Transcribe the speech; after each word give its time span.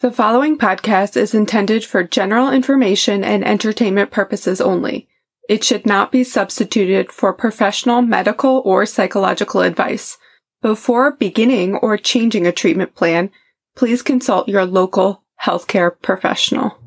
The 0.00 0.10
following 0.10 0.56
podcast 0.56 1.14
is 1.14 1.34
intended 1.34 1.84
for 1.84 2.02
general 2.02 2.50
information 2.50 3.22
and 3.22 3.44
entertainment 3.44 4.10
purposes 4.10 4.58
only. 4.58 5.06
It 5.46 5.62
should 5.62 5.84
not 5.84 6.10
be 6.10 6.24
substituted 6.24 7.12
for 7.12 7.34
professional 7.34 8.00
medical 8.00 8.62
or 8.64 8.86
psychological 8.86 9.60
advice. 9.60 10.16
Before 10.62 11.10
beginning 11.12 11.74
or 11.74 11.98
changing 11.98 12.46
a 12.46 12.52
treatment 12.52 12.94
plan, 12.94 13.30
please 13.76 14.00
consult 14.00 14.48
your 14.48 14.64
local 14.64 15.22
healthcare 15.44 15.92
professional. 16.00 16.79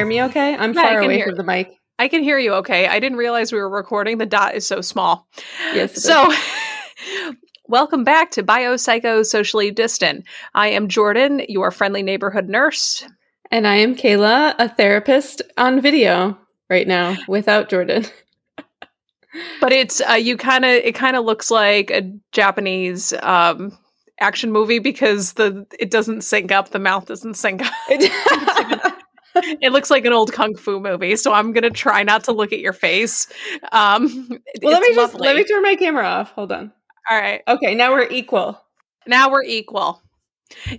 Hear 0.00 0.06
me 0.06 0.22
okay? 0.22 0.56
I'm 0.56 0.72
Yeah, 0.72 0.82
far 0.82 1.00
away 1.00 1.16
hear 1.16 1.26
from 1.26 1.36
the 1.36 1.44
mic. 1.44 1.76
I 1.98 2.08
can 2.08 2.22
hear 2.22 2.38
you 2.38 2.54
okay. 2.54 2.86
I 2.86 2.98
didn't 3.00 3.18
realize 3.18 3.52
we 3.52 3.58
were 3.58 3.68
recording. 3.68 4.16
The 4.16 4.24
dot 4.24 4.54
is 4.54 4.66
so 4.66 4.80
small. 4.80 5.28
Yes. 5.74 6.02
So, 6.02 6.32
welcome 7.68 8.02
back 8.02 8.30
to 8.32 8.42
Biopsycho 8.42 9.26
Socially 9.26 9.70
Distant. 9.70 10.24
I 10.54 10.68
am 10.68 10.88
Jordan, 10.88 11.42
your 11.48 11.70
friendly 11.70 12.02
neighborhood 12.02 12.48
nurse. 12.48 13.04
and 13.50 13.66
I 13.66 13.74
am 13.74 13.94
Kayla, 13.94 14.54
a 14.58 14.70
therapist 14.70 15.42
on 15.58 15.82
video 15.82 16.38
right 16.70 16.88
now 16.88 17.16
without 17.28 17.68
Jordan. 17.68 18.06
But 19.60 19.70
it's 19.70 20.00
uh, 20.10 20.14
you 20.14 20.36
kind 20.36 20.64
of 20.64 20.72
it 20.72 20.96
kind 20.96 21.14
of 21.14 21.24
looks 21.24 21.52
like 21.52 21.92
a 21.92 22.10
Japanese 22.32 23.12
um, 23.22 23.78
action 24.18 24.50
movie 24.50 24.80
because 24.80 25.34
the 25.34 25.64
it 25.78 25.88
doesn't 25.92 26.22
sync 26.22 26.50
up. 26.50 26.70
The 26.70 26.80
mouth 26.80 27.06
doesn't 27.06 27.34
sync 27.34 27.62
up. 27.62 28.92
It 29.62 29.72
looks 29.72 29.90
like 29.90 30.04
an 30.04 30.12
old 30.12 30.32
kung 30.32 30.56
fu 30.56 30.80
movie. 30.80 31.14
So 31.16 31.32
I'm 31.32 31.52
gonna 31.52 31.70
try 31.70 32.02
not 32.02 32.24
to 32.24 32.32
look 32.32 32.52
at 32.52 32.58
your 32.60 32.72
face. 32.72 33.28
Um, 33.72 34.28
well, 34.62 34.72
let 34.72 34.82
me 34.82 34.94
just 34.94 35.14
lovely. 35.14 35.26
let 35.26 35.36
me 35.36 35.44
turn 35.44 35.62
my 35.62 35.76
camera 35.76 36.04
off. 36.04 36.32
Hold 36.32 36.52
on. 36.52 36.72
All 37.08 37.20
right. 37.20 37.42
Okay, 37.46 37.74
now 37.74 37.92
we're 37.92 38.08
equal. 38.08 38.60
Now 39.06 39.30
we're 39.30 39.44
equal. 39.44 40.02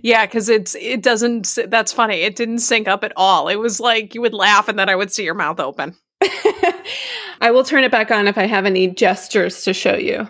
Yeah, 0.02 0.26
because 0.26 0.48
it's 0.48 0.74
it 0.74 1.02
doesn't. 1.02 1.58
That's 1.68 1.92
funny. 1.92 2.16
It 2.16 2.36
didn't 2.36 2.58
sync 2.58 2.88
up 2.88 3.04
at 3.04 3.12
all. 3.16 3.48
It 3.48 3.56
was 3.56 3.80
like 3.80 4.14
you 4.14 4.20
would 4.20 4.34
laugh 4.34 4.68
and 4.68 4.78
then 4.78 4.88
I 4.88 4.96
would 4.96 5.12
see 5.12 5.24
your 5.24 5.34
mouth 5.34 5.60
open. 5.60 5.96
I 7.40 7.50
will 7.50 7.64
turn 7.64 7.84
it 7.84 7.90
back 7.90 8.10
on 8.10 8.28
if 8.28 8.38
I 8.38 8.46
have 8.46 8.66
any 8.66 8.88
gestures 8.88 9.64
to 9.64 9.72
show 9.72 9.94
you. 9.94 10.28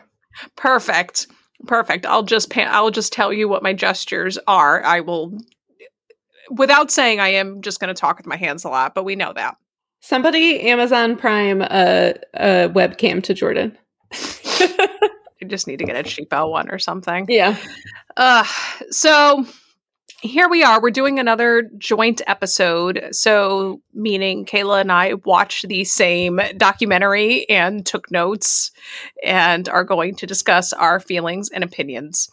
Perfect, 0.56 1.26
perfect. 1.66 2.06
I'll 2.06 2.22
just 2.22 2.50
pan- 2.50 2.70
I'll 2.70 2.90
just 2.90 3.12
tell 3.12 3.32
you 3.32 3.48
what 3.48 3.62
my 3.62 3.72
gestures 3.72 4.38
are. 4.46 4.82
I 4.84 5.00
will, 5.00 5.38
without 6.56 6.90
saying, 6.90 7.20
I 7.20 7.28
am 7.28 7.62
just 7.62 7.80
going 7.80 7.94
to 7.94 7.98
talk 7.98 8.16
with 8.18 8.26
my 8.26 8.36
hands 8.36 8.64
a 8.64 8.68
lot, 8.68 8.94
but 8.94 9.04
we 9.04 9.16
know 9.16 9.32
that. 9.32 9.56
Somebody 10.00 10.60
Amazon 10.62 11.16
Prime 11.16 11.62
a, 11.62 12.14
a 12.34 12.68
webcam 12.68 13.22
to 13.24 13.34
Jordan. 13.34 13.76
I 14.12 15.44
just 15.46 15.66
need 15.66 15.78
to 15.78 15.84
get 15.84 15.96
a 15.96 16.02
cheap 16.08 16.32
L 16.32 16.50
one 16.50 16.70
or 16.70 16.78
something. 16.78 17.26
Yeah. 17.28 17.56
Uh, 18.16 18.44
so 18.90 19.46
here 20.22 20.48
we 20.48 20.62
are. 20.62 20.80
We're 20.80 20.90
doing 20.90 21.18
another 21.18 21.68
joint 21.78 22.22
episode. 22.28 23.08
So, 23.10 23.82
meaning 23.92 24.46
Kayla 24.46 24.80
and 24.80 24.92
I 24.92 25.14
watched 25.14 25.66
the 25.66 25.82
same 25.82 26.40
documentary 26.56 27.48
and 27.48 27.84
took 27.84 28.08
notes 28.10 28.70
and 29.24 29.68
are 29.68 29.82
going 29.82 30.14
to 30.16 30.26
discuss 30.26 30.72
our 30.72 31.00
feelings 31.00 31.50
and 31.50 31.64
opinions. 31.64 32.30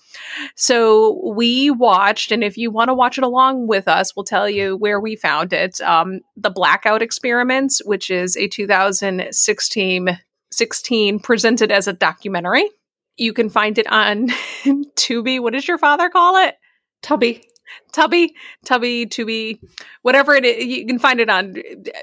So, 0.55 1.19
we 1.33 1.71
watched, 1.71 2.31
and 2.31 2.43
if 2.43 2.57
you 2.57 2.69
want 2.69 2.89
to 2.89 2.93
watch 2.93 3.17
it 3.17 3.23
along 3.23 3.67
with 3.67 3.87
us, 3.87 4.15
we'll 4.15 4.23
tell 4.23 4.47
you 4.47 4.77
where 4.77 4.99
we 4.99 5.15
found 5.15 5.51
it. 5.51 5.81
Um, 5.81 6.19
the 6.37 6.51
Blackout 6.51 7.01
Experiments, 7.01 7.81
which 7.83 8.11
is 8.11 8.37
a 8.37 8.47
2016 8.47 10.19
16 10.51 11.19
presented 11.19 11.71
as 11.71 11.87
a 11.87 11.93
documentary. 11.93 12.69
You 13.17 13.33
can 13.33 13.49
find 13.49 13.77
it 13.77 13.91
on 13.91 14.27
Tubi. 14.95 15.39
What 15.39 15.53
does 15.53 15.67
your 15.67 15.77
father 15.77 16.09
call 16.09 16.37
it? 16.37 16.55
Tubby. 17.01 17.48
Tubby, 17.91 18.35
Tubby, 18.65 19.05
Tubi, 19.05 19.59
whatever 20.01 20.35
it 20.35 20.45
is. 20.45 20.65
You 20.65 20.85
can 20.85 20.99
find 20.99 21.19
it 21.19 21.29
on. 21.29 21.55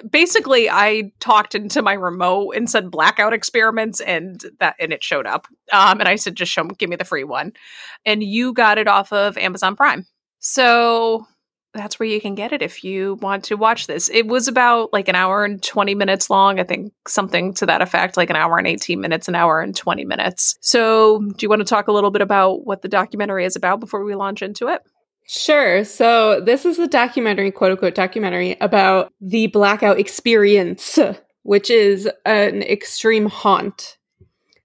Basically, 0.09 0.69
I 0.69 1.12
talked 1.21 1.54
into 1.54 1.82
my 1.82 1.94
remote 1.94 2.53
and 2.56 2.69
said 2.69 2.91
blackout 2.91 3.32
experiments, 3.32 4.00
and 4.00 4.44
that 4.60 4.76
and 4.78 4.93
it 4.93 5.03
showed 5.03 5.26
up. 5.26 5.47
Um, 5.72 6.00
and 6.00 6.09
I 6.09 6.16
said, 6.16 6.37
just 6.37 6.53
show, 6.53 6.65
give 6.65 6.91
me 6.91 6.97
the 6.97 7.05
free 7.05 7.25
one, 7.25 7.53
and 8.05 8.22
you 8.22 8.53
got 8.53 8.78
it 8.78 8.88
off 8.88 9.12
of 9.12 9.37
Amazon 9.38 9.76
Prime. 9.76 10.06
So 10.38 11.26
that's 11.76 11.99
where 11.99 12.09
you 12.09 12.21
can 12.21 12.34
get 12.34 12.53
it 12.53 12.62
if 12.62 12.82
you 12.82 13.15
want 13.21 13.44
to 13.44 13.55
watch 13.55 13.87
this. 13.87 14.09
It 14.09 14.26
was 14.26 14.49
about 14.49 14.93
like 14.93 15.09
an 15.09 15.15
hour 15.15 15.44
and 15.44 15.62
20 15.62 15.94
minutes 15.94 16.31
long. 16.31 16.59
I 16.59 16.65
think 16.65 16.93
something 17.06 17.55
to 17.55 17.66
that 17.66 17.82
effect, 17.82 18.16
like 18.16 18.31
an 18.31 18.37
hour 18.37 18.59
and 18.59 18.66
18 18.66 19.00
minutes, 19.00 19.28
an 19.28 19.34
hour 19.34 19.60
and 19.60 19.76
20 19.76 20.05
minutes. 20.05 20.56
So, 20.60 21.21
do 21.21 21.37
you 21.41 21.49
want 21.49 21.60
to 21.60 21.66
talk 21.66 21.88
a 21.88 21.93
little 21.93 22.10
bit 22.10 22.22
about 22.22 22.65
what 22.66 22.82
the 22.82 22.88
documentary 22.88 23.44
is 23.44 23.56
about 23.56 23.81
before 23.81 24.05
we 24.05 24.15
launch 24.15 24.43
into 24.43 24.69
it? 24.69 24.82
Sure. 25.26 25.84
So 25.84 26.41
this 26.41 26.64
is 26.64 26.78
a 26.78 26.87
documentary, 26.87 27.50
quote 27.50 27.72
unquote 27.72 27.94
documentary 27.94 28.56
about 28.60 29.12
the 29.20 29.48
blackout 29.48 29.98
experience, 29.98 30.98
which 31.42 31.69
is 31.69 32.09
an 32.25 32.62
extreme 32.62 33.26
haunt. 33.26 33.98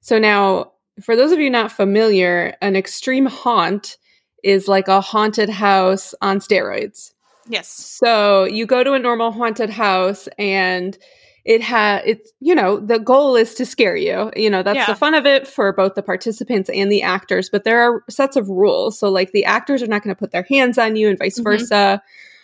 So 0.01 0.19
now, 0.19 0.71
for 1.01 1.15
those 1.15 1.31
of 1.31 1.39
you 1.39 1.49
not 1.49 1.71
familiar, 1.71 2.55
an 2.61 2.75
extreme 2.75 3.25
haunt 3.25 3.97
is 4.43 4.67
like 4.67 4.87
a 4.87 5.01
haunted 5.01 5.49
house 5.49 6.13
on 6.21 6.39
steroids. 6.39 7.11
Yes. 7.47 7.67
So 7.67 8.43
you 8.43 8.65
go 8.65 8.83
to 8.83 8.93
a 8.93 8.99
normal 8.99 9.31
haunted 9.31 9.69
house 9.69 10.27
and 10.37 10.97
it 11.43 11.61
has 11.61 12.01
it's 12.05 12.31
you 12.39 12.53
know 12.53 12.79
the 12.79 12.99
goal 12.99 13.35
is 13.35 13.55
to 13.55 13.65
scare 13.65 13.95
you. 13.95 14.31
You 14.35 14.49
know 14.49 14.61
that's 14.63 14.75
Yeah. 14.77 14.85
the 14.87 14.95
fun 14.95 15.13
of 15.13 15.25
it 15.25 15.47
for 15.47 15.73
both 15.73 15.95
the 15.95 16.03
participants 16.03 16.69
and 16.69 16.91
the 16.91 17.01
actors 17.01 17.49
but 17.49 17.63
there 17.63 17.81
are 17.81 18.03
sets 18.09 18.35
of 18.35 18.47
rules. 18.49 18.99
So 18.99 19.09
like 19.09 19.31
the 19.31 19.45
actors 19.45 19.81
are 19.81 19.87
not 19.87 20.03
going 20.03 20.15
to 20.15 20.19
put 20.19 20.31
their 20.31 20.45
hands 20.49 20.77
on 20.77 20.95
you 20.95 21.09
and 21.09 21.17
vice 21.17 21.39
Mhm. 21.39 21.43
versa. 21.43 22.01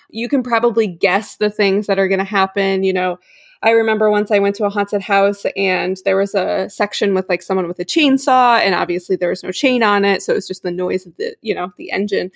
You 0.09 0.29
can 0.29 0.41
probably 0.41 0.87
guess 0.87 1.35
the 1.35 1.49
things 1.49 1.85
that 1.87 1.99
are 1.99 2.07
going 2.07 2.19
to 2.19 2.23
happen. 2.25 2.83
You 2.83 2.93
know 2.93 3.19
i 3.63 3.71
remember 3.71 4.11
once 4.11 4.29
i 4.29 4.37
went 4.37 4.55
to 4.55 4.63
a 4.65 4.69
haunted 4.69 5.01
house 5.01 5.43
and 5.55 5.97
there 6.05 6.15
was 6.15 6.35
a 6.35 6.69
section 6.69 7.15
with 7.15 7.27
like 7.27 7.41
someone 7.41 7.67
with 7.67 7.79
a 7.79 7.83
chainsaw 7.85 8.59
and 8.59 8.75
obviously 8.75 9.15
there 9.15 9.29
was 9.29 9.41
no 9.43 9.51
chain 9.51 9.81
on 9.81 10.05
it 10.05 10.21
so 10.21 10.31
it 10.31 10.35
was 10.35 10.47
just 10.47 10.61
the 10.61 10.69
noise 10.69 11.07
of 11.07 11.15
the 11.17 11.35
you 11.41 11.55
know 11.55 11.73
the 11.75 11.89
engine 11.89 12.29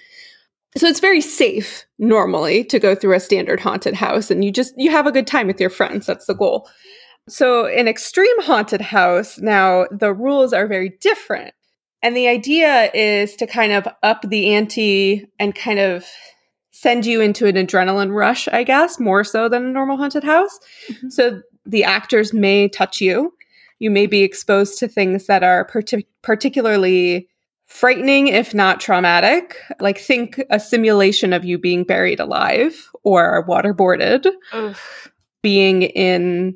so 0.77 0.87
it's 0.87 0.99
very 0.99 1.21
safe 1.21 1.85
normally 1.99 2.63
to 2.65 2.79
go 2.79 2.95
through 2.95 3.13
a 3.15 3.19
standard 3.19 3.59
haunted 3.59 3.93
house 3.93 4.31
and 4.31 4.43
you 4.45 4.51
just 4.51 4.73
you 4.77 4.89
have 4.91 5.07
a 5.07 5.11
good 5.11 5.27
time 5.27 5.47
with 5.47 5.59
your 5.59 5.69
friends. 5.69 6.05
That's 6.05 6.25
the 6.27 6.33
goal. 6.35 6.69
So 7.29 7.65
an 7.67 7.87
extreme 7.87 8.41
haunted 8.41 8.81
house 8.81 9.37
now 9.39 9.85
the 9.91 10.13
rules 10.13 10.53
are 10.53 10.67
very 10.67 10.89
different. 11.01 11.53
And 12.03 12.15
the 12.17 12.27
idea 12.27 12.89
is 12.93 13.35
to 13.35 13.45
kind 13.45 13.71
of 13.73 13.87
up 14.01 14.21
the 14.27 14.53
ante 14.55 15.27
and 15.39 15.53
kind 15.53 15.79
of 15.79 16.05
send 16.71 17.05
you 17.05 17.21
into 17.21 17.45
an 17.45 17.55
adrenaline 17.55 18.11
rush 18.11 18.47
i 18.47 18.63
guess 18.63 18.99
more 18.99 19.23
so 19.23 19.47
than 19.47 19.63
a 19.65 19.71
normal 19.71 19.97
haunted 19.97 20.23
house. 20.23 20.57
Mhm. 20.89 21.11
so 21.11 21.41
the 21.65 21.83
actors 21.83 22.33
may 22.33 22.67
touch 22.67 22.99
you. 23.01 23.31
You 23.77 23.91
may 23.91 24.07
be 24.07 24.23
exposed 24.23 24.79
to 24.79 24.87
things 24.87 25.27
that 25.27 25.43
are 25.43 25.63
partic- 25.67 26.07
particularly 26.23 27.27
frightening 27.71 28.27
if 28.27 28.53
not 28.53 28.81
traumatic. 28.81 29.55
Like 29.79 29.97
think 29.97 30.41
a 30.49 30.59
simulation 30.59 31.31
of 31.31 31.45
you 31.45 31.57
being 31.57 31.83
buried 31.83 32.19
alive 32.19 32.89
or 33.03 33.45
waterboarded. 33.47 34.27
Being 35.41 35.83
in 35.83 36.55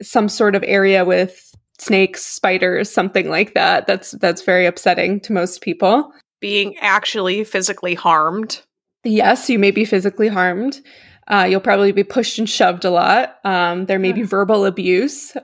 some 0.00 0.28
sort 0.28 0.54
of 0.54 0.64
area 0.66 1.04
with 1.04 1.54
snakes 1.78 2.24
spiders 2.24 2.90
something 2.90 3.28
like 3.28 3.54
that. 3.54 3.86
That's 3.86 4.12
that's 4.12 4.42
very 4.42 4.66
upsetting 4.66 5.20
to 5.20 5.32
most 5.32 5.62
people. 5.62 6.12
Being 6.40 6.76
actually 6.78 7.44
physically 7.44 7.94
harmed. 7.94 8.62
yes 9.04 9.50
you 9.50 9.58
may 9.58 9.72
be 9.72 9.84
physically 9.84 10.28
harmed. 10.28 10.80
Uh, 11.26 11.46
you'll 11.48 11.60
probably 11.60 11.92
be 11.92 12.02
pushed 12.02 12.38
and 12.38 12.48
shoved 12.48 12.84
a 12.84 12.90
lot. 12.90 13.36
Um, 13.44 13.86
there 13.86 13.98
may 14.00 14.12
be 14.12 14.22
verbal 14.22 14.64
abuse 14.64 15.36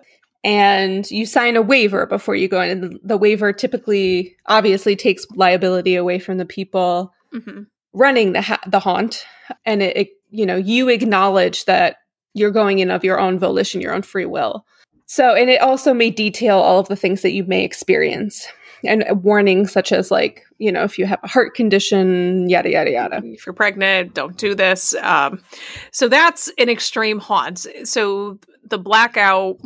and 0.45 1.11
you 1.11 1.27
sign 1.27 1.57
a 1.57 1.63
waiver 1.63 2.07
before 2.07 2.35
you 2.35 2.49
go 2.49 2.61
in. 2.61 2.71
And 2.71 2.83
the, 2.83 2.99
the 3.03 3.17
waiver 3.17 3.53
typically 3.53 4.37
obviously 4.47 4.97
takes 4.97 5.27
liability 5.35 5.97
away 5.97 6.19
from 6.19 6.39
the 6.39 6.47
people 6.47 7.13
hmm 7.33 7.63
running 7.93 8.33
the 8.35 8.43
ha- 8.43 8.61
the 8.67 8.79
haunt. 8.79 9.25
And 9.65 9.83
it, 9.83 9.97
it 9.97 10.09
you 10.31 10.45
know 10.47 10.57
you 10.57 10.89
acknowledge 10.89 11.65
that 11.65 11.97
you're 12.35 12.51
going 12.51 12.79
in 12.79 12.91
of 12.91 13.05
your 13.05 13.19
own 13.19 13.39
volition 13.39 13.81
your 13.81 13.95
own 13.95 14.03
free 14.03 14.27
will. 14.27 14.67
So 15.07 15.35
and 15.35 15.49
it 15.49 15.61
also 15.61 15.95
may 15.95 16.11
detail 16.11 16.59
all 16.59 16.79
of 16.79 16.89
the 16.89 16.97
things 16.97 17.23
that 17.23 17.33
you 17.33 17.45
may 17.45 17.65
experience 17.65 18.47
and 18.85 19.05
warnings 19.23 19.73
such 19.73 19.93
as 19.93 20.11
like 20.11 20.45
you 20.59 20.71
know 20.71 20.83
if 20.85 20.99
you 20.99 21.07
have 21.07 21.21
a 21.23 21.29
heart 21.29 21.55
condition 21.55 22.49
yada 22.49 22.71
yada 22.71 22.91
yada. 22.91 23.23
If 23.25 23.47
you're 23.47 23.55
pregnant, 23.55 24.15
don't 24.15 24.37
do 24.37 24.55
this. 24.55 24.95
Um, 24.97 25.43
so 25.91 26.09
that's 26.09 26.51
an 26.59 26.69
extreme 26.69 27.19
haunt. 27.19 27.67
So 27.85 28.39
the 28.65 28.79
blackout 28.79 29.59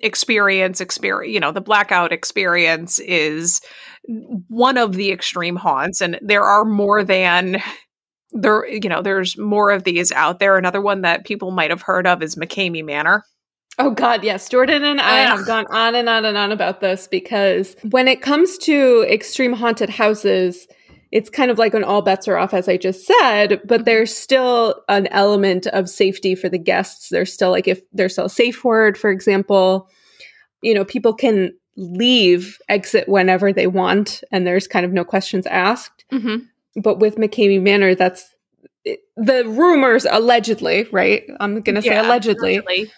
experience 0.00 0.80
experience 0.80 1.32
you 1.32 1.40
know 1.40 1.52
the 1.52 1.60
blackout 1.60 2.12
experience 2.12 2.98
is 3.00 3.60
one 4.48 4.76
of 4.76 4.94
the 4.94 5.10
extreme 5.12 5.56
haunts 5.56 6.00
and 6.00 6.18
there 6.22 6.42
are 6.42 6.64
more 6.64 7.04
than 7.04 7.62
there 8.32 8.66
you 8.66 8.88
know 8.88 9.02
there's 9.02 9.36
more 9.36 9.70
of 9.70 9.84
these 9.84 10.12
out 10.12 10.38
there. 10.38 10.56
Another 10.56 10.80
one 10.80 11.02
that 11.02 11.24
people 11.24 11.50
might 11.50 11.70
have 11.70 11.82
heard 11.82 12.06
of 12.06 12.22
is 12.22 12.36
mckamey 12.36 12.84
manor. 12.84 13.24
Oh 13.78 13.90
God, 13.90 14.24
yes. 14.24 14.48
Jordan 14.48 14.84
and 14.84 15.00
I 15.00 15.20
have 15.20 15.46
gone 15.46 15.66
on 15.70 15.94
and 15.94 16.08
on 16.08 16.24
and 16.24 16.36
on 16.36 16.52
about 16.52 16.80
this 16.80 17.06
because 17.06 17.76
when 17.90 18.08
it 18.08 18.20
comes 18.20 18.58
to 18.58 19.06
extreme 19.08 19.54
haunted 19.54 19.88
houses, 19.88 20.66
it's 21.12 21.30
kind 21.30 21.50
of 21.50 21.58
like 21.58 21.72
when 21.72 21.84
all 21.84 22.02
bets 22.02 22.28
are 22.28 22.36
off, 22.36 22.54
as 22.54 22.68
I 22.68 22.76
just 22.76 23.06
said, 23.06 23.60
but 23.64 23.80
mm-hmm. 23.80 23.84
there's 23.84 24.14
still 24.14 24.82
an 24.88 25.08
element 25.08 25.66
of 25.68 25.88
safety 25.88 26.34
for 26.34 26.48
the 26.48 26.58
guests. 26.58 27.08
There's 27.08 27.32
still 27.32 27.50
like 27.50 27.66
if 27.66 27.80
there's 27.92 28.12
still 28.12 28.26
a 28.26 28.30
safe 28.30 28.64
word, 28.64 28.96
for 28.96 29.10
example, 29.10 29.88
you 30.62 30.74
know, 30.74 30.84
people 30.84 31.14
can 31.14 31.52
leave, 31.76 32.58
exit 32.68 33.08
whenever 33.08 33.52
they 33.52 33.66
want, 33.66 34.22
and 34.30 34.46
there's 34.46 34.68
kind 34.68 34.86
of 34.86 34.92
no 34.92 35.04
questions 35.04 35.46
asked. 35.46 36.04
Mm-hmm. 36.12 36.80
But 36.80 37.00
with 37.00 37.16
McKamey 37.16 37.60
Manor, 37.60 37.94
that's 37.94 38.34
the 39.16 39.44
rumors 39.46 40.06
allegedly, 40.08 40.86
right? 40.92 41.24
I'm 41.40 41.60
going 41.60 41.74
to 41.74 41.82
say 41.82 41.88
yeah, 41.88 42.06
allegedly, 42.06 42.56
allegedly, 42.56 42.92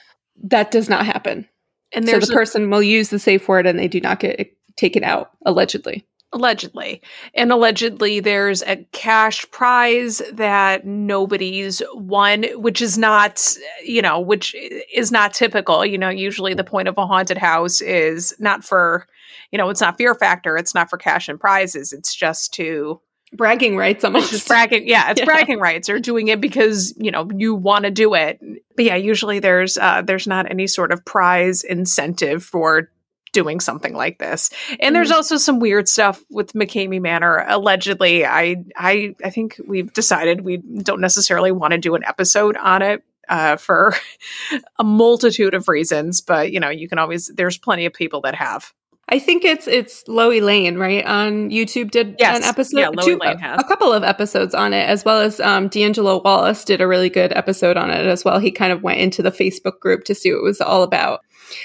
that 0.45 0.71
does 0.71 0.89
not 0.89 1.07
happen. 1.07 1.49
And 1.93 2.07
so 2.07 2.19
the 2.19 2.33
a- 2.33 2.35
person 2.35 2.71
will 2.71 2.83
use 2.83 3.09
the 3.09 3.19
safe 3.19 3.49
word 3.49 3.67
and 3.67 3.79
they 3.79 3.89
do 3.89 4.01
not 4.01 4.21
get 4.21 4.55
taken 4.77 5.05
out, 5.05 5.31
allegedly. 5.45 6.07
Allegedly. 6.35 7.03
And 7.35 7.53
allegedly, 7.53 8.21
there's 8.21 8.63
a 8.63 8.77
cash 8.93 9.49
prize 9.51 10.23
that 10.33 10.87
nobody's 10.87 11.83
won, 11.93 12.45
which 12.55 12.81
is 12.81 12.97
not, 12.97 13.47
you 13.85 14.01
know, 14.01 14.19
which 14.19 14.55
is 14.95 15.13
not 15.13 15.35
typical. 15.35 15.85
You 15.85 15.99
know, 15.99 16.09
usually 16.09 16.55
the 16.55 16.65
point 16.65 16.89
of 16.89 16.97
a 16.97 17.07
haunted 17.07 17.37
house 17.37 17.83
is 17.83 18.35
not 18.39 18.65
for, 18.65 19.07
you 19.51 19.59
know, 19.59 19.69
it's 19.69 19.83
not 19.83 19.99
fear 19.99 20.15
factor, 20.15 20.57
it's 20.57 20.75
not 20.75 20.89
for 20.89 20.97
cash 20.97 21.29
and 21.29 21.39
prizes, 21.39 21.93
it's 21.93 22.15
just 22.15 22.55
to 22.55 22.99
bragging 23.35 23.77
rights 23.77 24.05
almost 24.05 24.31
just 24.31 24.47
bragging 24.47 24.87
yeah 24.87 25.11
it's 25.11 25.21
yeah. 25.21 25.25
bragging 25.25 25.59
rights 25.59 25.89
or 25.89 25.99
doing 25.99 26.29
it 26.29 26.39
because 26.39 26.95
you 26.99 27.11
know 27.11 27.29
you 27.35 27.55
want 27.55 27.85
to 27.85 27.91
do 27.91 28.13
it 28.13 28.39
but 28.77 28.85
yeah 28.85 28.95
usually 28.95 29.39
there's 29.39 29.79
uh 29.79 30.03
there's 30.03 30.27
not 30.27 30.51
any 30.51 30.67
sort 30.67 30.93
of 30.93 31.03
prize 31.05 31.63
incentive 31.63 32.45
for 32.45 32.91
doing 33.33 33.61
something 33.61 33.95
like 33.95 34.19
this 34.19 34.51
and 34.81 34.95
there's 34.95 35.11
also 35.11 35.37
some 35.37 35.59
weird 35.59 35.89
stuff 35.89 36.23
with 36.31 36.53
mckamey 36.53 37.01
manor 37.01 37.45
allegedly 37.49 38.25
i 38.25 38.57
i 38.77 39.15
i 39.25 39.31
think 39.31 39.61
we've 39.67 39.93
decided 39.93 40.43
we 40.43 40.59
don't 40.59 41.01
necessarily 41.01 41.53
want 41.53 41.73
to 41.73 41.79
do 41.79 41.95
an 41.95 42.05
episode 42.05 42.57
on 42.57 42.83
it 42.83 43.03
uh, 43.29 43.57
for 43.57 43.95
a 44.79 44.85
multitude 44.85 45.55
of 45.55 45.69
reasons 45.69 46.21
but 46.21 46.53
you 46.53 46.61
know 46.61 46.69
you 46.69 46.89
can 46.89 46.99
always 46.99 47.29
there's 47.37 47.57
plenty 47.57 47.87
of 47.87 47.93
people 47.93 48.21
that 48.21 48.35
have 48.35 48.73
I 49.09 49.19
think 49.19 49.45
it's 49.45 49.67
it's 49.67 50.05
Loey 50.05 50.41
Lane, 50.41 50.79
right? 50.79 51.05
On 51.05 51.51
YouTube 51.51 51.91
did 51.91 52.17
yes. 52.19 52.39
an 52.39 52.45
episode. 52.45 52.79
Yeah, 52.79 52.89
Loey 52.89 53.05
two, 53.05 53.19
Lane 53.19 53.39
has. 53.39 53.61
A, 53.61 53.65
couple 53.65 53.93
of 53.93 54.05
episodes 54.05 54.55
on 54.55 54.73
it, 54.73 54.89
as 54.89 55.05
well 55.05 55.21
as 55.21 55.39
um, 55.41 55.69
D'Angelo 55.69 56.23
Wallace 56.23 56.65
did 56.65 56.81
a 56.81 56.87
really 56.87 57.11
good 57.11 57.31
episode 57.33 57.77
on 57.77 57.91
it 57.91 58.07
as 58.07 58.25
well. 58.25 58.39
He 58.39 58.51
kind 58.51 58.73
of 58.73 58.83
went 58.83 59.01
into 59.01 59.23
the 59.23 59.31
Facebook 59.31 59.81
group 59.81 60.05
to 60.05 60.15
see 60.15 60.33
what 60.33 60.39
it 60.39 60.45
was 60.45 60.61
all 60.61 60.83
about. 60.83 61.21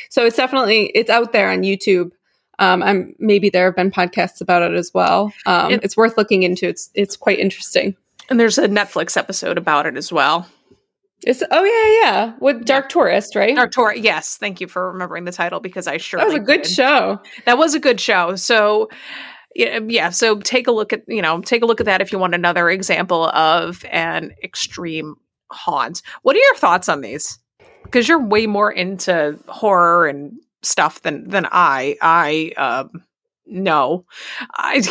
So 0.09 0.25
it's 0.25 0.37
definitely 0.37 0.87
it's 0.95 1.09
out 1.09 1.33
there 1.33 1.51
on 1.51 1.59
YouTube. 1.59 2.11
Um, 2.59 2.81
I'm 2.81 3.15
maybe 3.19 3.49
there 3.49 3.65
have 3.65 3.75
been 3.75 3.91
podcasts 3.91 4.41
about 4.41 4.63
it 4.63 4.75
as 4.75 4.91
well. 4.93 5.31
Um, 5.45 5.73
it, 5.73 5.83
it's 5.83 5.95
worth 5.95 6.17
looking 6.17 6.43
into. 6.43 6.67
It's 6.67 6.89
it's 6.93 7.15
quite 7.15 7.39
interesting. 7.39 7.95
And 8.29 8.39
there's 8.39 8.57
a 8.57 8.67
Netflix 8.67 9.15
episode 9.15 9.57
about 9.57 9.85
it 9.85 9.95
as 9.95 10.11
well. 10.11 10.47
It's 11.23 11.41
oh 11.49 11.63
yeah 11.63 12.03
yeah 12.03 12.33
with 12.39 12.65
Dark 12.65 12.85
yeah. 12.85 12.89
Tourist 12.89 13.35
right 13.35 13.55
Dark 13.55 13.71
Tourist 13.71 14.03
yes 14.03 14.37
thank 14.37 14.61
you 14.61 14.67
for 14.67 14.91
remembering 14.91 15.25
the 15.25 15.31
title 15.31 15.59
because 15.59 15.87
I 15.87 15.97
sure 15.97 16.19
that 16.19 16.27
was 16.27 16.35
a 16.35 16.39
good 16.39 16.61
did. 16.61 16.71
show 16.71 17.19
that 17.45 17.57
was 17.57 17.73
a 17.73 17.79
good 17.79 17.99
show 17.99 18.35
so 18.35 18.89
yeah 19.55 20.11
so 20.11 20.39
take 20.39 20.67
a 20.67 20.71
look 20.71 20.93
at 20.93 21.01
you 21.07 21.23
know 21.23 21.41
take 21.41 21.63
a 21.63 21.65
look 21.65 21.79
at 21.79 21.87
that 21.87 22.01
if 22.01 22.11
you 22.11 22.19
want 22.19 22.35
another 22.35 22.69
example 22.69 23.29
of 23.29 23.83
an 23.89 24.31
extreme 24.43 25.15
haunt 25.51 26.03
what 26.21 26.35
are 26.35 26.39
your 26.39 26.55
thoughts 26.55 26.87
on 26.87 27.01
these 27.01 27.39
because 27.87 28.07
you're 28.07 28.21
way 28.21 28.47
more 28.47 28.71
into 28.71 29.39
horror 29.47 30.07
and 30.07 30.37
stuff 30.61 31.01
than 31.01 31.29
than 31.29 31.47
I 31.51 31.95
I 32.01 32.51
um 32.57 33.03
no 33.49 34.05
i 34.55 34.81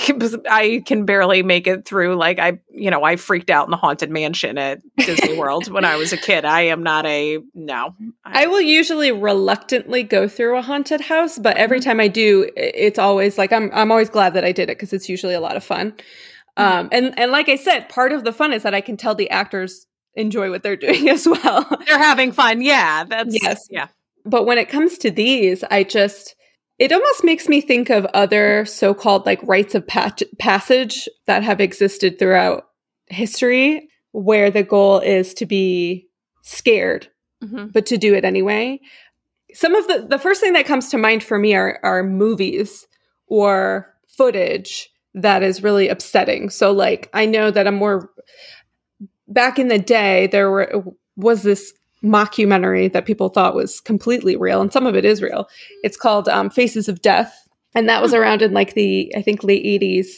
i 0.51 0.83
can 0.87 1.05
barely 1.05 1.43
make 1.43 1.67
it 1.67 1.85
through 1.85 2.17
like 2.17 2.39
i 2.39 2.59
you 2.71 2.91
know 2.91 3.05
i 3.05 3.17
freaked 3.17 3.51
out 3.51 3.67
in 3.67 3.71
the 3.71 3.77
haunted 3.77 4.11
mansion 4.11 4.59
at 4.59 4.81
disney 4.97 5.37
world 5.37 5.71
when 5.71 5.85
i 5.85 5.97
was 5.97 6.13
a 6.13 6.17
kid 6.17 6.45
i 6.45 6.63
am 6.63 6.83
not 6.83 7.05
a 7.07 7.39
no 7.55 7.95
I, 8.25 8.45
I, 8.45 8.47
will 8.47 8.61
usually 8.61 9.13
reluctantly 9.13 10.03
go 10.03 10.27
through 10.27 10.57
a 10.57 10.63
haunted 10.63 11.01
house 11.01 11.39
but 11.39 11.57
every 11.57 11.81
mm-hmm. 11.81 11.91
time 11.91 12.01
i 12.01 12.09
do 12.09 12.51
it's 12.57 12.99
always 12.99 13.37
like 13.39 13.53
i'm 13.53 13.71
i'm 13.73 13.91
always 13.91 14.11
glad 14.11 14.35
that 14.35 14.45
i 14.45 14.53
did 14.53 14.71
it 14.71 14.79
because 14.79 14.93
it's 14.93 15.09
usually 15.09 15.35
a 15.35 15.41
lot 15.41 15.57
of 15.57 15.65
fun 15.65 15.93
mm-hmm. 15.93 16.63
um 16.63 16.89
and 16.93 17.19
and 17.19 17.31
like 17.31 17.49
i 17.49 17.57
said 17.57 17.89
part 17.89 18.13
of 18.13 18.25
the 18.25 18.33
fun 18.33 18.53
is 18.53 18.63
that 18.63 18.75
i 18.75 18.81
can 18.81 18.97
tell 18.97 19.15
the 19.15 19.31
actors 19.31 19.87
enjoy 20.17 20.51
what 20.51 20.63
they're 20.63 20.77
doing 20.89 21.09
as 21.09 21.27
well 21.27 21.67
they're 21.87 21.99
having 21.99 22.33
fun 22.33 22.61
yeah 22.61 23.05
that's 23.05 23.43
yes 23.43 23.67
yeah 23.71 23.89
but 24.25 24.45
when 24.45 24.59
it 24.59 24.69
comes 24.69 24.99
to 24.99 25.11
these 25.11 25.63
i 25.71 25.83
just 25.83 26.35
it 26.79 26.93
almost 26.93 27.25
makes 27.25 27.49
me 27.49 27.61
think 27.61 27.89
of 27.89 28.05
other 28.07 28.65
so 28.67 28.93
called 28.93 29.25
like 29.25 29.41
rites 29.43 29.75
of 29.75 29.87
pat- 29.87 30.23
passage 30.39 31.09
that 31.27 31.43
have 31.43 31.61
existed 31.61 32.19
throughout 32.19 32.65
history 33.09 33.89
where 34.13 34.51
the 34.51 34.63
goal 34.63 34.99
is 34.99 35.35
to 35.35 35.47
be 35.47 36.09
scared, 36.43 37.09
mm-hmm. 37.45 37.67
but 37.67 37.87
to 37.87 37.99
do 37.99 38.15
it 38.15 38.25
anyway. 38.25 38.81
Some 39.53 39.75
of 39.75 39.87
the, 39.89 40.07
the 40.09 40.19
first 40.19 40.41
thing 40.41 40.55
that 40.55 40.67
comes 40.67 40.89
to 40.91 40.99
mind 40.99 41.23
for 41.23 41.39
me 41.39 41.55
are, 41.55 41.79
are 41.83 42.03
movies 42.03 42.87
or 43.27 43.93
footage 44.09 44.89
that 45.15 45.43
is 45.43 45.63
really 45.63 45.89
upsetting. 45.89 46.51
So, 46.51 46.73
like, 46.73 47.11
I 47.13 47.27
know 47.27 47.51
that 47.51 47.67
I'm 47.67 47.75
more 47.75 48.11
back 49.29 49.59
in 49.59 49.69
the 49.69 49.79
day, 49.79 50.27
there 50.29 50.51
were 50.51 50.85
was 51.17 51.43
this 51.43 51.73
mockumentary 52.03 52.93
that 52.93 53.07
people 53.07 53.29
thought 53.29 53.55
was 53.55 53.81
completely 53.81 54.37
real, 54.37 54.61
and 54.61 54.73
some 54.73 54.87
of 54.87 54.95
it 54.95 55.05
is 55.05 55.23
real. 55.23 55.49
It's 55.83 55.97
called 55.97 56.29
um, 56.29 56.51
Faces 56.51 56.89
of 56.89 57.03
Death, 57.03 57.49
and 57.75 57.89
that 57.89 58.03
was 58.03 58.13
hmm. 58.13 58.19
around 58.19 58.43
in 58.43 58.53
like 58.53 58.75
the 58.75 59.13
I 59.17 59.23
think 59.23 59.43
late 59.43 59.65
'80s, 59.65 60.09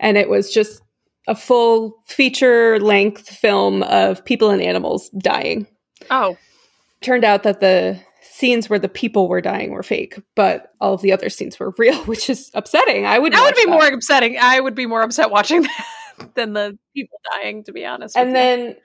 and 0.00 0.16
it 0.16 0.28
was 0.28 0.52
just 0.52 0.82
a 1.26 1.34
full 1.34 2.02
feature 2.06 2.80
length 2.80 3.28
film 3.28 3.82
of 3.84 4.24
people 4.24 4.50
and 4.50 4.62
animals 4.62 5.10
dying. 5.10 5.66
Oh, 6.10 6.36
turned 7.00 7.24
out 7.24 7.42
that 7.44 7.60
the 7.60 8.00
scenes 8.22 8.70
where 8.70 8.78
the 8.78 8.88
people 8.88 9.28
were 9.28 9.40
dying 9.40 9.72
were 9.72 9.82
fake, 9.82 10.16
but 10.34 10.72
all 10.80 10.94
of 10.94 11.02
the 11.02 11.12
other 11.12 11.28
scenes 11.28 11.58
were 11.58 11.74
real, 11.76 11.96
which 12.04 12.30
is 12.30 12.50
upsetting. 12.54 13.06
I 13.06 13.18
would 13.18 13.32
that 13.32 13.44
would 13.44 13.56
be 13.56 13.64
that. 13.64 13.70
more 13.70 13.86
upsetting. 13.86 14.38
I 14.40 14.60
would 14.60 14.74
be 14.74 14.86
more 14.86 15.02
upset 15.02 15.30
watching 15.30 15.62
that 15.62 15.86
than 16.34 16.52
the 16.52 16.78
people 16.94 17.20
dying, 17.32 17.64
to 17.64 17.72
be 17.72 17.84
honest. 17.84 18.16
And 18.16 18.34
then 18.34 18.76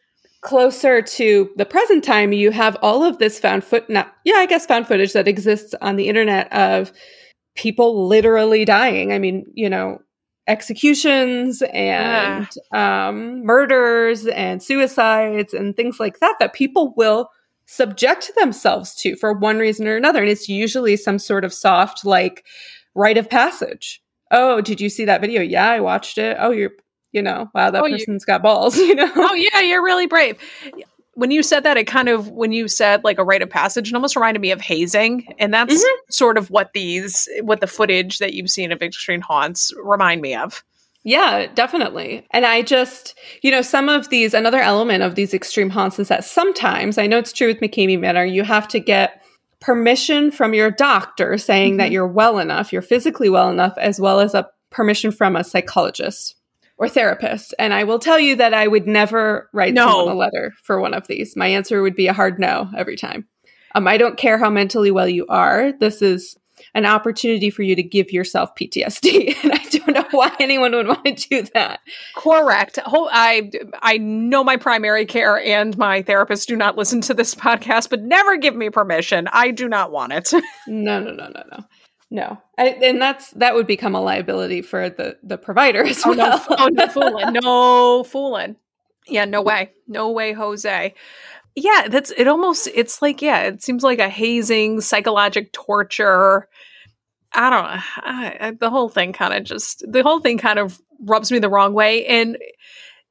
closer 0.41 1.01
to 1.01 1.49
the 1.55 1.65
present 1.65 2.03
time, 2.03 2.33
you 2.33 2.51
have 2.51 2.77
all 2.81 3.03
of 3.03 3.17
this 3.17 3.39
found 3.39 3.63
foot, 3.63 3.89
not, 3.89 4.13
yeah, 4.25 4.35
I 4.35 4.45
guess 4.45 4.65
found 4.65 4.87
footage 4.87 5.13
that 5.13 5.27
exists 5.27 5.73
on 5.81 5.95
the 5.95 6.07
internet 6.07 6.51
of 6.51 6.91
people 7.55 8.07
literally 8.07 8.65
dying. 8.65 9.13
I 9.13 9.19
mean, 9.19 9.45
you 9.53 9.69
know, 9.69 9.99
executions 10.47 11.61
and 11.73 12.47
yeah. 12.71 13.07
um, 13.07 13.43
murders 13.45 14.27
and 14.27 14.61
suicides 14.61 15.53
and 15.53 15.75
things 15.75 15.99
like 15.99 16.19
that, 16.19 16.35
that 16.39 16.53
people 16.53 16.93
will 16.97 17.29
subject 17.65 18.31
themselves 18.37 18.93
to 18.95 19.15
for 19.15 19.33
one 19.33 19.57
reason 19.57 19.87
or 19.87 19.95
another. 19.95 20.21
And 20.21 20.29
it's 20.29 20.49
usually 20.49 20.97
some 20.97 21.19
sort 21.19 21.45
of 21.45 21.53
soft, 21.53 22.05
like, 22.05 22.45
rite 22.95 23.17
of 23.17 23.29
passage. 23.29 24.01
Oh, 24.31 24.61
did 24.61 24.81
you 24.81 24.89
see 24.89 25.05
that 25.05 25.21
video? 25.21 25.41
Yeah, 25.41 25.69
I 25.69 25.79
watched 25.79 26.17
it. 26.17 26.35
Oh, 26.39 26.51
you're 26.51 26.71
you 27.13 27.21
know, 27.21 27.49
wow, 27.53 27.71
that 27.71 27.81
oh, 27.81 27.89
person's 27.89 28.25
got 28.25 28.41
balls, 28.41 28.75
you 28.77 28.95
know? 28.95 29.09
Oh, 29.15 29.33
yeah, 29.35 29.61
you're 29.61 29.83
really 29.83 30.07
brave. 30.07 30.37
When 31.13 31.29
you 31.29 31.43
said 31.43 31.63
that, 31.63 31.77
it 31.77 31.85
kind 31.85 32.09
of, 32.09 32.29
when 32.29 32.51
you 32.51 32.67
said 32.67 33.03
like 33.03 33.19
a 33.19 33.23
rite 33.23 33.43
of 33.43 33.49
passage, 33.49 33.89
it 33.89 33.95
almost 33.95 34.15
reminded 34.15 34.41
me 34.41 34.51
of 34.51 34.59
hazing. 34.59 35.27
And 35.37 35.53
that's 35.53 35.75
mm-hmm. 35.75 36.11
sort 36.11 36.37
of 36.39 36.49
what 36.49 36.73
these, 36.73 37.29
what 37.43 37.61
the 37.61 37.67
footage 37.67 38.17
that 38.17 38.33
you've 38.33 38.49
seen 38.49 38.71
of 38.71 38.81
Extreme 38.81 39.21
Haunts 39.21 39.71
remind 39.81 40.21
me 40.21 40.35
of. 40.35 40.63
Yeah, 41.03 41.47
definitely. 41.53 42.25
And 42.31 42.45
I 42.45 42.63
just, 42.63 43.13
you 43.41 43.51
know, 43.51 43.61
some 43.61 43.89
of 43.89 44.09
these, 44.09 44.33
another 44.33 44.61
element 44.61 45.03
of 45.03 45.15
these 45.15 45.33
extreme 45.33 45.69
haunts 45.69 45.99
is 45.99 46.07
that 46.07 46.23
sometimes, 46.23 46.97
I 46.97 47.07
know 47.07 47.19
it's 47.19 47.33
true 47.33 47.47
with 47.47 47.59
McKamey 47.59 47.99
Manor, 47.99 48.25
you 48.25 48.43
have 48.43 48.67
to 48.69 48.79
get 48.79 49.21
permission 49.59 50.31
from 50.31 50.53
your 50.53 50.71
doctor 50.71 51.37
saying 51.37 51.73
mm-hmm. 51.73 51.77
that 51.77 51.91
you're 51.91 52.07
well 52.07 52.39
enough, 52.39 52.73
you're 52.73 52.81
physically 52.81 53.29
well 53.29 53.51
enough, 53.51 53.77
as 53.77 53.99
well 53.99 54.19
as 54.19 54.33
a 54.33 54.49
permission 54.71 55.11
from 55.11 55.35
a 55.35 55.43
psychologist 55.43 56.35
or 56.77 56.89
therapist. 56.89 57.53
And 57.59 57.73
I 57.73 57.83
will 57.83 57.99
tell 57.99 58.19
you 58.19 58.35
that 58.37 58.53
I 58.53 58.67
would 58.67 58.87
never 58.87 59.49
write 59.53 59.73
no. 59.73 59.87
someone 59.87 60.15
a 60.15 60.17
letter 60.17 60.53
for 60.63 60.79
one 60.79 60.93
of 60.93 61.07
these. 61.07 61.35
My 61.35 61.47
answer 61.47 61.81
would 61.81 61.95
be 61.95 62.07
a 62.07 62.13
hard 62.13 62.39
no 62.39 62.69
every 62.75 62.95
time. 62.95 63.27
Um, 63.75 63.87
I 63.87 63.97
don't 63.97 64.17
care 64.17 64.37
how 64.37 64.49
mentally 64.49 64.91
well 64.91 65.07
you 65.07 65.25
are. 65.27 65.73
This 65.79 66.01
is 66.01 66.37
an 66.75 66.85
opportunity 66.85 67.49
for 67.49 67.63
you 67.63 67.75
to 67.75 67.83
give 67.83 68.11
yourself 68.11 68.55
PTSD. 68.55 69.35
And 69.43 69.51
I 69.51 69.57
don't 69.57 69.93
know 69.93 70.05
why 70.11 70.33
anyone 70.39 70.71
would 70.73 70.87
want 70.87 71.17
to 71.17 71.29
do 71.29 71.41
that. 71.53 71.79
Correct. 72.15 72.79
I 72.85 73.51
I 73.81 73.97
know 73.97 74.43
my 74.43 74.55
primary 74.55 75.05
care 75.05 75.37
and 75.37 75.77
my 75.77 76.01
therapist 76.01 76.47
do 76.47 76.55
not 76.55 76.77
listen 76.77 77.01
to 77.01 77.13
this 77.13 77.35
podcast, 77.45 77.89
but 77.89 78.01
never 78.01 78.37
give 78.37 78.55
me 78.55 78.69
permission. 78.69 79.27
I 79.31 79.51
do 79.51 79.67
not 79.67 79.91
want 79.91 80.13
it. 80.13 80.31
no, 80.67 80.99
no, 80.99 81.11
no, 81.11 81.27
no, 81.27 81.43
no. 81.51 81.65
No, 82.13 82.39
I, 82.59 82.67
and 82.67 83.01
that's 83.01 83.31
that 83.31 83.55
would 83.55 83.65
become 83.65 83.95
a 83.95 83.99
liability 83.99 84.61
for 84.61 84.87
the 84.87 85.17
the 85.23 85.35
provider 85.35 85.83
as 85.83 86.03
oh, 86.05 86.15
well. 86.15 86.37
No, 86.47 86.55
oh, 86.59 86.67
no 86.67 86.87
fooling, 86.87 87.33
no 87.41 88.03
fooling. 88.03 88.55
Yeah, 89.07 89.25
no 89.25 89.41
way, 89.41 89.71
no 89.87 90.11
way, 90.11 90.31
Jose. 90.31 90.93
Yeah, 91.55 91.87
that's 91.89 92.11
it. 92.11 92.27
Almost, 92.27 92.69
it's 92.75 93.01
like 93.01 93.23
yeah, 93.23 93.45
it 93.45 93.63
seems 93.63 93.81
like 93.81 93.97
a 93.97 94.09
hazing, 94.09 94.81
psychological 94.81 95.49
torture. 95.53 96.47
I 97.33 97.49
don't 97.49 97.63
know. 97.63 97.81
I, 98.03 98.37
I, 98.39 98.51
the 98.51 98.69
whole 98.69 98.89
thing 98.89 99.11
kind 99.11 99.33
of 99.33 99.43
just 99.43 99.83
the 99.91 100.03
whole 100.03 100.19
thing 100.19 100.37
kind 100.37 100.59
of 100.59 100.79
rubs 100.99 101.31
me 101.31 101.39
the 101.39 101.49
wrong 101.49 101.73
way, 101.73 102.05
and 102.05 102.37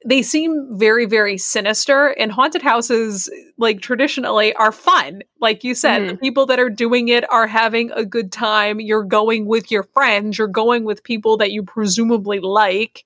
they 0.05 0.23
seem 0.23 0.69
very 0.79 1.07
very 1.07 1.39
sinister 1.39 2.09
and 2.09 2.33
haunted 2.33 2.63
houses 2.63 3.31
like 3.59 3.81
traditionally 3.81 4.55
are 4.55 4.73
fun. 4.73 5.23
Like 5.41 5.65
you 5.65 5.75
said 5.75 6.03
mm. 6.03 6.09
the 6.11 6.17
people 6.17 6.47
that 6.47 6.59
are 6.59 6.71
doing 6.71 7.09
it 7.09 7.31
are 7.31 7.47
having 7.47 7.91
a 7.93 8.05
good 8.05 8.33
time. 8.33 8.81
You're 8.81 9.05
going 9.05 9.47
with 9.47 9.71
your 9.71 9.85
friends. 9.85 10.39
You're 10.39 10.49
going 10.49 10.85
with 10.85 11.03
people 11.03 11.37
that 11.39 11.53
you 11.53 11.63
presumably 11.63 12.41
like. 12.41 13.05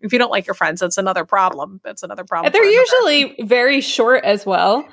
If 0.00 0.12
you 0.12 0.18
don't 0.18 0.30
like 0.30 0.46
your 0.46 0.54
friends 0.54 0.80
that's 0.80 0.98
another 0.98 1.24
problem. 1.24 1.80
That's 1.84 2.02
another 2.02 2.24
problem 2.24 2.52
they're 2.52 2.64
usually 2.64 3.36
very 3.46 3.80
short 3.80 4.24
as 4.24 4.44
well. 4.44 4.86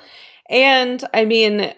And 0.48 1.02
i 1.14 1.24
mean 1.24 1.72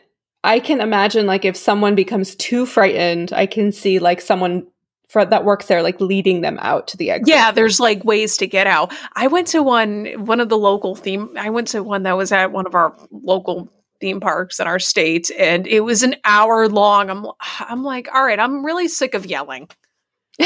I 0.45 0.61
can 0.61 0.83
imagine 0.83 1.27
like 1.27 1.47
if 1.47 1.57
someone 1.57 1.95
becomes 1.95 2.37
too 2.37 2.67
frightened, 2.67 3.33
I 3.33 3.47
can 3.47 3.73
see 3.73 3.99
like 3.99 4.21
someone 4.21 4.67
for, 5.15 5.25
that 5.25 5.45
works 5.45 5.67
there 5.67 5.81
like 5.81 6.01
leading 6.01 6.41
them 6.41 6.59
out 6.61 6.89
to 6.89 6.97
the 6.97 7.11
exit. 7.13 7.29
Yeah, 7.29 7.53
there's 7.53 7.79
like 7.79 8.05
ways 8.05 8.37
to 8.39 8.47
get 8.47 8.67
out. 8.67 8.93
I 9.15 9.29
went 9.29 9.47
to 9.49 9.63
one 9.63 10.07
one 10.27 10.41
of 10.41 10.49
the 10.49 10.59
local 10.59 10.97
theme 10.97 11.31
I 11.39 11.51
went 11.51 11.69
to 11.69 11.83
one 11.83 12.03
that 12.03 12.17
was 12.17 12.33
at 12.33 12.51
one 12.53 12.67
of 12.67 12.75
our 12.75 12.95
local 13.11 13.71
theme 14.01 14.19
parks 14.19 14.59
in 14.59 14.67
our 14.67 14.81
state 14.81 15.31
and 15.39 15.67
it 15.69 15.81
was 15.81 16.03
an 16.03 16.17
hour 16.25 16.69
long. 16.69 17.11
I'm 17.11 17.27
I'm 17.61 17.85
like, 17.85 18.09
"All 18.13 18.25
right, 18.25 18.39
I'm 18.39 18.67
really 18.67 18.89
sick 18.89 19.15
of 19.15 19.25
yelling." 19.25 19.69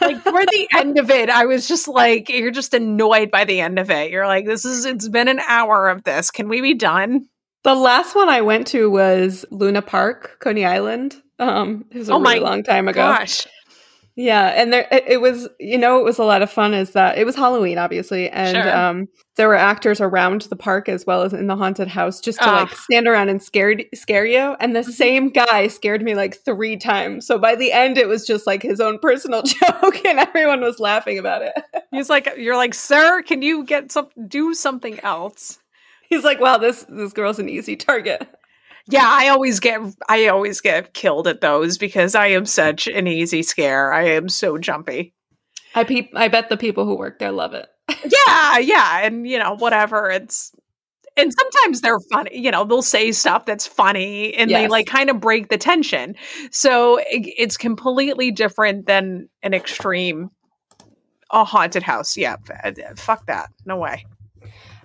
like 0.00 0.22
toward 0.22 0.48
the 0.52 0.68
end 0.76 0.98
of 1.00 1.10
it, 1.10 1.28
I 1.28 1.46
was 1.46 1.66
just 1.66 1.88
like, 1.88 2.28
you're 2.28 2.52
just 2.52 2.74
annoyed 2.74 3.32
by 3.32 3.44
the 3.44 3.60
end 3.60 3.80
of 3.80 3.90
it. 3.90 4.12
You're 4.12 4.28
like, 4.28 4.46
this 4.46 4.64
is 4.64 4.84
it's 4.84 5.08
been 5.08 5.26
an 5.26 5.40
hour 5.40 5.88
of 5.88 6.04
this. 6.04 6.30
Can 6.30 6.48
we 6.48 6.60
be 6.60 6.74
done? 6.74 7.26
The 7.64 7.74
last 7.74 8.14
one 8.14 8.28
I 8.28 8.40
went 8.40 8.68
to 8.68 8.88
was 8.88 9.44
Luna 9.50 9.82
Park, 9.82 10.36
Coney 10.40 10.64
Island. 10.64 11.20
Um, 11.38 11.86
it 11.90 11.98
was 11.98 12.08
a 12.08 12.14
oh 12.14 12.20
really 12.20 12.38
long 12.38 12.62
time 12.62 12.86
ago. 12.86 13.00
Gosh. 13.00 13.46
Yeah, 14.14 14.48
and 14.48 14.72
there 14.72 14.86
it, 14.92 15.04
it, 15.06 15.20
was, 15.22 15.48
you 15.58 15.78
know, 15.78 15.98
it 15.98 16.04
was 16.04 16.18
a 16.18 16.24
lot 16.24 16.42
of 16.42 16.50
fun. 16.50 16.74
Is 16.74 16.90
that 16.90 17.16
it 17.16 17.24
was 17.24 17.34
Halloween, 17.34 17.78
obviously, 17.78 18.28
and 18.28 18.56
sure. 18.56 18.76
um, 18.76 19.08
there 19.36 19.48
were 19.48 19.54
actors 19.54 20.02
around 20.02 20.42
the 20.42 20.56
park 20.56 20.90
as 20.90 21.06
well 21.06 21.22
as 21.22 21.32
in 21.32 21.46
the 21.46 21.56
haunted 21.56 21.88
house, 21.88 22.20
just 22.20 22.38
to 22.40 22.46
like 22.46 22.74
stand 22.74 23.08
around 23.08 23.30
and 23.30 23.42
scare 23.42 23.74
scare 23.94 24.26
you. 24.26 24.54
And 24.60 24.76
the 24.76 24.80
mm-hmm. 24.80 24.90
same 24.90 25.28
guy 25.30 25.68
scared 25.68 26.02
me 26.02 26.14
like 26.14 26.36
three 26.44 26.76
times. 26.76 27.26
So 27.26 27.38
by 27.38 27.54
the 27.54 27.72
end, 27.72 27.96
it 27.96 28.06
was 28.06 28.26
just 28.26 28.46
like 28.46 28.62
his 28.62 28.80
own 28.80 28.98
personal 28.98 29.42
joke, 29.44 30.04
and 30.04 30.18
everyone 30.18 30.60
was 30.60 30.78
laughing 30.78 31.18
about 31.18 31.40
it. 31.40 31.54
He's 31.90 32.10
like, 32.10 32.28
"You're 32.36 32.56
like, 32.56 32.74
sir, 32.74 33.22
can 33.22 33.40
you 33.40 33.64
get 33.64 33.90
some 33.90 34.08
do 34.28 34.52
something 34.52 35.00
else?" 35.00 35.58
He's 36.12 36.24
like, 36.24 36.40
wow, 36.40 36.58
this 36.58 36.84
this 36.90 37.14
girl's 37.14 37.38
an 37.38 37.48
easy 37.48 37.76
target. 37.76 38.28
Yeah, 38.88 39.06
I 39.06 39.28
always 39.28 39.60
get 39.60 39.80
I 40.08 40.26
always 40.26 40.60
get 40.60 40.94
killed 40.94 41.28
at 41.28 41.40
those 41.40 41.78
because 41.78 42.14
I 42.14 42.28
am 42.28 42.46
such 42.46 42.86
an 42.86 43.06
easy 43.06 43.42
scare. 43.42 43.92
I 43.92 44.08
am 44.08 44.28
so 44.28 44.58
jumpy. 44.58 45.14
I 45.74 45.84
pe- 45.84 46.10
I 46.14 46.28
bet 46.28 46.48
the 46.48 46.56
people 46.56 46.84
who 46.84 46.96
work 46.96 47.18
there 47.18 47.32
love 47.32 47.54
it. 47.54 47.68
yeah, 47.88 48.58
yeah, 48.58 49.00
and 49.02 49.26
you 49.26 49.38
know 49.38 49.56
whatever 49.56 50.10
it's 50.10 50.52
and 51.16 51.32
sometimes 51.32 51.80
they're 51.80 52.00
funny 52.10 52.30
you 52.38 52.50
know 52.50 52.64
they'll 52.64 52.82
say 52.82 53.12
stuff 53.12 53.44
that's 53.44 53.66
funny 53.66 54.34
and 54.34 54.50
yes. 54.50 54.62
they 54.62 54.68
like 54.68 54.86
kind 54.86 55.10
of 55.10 55.20
break 55.20 55.48
the 55.48 55.58
tension 55.58 56.14
so 56.50 56.98
it, 56.98 57.32
it's 57.36 57.56
completely 57.56 58.30
different 58.30 58.86
than 58.86 59.28
an 59.42 59.54
extreme 59.54 60.30
a 61.30 61.44
haunted 61.44 61.82
house 61.82 62.16
yeah 62.16 62.36
uh, 62.64 62.72
fuck 62.96 63.26
that 63.26 63.50
no 63.66 63.76
way 63.76 64.04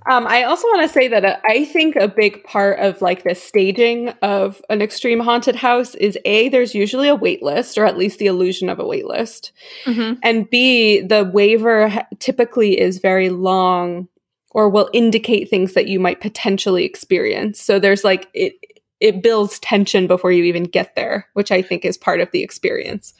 um, 0.10 0.26
I 0.28 0.44
also 0.44 0.68
want 0.68 0.84
to 0.84 0.94
say 0.94 1.08
that 1.08 1.26
uh, 1.26 1.38
I 1.46 1.66
think 1.66 1.96
a 1.96 2.08
big 2.08 2.44
part 2.44 2.80
of 2.80 3.02
like 3.02 3.24
the 3.24 3.36
staging 3.36 4.10
of 4.22 4.62
an 4.70 4.82
extreme 4.82 5.20
haunted 5.20 5.56
house 5.56 5.96
is 5.96 6.18
a 6.26 6.50
there's 6.50 6.74
usually 6.74 7.08
a 7.08 7.16
wait 7.16 7.44
list 7.44 7.78
or 7.78 7.86
at 7.86 7.98
least 7.98 8.20
the 8.20 8.28
illusion 8.28 8.70
of 8.70 8.80
a 8.80 8.86
wait 8.86 9.06
list, 9.06 9.52
mm-hmm. 9.86 10.20
and 10.24 10.50
b 10.50 11.02
the 11.02 11.26
waiver 11.26 11.90
ha- 11.90 12.08
typically 12.20 12.80
is 12.80 13.00
very 13.00 13.30
long 13.30 14.08
or 14.52 14.70
will 14.70 14.90
indicate 14.94 15.50
things 15.50 15.74
that 15.74 15.88
you 15.88 16.00
might 16.00 16.22
potentially 16.22 16.84
experience. 16.84 17.62
So 17.62 17.80
there's 17.80 18.04
like 18.04 18.28
it 18.34 18.54
it 19.00 19.22
builds 19.22 19.60
tension 19.60 20.08
before 20.08 20.32
you 20.32 20.44
even 20.46 20.64
get 20.64 20.96
there, 20.96 21.28
which 21.34 21.52
I 21.52 21.62
think 21.62 21.86
is 21.86 21.98
part 21.98 22.22
of 22.22 22.32
the 22.32 22.44
experience. 22.44 23.14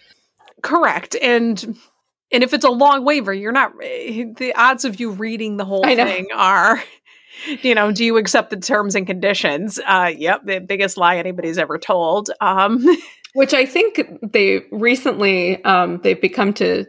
Correct, 0.63 1.15
and 1.22 1.77
and 2.31 2.43
if 2.43 2.53
it's 2.53 2.65
a 2.65 2.69
long 2.69 3.05
waiver, 3.05 3.34
you're 3.34 3.51
not 3.51 3.74
eh, 3.81 4.25
the 4.38 4.53
odds 4.55 4.86
of 4.86 5.00
you 5.00 5.12
reading 5.12 5.57
the 5.57 5.65
whole 5.65 5.84
thing 5.84 6.27
are 6.34 6.84
you 7.62 7.75
know, 7.75 7.91
do 7.91 8.03
you 8.03 8.17
accept 8.17 8.50
the 8.50 8.57
terms 8.57 8.96
and 8.96 9.05
conditions? 9.05 9.79
Uh 9.86 10.12
yep, 10.15 10.41
the 10.46 10.60
biggest 10.60 10.98
lie 10.98 11.17
anybody's 11.17 11.57
ever 11.57 11.77
told. 11.77 12.29
Um 12.41 12.86
which 13.34 13.53
I 13.53 13.65
think 13.65 14.01
they 14.24 14.63
recently 14.72 15.63
um 15.63 16.00
they've 16.03 16.19
become 16.19 16.53
to 16.55 16.86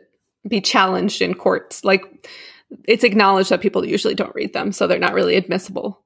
be 0.47 0.61
challenged 0.61 1.21
in 1.21 1.35
courts. 1.35 1.85
Like 1.85 2.29
it's 2.87 3.05
acknowledged 3.05 3.51
that 3.51 3.61
people 3.61 3.85
usually 3.85 4.15
don't 4.15 4.35
read 4.35 4.53
them, 4.53 4.73
so 4.73 4.87
they're 4.87 4.99
not 4.99 5.15
really 5.15 5.37
admissible. 5.37 6.03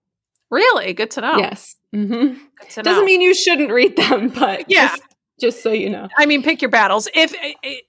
Really? 0.50 0.92
Good 0.92 1.10
to 1.12 1.22
know. 1.22 1.38
Yes. 1.38 1.76
Mm-hmm. 1.94 2.82
Doesn't 2.82 3.04
mean 3.04 3.20
you 3.20 3.34
shouldn't 3.34 3.70
read 3.70 3.96
them, 3.96 4.28
but 4.28 4.70
yeah. 4.70 4.88
Just, 4.88 5.02
just 5.42 5.62
so 5.62 5.70
you 5.70 5.90
know. 5.90 6.08
I 6.16 6.24
mean, 6.24 6.42
pick 6.42 6.62
your 6.62 6.70
battles. 6.70 7.08
If 7.14 7.34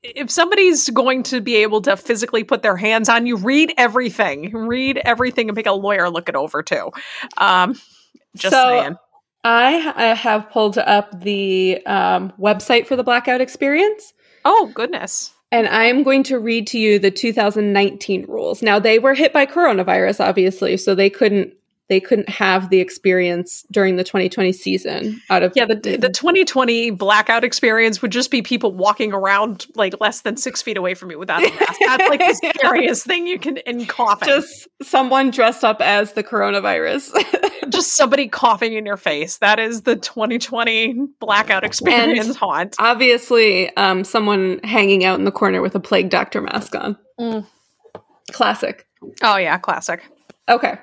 if 0.03 0.29
somebody's 0.29 0.89
going 0.89 1.23
to 1.23 1.39
be 1.39 1.55
able 1.57 1.81
to 1.83 1.95
physically 1.95 2.43
put 2.43 2.63
their 2.63 2.75
hands 2.75 3.07
on 3.07 3.25
you, 3.25 3.37
read 3.37 3.73
everything. 3.77 4.51
Read 4.51 4.97
everything 5.05 5.47
and 5.47 5.55
pick 5.55 5.67
a 5.67 5.71
lawyer 5.71 6.09
look 6.09 6.27
it 6.27 6.35
over 6.35 6.61
too. 6.61 6.91
Um, 7.37 7.79
just 8.35 8.53
so, 8.53 8.81
saying. 8.81 8.97
I, 9.45 9.93
I 9.95 10.05
have 10.15 10.49
pulled 10.49 10.77
up 10.77 11.21
the 11.21 11.81
um, 11.85 12.33
website 12.39 12.87
for 12.87 12.95
the 12.95 13.03
blackout 13.03 13.39
experience. 13.39 14.13
Oh 14.43 14.71
goodness. 14.73 15.31
And 15.51 15.67
I'm 15.67 16.01
going 16.01 16.23
to 16.23 16.39
read 16.39 16.65
to 16.67 16.79
you 16.79 16.97
the 16.97 17.11
2019 17.11 18.25
rules. 18.27 18.63
Now, 18.63 18.79
they 18.79 18.97
were 18.97 19.13
hit 19.13 19.33
by 19.33 19.45
coronavirus, 19.45 20.19
obviously, 20.19 20.77
so 20.77 20.95
they 20.95 21.11
couldn't 21.11 21.53
they 21.93 21.99
couldn't 21.99 22.27
have 22.27 22.71
the 22.71 22.79
experience 22.79 23.63
during 23.69 23.97
the 23.97 24.03
2020 24.03 24.51
season 24.51 25.21
out 25.29 25.43
of 25.43 25.53
yeah 25.55 25.63
the, 25.63 25.75
the 25.75 26.09
2020 26.09 26.89
blackout 26.89 27.43
experience 27.43 28.01
would 28.01 28.11
just 28.11 28.31
be 28.31 28.41
people 28.41 28.71
walking 28.71 29.13
around 29.13 29.67
like 29.75 29.93
less 30.01 30.21
than 30.21 30.35
six 30.35 30.59
feet 30.59 30.75
away 30.75 30.95
from 30.95 31.11
you 31.11 31.19
without 31.19 31.43
a 31.43 31.49
mask. 31.51 31.79
That's 31.85 32.09
like 32.09 32.19
the 32.19 32.53
scariest 32.57 33.05
thing 33.05 33.27
you 33.27 33.37
can 33.37 33.57
in 33.57 33.85
coughing. 33.85 34.27
Just 34.27 34.67
someone 34.81 35.29
dressed 35.29 35.63
up 35.63 35.81
as 35.81 36.13
the 36.13 36.23
coronavirus. 36.23 37.11
Just 37.69 37.95
somebody 37.95 38.27
coughing 38.27 38.73
in 38.73 38.87
your 38.87 38.97
face. 38.97 39.37
That 39.37 39.59
is 39.59 39.83
the 39.83 39.95
2020 39.95 40.95
blackout 41.19 41.63
experience 41.63 42.25
and 42.25 42.35
haunt. 42.35 42.75
obviously 42.79 43.75
um, 43.77 44.03
someone 44.03 44.59
hanging 44.63 45.05
out 45.05 45.19
in 45.19 45.25
the 45.25 45.31
corner 45.31 45.61
with 45.61 45.75
a 45.75 45.79
plague 45.79 46.09
doctor 46.09 46.41
mask 46.41 46.73
on. 46.73 46.97
Mm. 47.19 47.45
classic. 48.31 48.87
Oh 49.21 49.37
yeah 49.37 49.59
classic. 49.59 50.01
Okay 50.49 50.79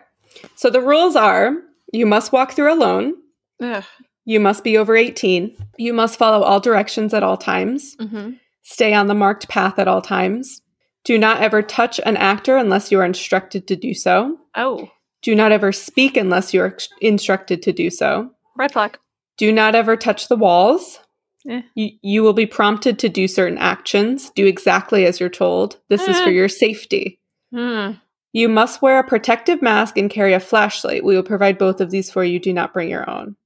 so 0.55 0.71
the 0.71 0.81
rules 0.81 1.17
are 1.17 1.55
you 1.93 2.07
must 2.07 2.33
walk 2.33 2.53
through 2.53 2.73
alone. 2.73 3.15
Ugh. 3.63 3.85
You 4.25 4.41
must 4.41 4.63
be 4.63 4.77
over 4.77 4.97
18. 4.97 5.57
You 5.79 5.93
must 5.93 6.19
follow 6.19 6.45
all 6.45 6.61
directions 6.61 7.15
at 7.15 7.23
all 7.23 7.37
times. 7.37 7.97
Mm-hmm. 7.97 8.33
Stay 8.63 8.95
on 8.95 9.09
the 9.09 9.15
marked 9.15 9.49
path 9.49 9.79
at 9.79 9.89
all 9.89 10.03
times. 10.03 10.63
Do 11.05 11.19
not 11.19 11.41
ever 11.41 11.63
touch 11.63 11.99
an 12.05 12.17
actor 12.17 12.57
unless 12.57 12.93
you 12.93 13.01
are 13.01 13.05
instructed 13.05 13.67
to 13.69 13.77
do 13.77 13.95
so. 13.95 14.39
Oh. 14.55 14.89
Do 15.23 15.35
not 15.35 15.53
ever 15.53 15.73
speak 15.73 16.17
unless 16.17 16.55
you 16.55 16.63
are 16.63 16.77
instructed 17.01 17.63
to 17.63 17.73
do 17.73 17.91
so. 17.91 18.31
Red 18.57 18.73
flag. 18.73 18.99
Do 19.37 19.53
not 19.53 19.75
ever 19.75 19.97
touch 19.97 20.29
the 20.29 20.37
walls. 20.37 21.01
Eh. 21.49 21.63
You, 21.75 21.91
you 22.03 22.23
will 22.23 22.35
be 22.35 22.47
prompted 22.47 22.99
to 23.01 23.09
do 23.09 23.27
certain 23.27 23.59
actions. 23.59 24.31
Do 24.31 24.47
exactly 24.47 25.07
as 25.07 25.19
you're 25.19 25.29
told. 25.29 25.79
This 25.89 26.07
eh. 26.07 26.11
is 26.11 26.21
for 26.21 26.29
eh. 26.29 26.33
your 26.33 26.49
safety. 26.49 27.19
Mm. 27.53 28.01
You 28.33 28.49
must 28.49 28.81
wear 28.81 28.99
a 28.99 29.07
protective 29.07 29.61
mask 29.61 29.99
and 29.99 30.11
carry 30.11 30.33
a 30.33 30.41
flashlight. 30.41 31.05
We 31.05 31.17
will 31.17 31.23
provide 31.23 31.59
both 31.59 31.81
of 31.81 31.91
these 31.91 32.11
for 32.11 32.25
you. 32.25 32.39
Do 32.39 32.53
not 32.53 32.73
bring 32.73 32.89
your 32.89 33.09
own. 33.09 33.37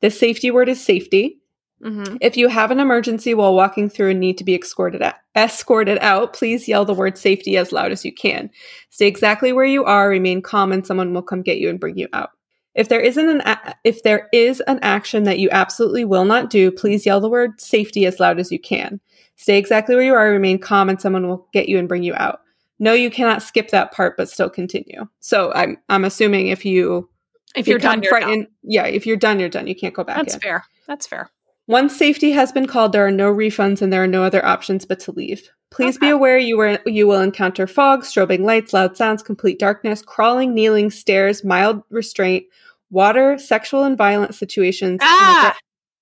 The 0.00 0.10
safety 0.10 0.50
word 0.50 0.68
is 0.68 0.82
safety. 0.82 1.40
Mm-hmm. 1.82 2.16
If 2.20 2.36
you 2.36 2.48
have 2.48 2.70
an 2.70 2.80
emergency 2.80 3.34
while 3.34 3.54
walking 3.54 3.88
through 3.90 4.10
and 4.10 4.20
need 4.20 4.38
to 4.38 4.44
be 4.44 4.54
escorted 4.54 5.02
out, 5.02 5.14
escorted 5.34 5.98
out, 6.00 6.32
please 6.32 6.66
yell 6.66 6.84
the 6.84 6.94
word 6.94 7.18
safety 7.18 7.56
as 7.56 7.72
loud 7.72 7.92
as 7.92 8.04
you 8.04 8.12
can. 8.12 8.50
Stay 8.90 9.06
exactly 9.06 9.52
where 9.52 9.66
you 9.66 9.84
are, 9.84 10.08
remain 10.08 10.40
calm, 10.40 10.72
and 10.72 10.86
someone 10.86 11.12
will 11.12 11.22
come 11.22 11.42
get 11.42 11.58
you 11.58 11.68
and 11.68 11.80
bring 11.80 11.98
you 11.98 12.08
out. 12.12 12.30
If 12.74 12.88
there 12.88 13.00
isn't 13.00 13.28
an 13.28 13.40
a- 13.42 13.74
if 13.84 14.02
there 14.02 14.28
is 14.32 14.60
an 14.62 14.78
action 14.82 15.24
that 15.24 15.38
you 15.38 15.48
absolutely 15.50 16.04
will 16.04 16.24
not 16.24 16.50
do, 16.50 16.70
please 16.70 17.06
yell 17.06 17.20
the 17.20 17.28
word 17.28 17.60
safety 17.60 18.06
as 18.06 18.20
loud 18.20 18.38
as 18.38 18.52
you 18.52 18.58
can. 18.58 19.00
Stay 19.36 19.58
exactly 19.58 19.94
where 19.94 20.04
you 20.04 20.14
are, 20.14 20.30
remain 20.30 20.58
calm, 20.58 20.88
and 20.88 21.00
someone 21.00 21.26
will 21.26 21.46
get 21.52 21.68
you 21.68 21.78
and 21.78 21.88
bring 21.88 22.02
you 22.02 22.14
out. 22.14 22.40
No, 22.78 22.92
you 22.92 23.10
cannot 23.10 23.42
skip 23.42 23.70
that 23.70 23.92
part, 23.92 24.16
but 24.16 24.28
still 24.28 24.50
continue. 24.50 25.06
So 25.20 25.52
I'm 25.54 25.78
I'm 25.88 26.04
assuming 26.04 26.48
if 26.48 26.64
you 26.64 27.08
If 27.54 27.66
you're 27.66 27.78
done, 27.78 28.02
you're 28.02 28.20
done. 28.20 28.46
yeah, 28.62 28.86
if 28.86 29.06
you're 29.06 29.16
done, 29.16 29.40
you're 29.40 29.48
done. 29.48 29.66
You 29.66 29.74
can't 29.74 29.94
go 29.94 30.04
back 30.04 30.16
That's 30.16 30.34
in. 30.34 30.40
fair. 30.40 30.64
That's 30.86 31.06
fair. 31.06 31.30
Once 31.68 31.96
safety 31.96 32.30
has 32.30 32.52
been 32.52 32.66
called, 32.66 32.92
there 32.92 33.04
are 33.06 33.10
no 33.10 33.32
refunds 33.34 33.82
and 33.82 33.92
there 33.92 34.02
are 34.02 34.06
no 34.06 34.22
other 34.22 34.44
options 34.44 34.84
but 34.84 35.00
to 35.00 35.10
leave. 35.12 35.50
Please 35.72 35.98
be 35.98 36.08
aware 36.10 36.38
you 36.38 36.56
were 36.56 36.78
you 36.86 37.06
will 37.08 37.20
encounter 37.20 37.66
fog, 37.66 38.02
strobing 38.02 38.40
lights, 38.40 38.72
loud 38.72 38.96
sounds, 38.96 39.22
complete 39.22 39.58
darkness, 39.58 40.00
crawling, 40.00 40.54
kneeling, 40.54 40.90
stairs, 40.90 41.42
mild 41.44 41.82
restraint, 41.90 42.44
water, 42.90 43.36
sexual 43.36 43.82
and 43.82 43.96
violent 43.98 44.34
situations, 44.34 45.00
and 45.00 45.10
Ah! 45.10 45.54
aggr- 45.54 45.58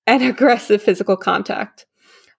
and 0.07 0.23
aggressive 0.23 0.83
physical 0.83 1.17
contact. 1.17 1.87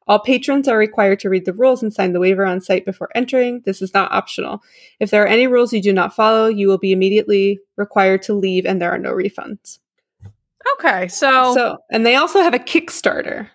All 0.08 0.20
patrons 0.20 0.68
are 0.68 0.78
required 0.78 1.20
to 1.22 1.30
read 1.30 1.46
the 1.46 1.54
rules 1.54 1.82
and 1.82 1.92
sign 1.94 2.14
the 2.14 2.20
waiver 2.20 2.46
on 2.46 2.62
site 2.62 2.86
before 2.86 3.10
entering. 3.16 3.62
This 3.66 3.82
is 3.82 3.94
not 3.94 4.12
optional. 4.12 4.62
If 5.00 5.10
there 5.10 5.24
are 5.24 5.28
any 5.28 5.48
rules 5.48 5.74
you 5.74 5.82
do 5.82 5.92
not 5.94 6.16
follow, 6.16 6.48
you 6.48 6.68
will 6.68 6.78
be 6.78 6.92
immediately 6.92 7.60
required 7.76 8.22
to 8.24 8.34
leave 8.34 8.66
and 8.66 8.82
there 8.82 8.92
are 8.92 9.00
no 9.00 9.12
refunds. 9.14 9.80
Okay, 10.76 11.08
so, 11.08 11.54
So, 11.56 11.78
and 11.92 12.06
they 12.06 12.16
also 12.16 12.42
have 12.42 12.54
a 12.54 12.60
Kickstarter. 12.60 13.48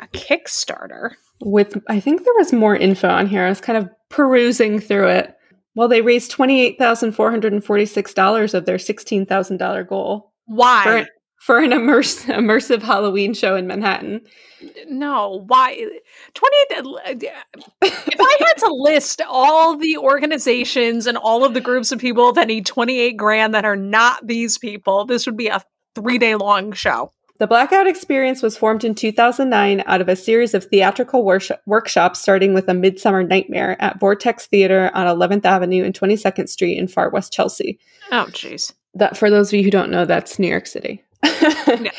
a 0.00 0.06
Kickstarter. 0.08 1.12
with 1.40 1.76
I 1.88 2.00
think 2.00 2.24
there 2.24 2.34
was 2.38 2.52
more 2.52 2.74
info 2.76 3.08
on 3.08 3.26
here. 3.26 3.44
I 3.44 3.48
was 3.48 3.60
kind 3.60 3.76
of 3.78 3.88
perusing 4.08 4.80
through 4.80 5.08
it. 5.08 5.34
Well, 5.74 5.88
they 5.88 6.00
raised 6.02 6.30
twenty 6.32 6.60
eight 6.60 6.78
thousand 6.78 7.12
four 7.12 7.30
hundred 7.30 7.52
and 7.52 7.64
forty 7.64 7.86
six 7.86 8.12
dollars 8.14 8.54
of 8.54 8.66
their 8.66 8.78
sixteen 8.78 9.26
thousand 9.26 9.58
dollar 9.58 9.84
goal 9.84 10.32
Why? 10.46 11.06
For 11.38 11.58
an 11.58 11.72
immerse, 11.72 12.24
immersive 12.24 12.82
Halloween 12.82 13.34
show 13.34 13.56
in 13.56 13.66
Manhattan. 13.66 14.20
no, 14.88 15.44
why? 15.46 15.88
28 16.34 16.86
uh, 16.86 17.14
If 17.82 18.20
I 18.20 18.36
had 18.40 18.66
to 18.66 18.72
list 18.72 19.22
all 19.26 19.76
the 19.76 19.96
organizations 19.96 21.06
and 21.06 21.16
all 21.16 21.44
of 21.44 21.54
the 21.54 21.60
groups 21.60 21.92
of 21.92 22.00
people 22.00 22.32
that 22.32 22.48
need 22.48 22.66
28 22.66 23.16
grand 23.16 23.54
that 23.54 23.64
are 23.64 23.76
not 23.76 24.26
these 24.26 24.58
people, 24.58 25.04
this 25.04 25.26
would 25.26 25.36
be 25.36 25.48
a 25.48 25.62
3-day 25.96 26.34
long 26.34 26.72
show. 26.72 27.12
The 27.38 27.46
Blackout 27.46 27.86
Experience 27.86 28.42
was 28.42 28.56
formed 28.56 28.82
in 28.82 28.96
2009 28.96 29.84
out 29.86 30.00
of 30.00 30.08
a 30.08 30.16
series 30.16 30.54
of 30.54 30.64
theatrical 30.64 31.24
workshops 31.24 32.20
starting 32.20 32.52
with 32.52 32.68
A 32.68 32.74
Midsummer 32.74 33.22
Nightmare 33.22 33.80
at 33.80 34.00
Vortex 34.00 34.46
Theater 34.48 34.90
on 34.92 35.06
11th 35.06 35.44
Avenue 35.44 35.84
and 35.84 35.94
22nd 35.94 36.48
Street 36.48 36.76
in 36.76 36.88
far 36.88 37.10
west 37.10 37.32
Chelsea. 37.32 37.78
Oh 38.10 38.26
jeez. 38.30 38.72
That 38.94 39.16
for 39.16 39.30
those 39.30 39.50
of 39.50 39.54
you 39.54 39.62
who 39.62 39.70
don't 39.70 39.90
know, 39.90 40.04
that's 40.04 40.40
New 40.40 40.48
York 40.48 40.66
City. 40.66 41.04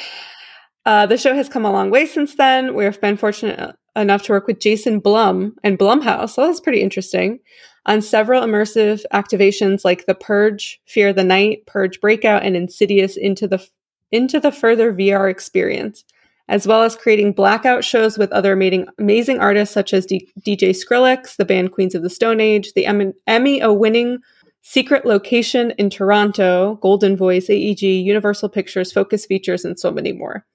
uh, 0.86 1.06
the 1.06 1.18
show 1.18 1.34
has 1.34 1.50
come 1.50 1.66
a 1.66 1.72
long 1.72 1.90
way 1.90 2.06
since 2.06 2.36
then. 2.36 2.76
We've 2.76 3.00
been 3.00 3.18
fortunate 3.18 3.76
enough 3.96 4.24
to 4.24 4.32
work 4.32 4.48
with 4.48 4.60
Jason 4.60 5.00
Blum 5.00 5.56
and 5.64 5.78
Blumhouse. 5.78 6.32
So 6.32 6.46
that's 6.46 6.60
pretty 6.60 6.82
interesting. 6.82 7.40
On 7.86 8.02
several 8.02 8.44
immersive 8.44 9.04
activations 9.14 9.84
like 9.84 10.06
The 10.06 10.16
Purge, 10.16 10.80
Fear 10.86 11.14
the 11.14 11.24
Night, 11.24 11.66
Purge 11.66 12.00
Breakout, 12.00 12.44
and 12.44 12.56
Insidious 12.56 13.18
into 13.18 13.48
the 13.48 13.66
into 14.12 14.40
the 14.40 14.52
further 14.52 14.92
VR 14.92 15.30
experience, 15.30 16.04
as 16.48 16.68
well 16.68 16.82
as 16.82 16.96
creating 16.96 17.34
blackout 17.34 17.84
shows 17.84 18.18
with 18.18 18.32
other 18.32 18.54
amazing, 18.54 18.88
amazing 18.98 19.40
artists 19.40 19.74
such 19.74 19.94
as 19.94 20.06
D- 20.06 20.28
DJ 20.42 20.72
Skrillex, 20.72 21.36
the 21.36 21.46
band 21.46 21.72
Queens 21.72 21.94
of 21.94 22.02
the 22.02 22.10
Stone 22.10 22.42
Age, 22.42 22.74
the 22.74 22.88
Em- 22.88 23.14
Emmy 23.28 23.62
winning 23.64 24.18
Secret 24.62 25.06
Location 25.06 25.72
in 25.78 25.90
Toronto, 25.90 26.78
Golden 26.82 27.16
Voice, 27.18 27.50
AEG, 27.50 27.82
Universal 27.82 28.50
Pictures, 28.50 28.92
Focus 28.92 29.26
Features, 29.26 29.66
and 29.66 29.80
so 29.80 29.92
many 29.92 30.12
more. 30.12 30.46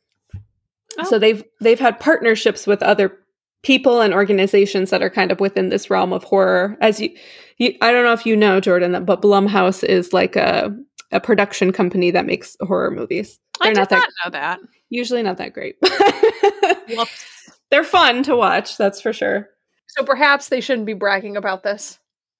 Oh. 0.98 1.04
So 1.04 1.18
they've 1.18 1.42
they've 1.60 1.80
had 1.80 1.98
partnerships 1.98 2.66
with 2.66 2.82
other 2.82 3.18
people 3.62 4.00
and 4.00 4.12
organizations 4.14 4.90
that 4.90 5.02
are 5.02 5.10
kind 5.10 5.32
of 5.32 5.40
within 5.40 5.70
this 5.70 5.90
realm 5.90 6.12
of 6.12 6.22
horror. 6.22 6.76
As 6.80 7.00
you, 7.00 7.10
you 7.58 7.74
I 7.80 7.92
don't 7.92 8.04
know 8.04 8.12
if 8.12 8.26
you 8.26 8.36
know 8.36 8.60
Jordan, 8.60 9.04
but 9.04 9.22
Blumhouse 9.22 9.82
is 9.82 10.12
like 10.12 10.36
a 10.36 10.76
a 11.10 11.20
production 11.20 11.72
company 11.72 12.10
that 12.10 12.26
makes 12.26 12.56
horror 12.60 12.90
movies. 12.90 13.38
I 13.60 13.66
They're 13.72 13.84
did 13.84 13.90
not 13.90 13.90
not, 13.90 14.00
that 14.00 14.24
know 14.24 14.30
that. 14.30 14.60
usually 14.90 15.22
not 15.22 15.38
that 15.38 15.52
great. 15.54 15.76
Whoops. 16.88 17.24
They're 17.70 17.84
fun 17.84 18.22
to 18.24 18.36
watch, 18.36 18.76
that's 18.76 19.00
for 19.00 19.12
sure. 19.12 19.48
So 19.88 20.04
perhaps 20.04 20.48
they 20.48 20.60
shouldn't 20.60 20.86
be 20.86 20.92
bragging 20.92 21.36
about 21.36 21.62
this. 21.62 21.98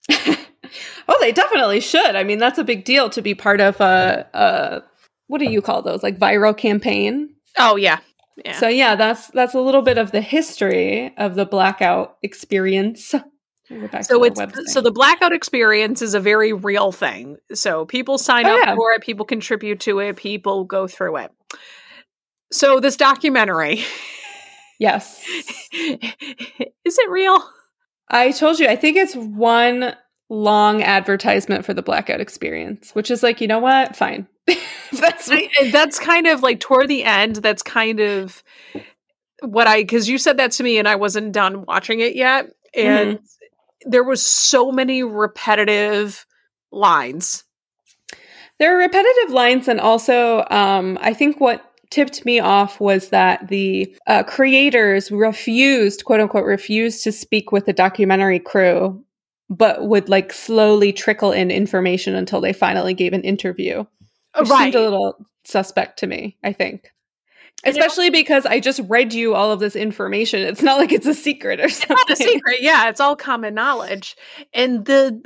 oh, 1.08 1.18
they 1.20 1.32
definitely 1.32 1.80
should. 1.80 2.14
I 2.16 2.24
mean, 2.24 2.38
that's 2.38 2.58
a 2.58 2.64
big 2.64 2.84
deal 2.84 3.10
to 3.10 3.22
be 3.22 3.34
part 3.34 3.60
of 3.60 3.80
a, 3.80 4.26
a 4.34 4.82
what 5.26 5.38
do 5.38 5.46
you 5.50 5.62
call 5.62 5.82
those? 5.82 6.02
Like 6.02 6.18
viral 6.18 6.56
campaign. 6.56 7.30
Oh 7.58 7.76
yeah. 7.76 8.00
Yeah. 8.44 8.58
So 8.58 8.68
yeah, 8.68 8.96
that's 8.96 9.28
that's 9.28 9.54
a 9.54 9.60
little 9.60 9.82
bit 9.82 9.96
of 9.98 10.10
the 10.10 10.20
history 10.20 11.14
of 11.16 11.34
the 11.36 11.46
blackout 11.46 12.16
experience. 12.22 13.14
Let 13.14 13.24
me 13.70 13.80
go 13.80 13.88
back 13.88 14.00
to 14.02 14.06
So 14.06 14.24
it's 14.24 14.40
website. 14.40 14.66
so 14.66 14.80
the 14.80 14.90
blackout 14.90 15.32
experience 15.32 16.02
is 16.02 16.14
a 16.14 16.20
very 16.20 16.52
real 16.52 16.90
thing. 16.92 17.36
So 17.54 17.84
people 17.86 18.18
sign 18.18 18.46
Oh, 18.46 18.54
up 18.58 18.60
yeah. 18.64 18.74
for 18.74 18.92
it, 18.92 19.02
people 19.02 19.24
contribute 19.24 19.80
to 19.80 20.00
it, 20.00 20.16
people 20.16 20.64
go 20.64 20.86
through 20.88 21.16
it. 21.18 21.30
So 22.52 22.80
this 22.80 22.96
documentary 22.96 23.82
yes, 24.78 25.24
is 25.72 26.98
it 26.98 27.10
real? 27.10 27.42
I 28.08 28.32
told 28.32 28.58
you. 28.58 28.66
I 28.68 28.76
think 28.76 28.96
it's 28.96 29.14
one 29.14 29.94
long 30.28 30.82
advertisement 30.82 31.64
for 31.64 31.74
the 31.74 31.82
blackout 31.82 32.20
experience, 32.20 32.90
which 32.92 33.10
is 33.10 33.22
like, 33.22 33.40
you 33.40 33.46
know 33.46 33.58
what? 33.58 33.96
Fine. 33.96 34.26
that's 34.92 35.30
that's 35.72 35.98
kind 35.98 36.26
of 36.26 36.42
like 36.42 36.60
toward 36.60 36.88
the 36.88 37.04
end. 37.04 37.36
That's 37.36 37.62
kind 37.62 38.00
of 38.00 38.42
what 39.40 39.66
I 39.66 39.82
because 39.82 40.08
you 40.08 40.18
said 40.18 40.36
that 40.38 40.52
to 40.52 40.62
me 40.62 40.78
and 40.78 40.88
I 40.88 40.96
wasn't 40.96 41.32
done 41.32 41.64
watching 41.64 42.00
it 42.00 42.14
yet, 42.14 42.50
and 42.74 43.18
there 43.86 44.04
was 44.04 44.24
so 44.24 44.70
many 44.70 45.02
repetitive 45.02 46.26
lines. 46.70 47.44
There 48.58 48.74
are 48.74 48.78
repetitive 48.78 49.30
lines, 49.32 49.66
and 49.66 49.80
also, 49.80 50.44
um, 50.50 50.98
I 51.00 51.12
think 51.12 51.40
what 51.40 51.72
tipped 51.90 52.24
me 52.24 52.38
off 52.38 52.80
was 52.80 53.08
that 53.10 53.48
the 53.48 53.94
uh, 54.06 54.22
creators 54.24 55.10
refused, 55.10 56.04
quote 56.04 56.20
unquote, 56.20 56.44
refused 56.44 57.02
to 57.04 57.12
speak 57.12 57.50
with 57.50 57.66
the 57.66 57.72
documentary 57.72 58.38
crew, 58.38 59.02
but 59.50 59.86
would 59.86 60.08
like 60.08 60.32
slowly 60.32 60.92
trickle 60.92 61.32
in 61.32 61.50
information 61.50 62.14
until 62.14 62.40
they 62.40 62.52
finally 62.52 62.94
gave 62.94 63.12
an 63.12 63.22
interview. 63.22 63.84
Which 64.38 64.48
right. 64.48 64.64
seemed 64.64 64.74
a 64.74 64.80
little 64.82 65.26
suspect 65.44 66.00
to 66.00 66.06
me, 66.06 66.36
I 66.42 66.52
think. 66.52 66.90
And 67.64 67.76
it- 67.76 67.78
Especially 67.78 68.10
because 68.10 68.46
I 68.46 68.60
just 68.60 68.80
read 68.88 69.12
you 69.14 69.34
all 69.34 69.52
of 69.52 69.60
this 69.60 69.76
information. 69.76 70.40
It's 70.40 70.62
not 70.62 70.78
like 70.78 70.92
it's 70.92 71.06
a 71.06 71.14
secret 71.14 71.60
or 71.60 71.68
something. 71.70 71.96
not 71.96 72.10
a 72.10 72.16
secret. 72.16 72.60
Yeah, 72.60 72.88
it's 72.88 73.00
all 73.00 73.16
common 73.16 73.54
knowledge. 73.54 74.16
And 74.52 74.84
the 74.84 75.22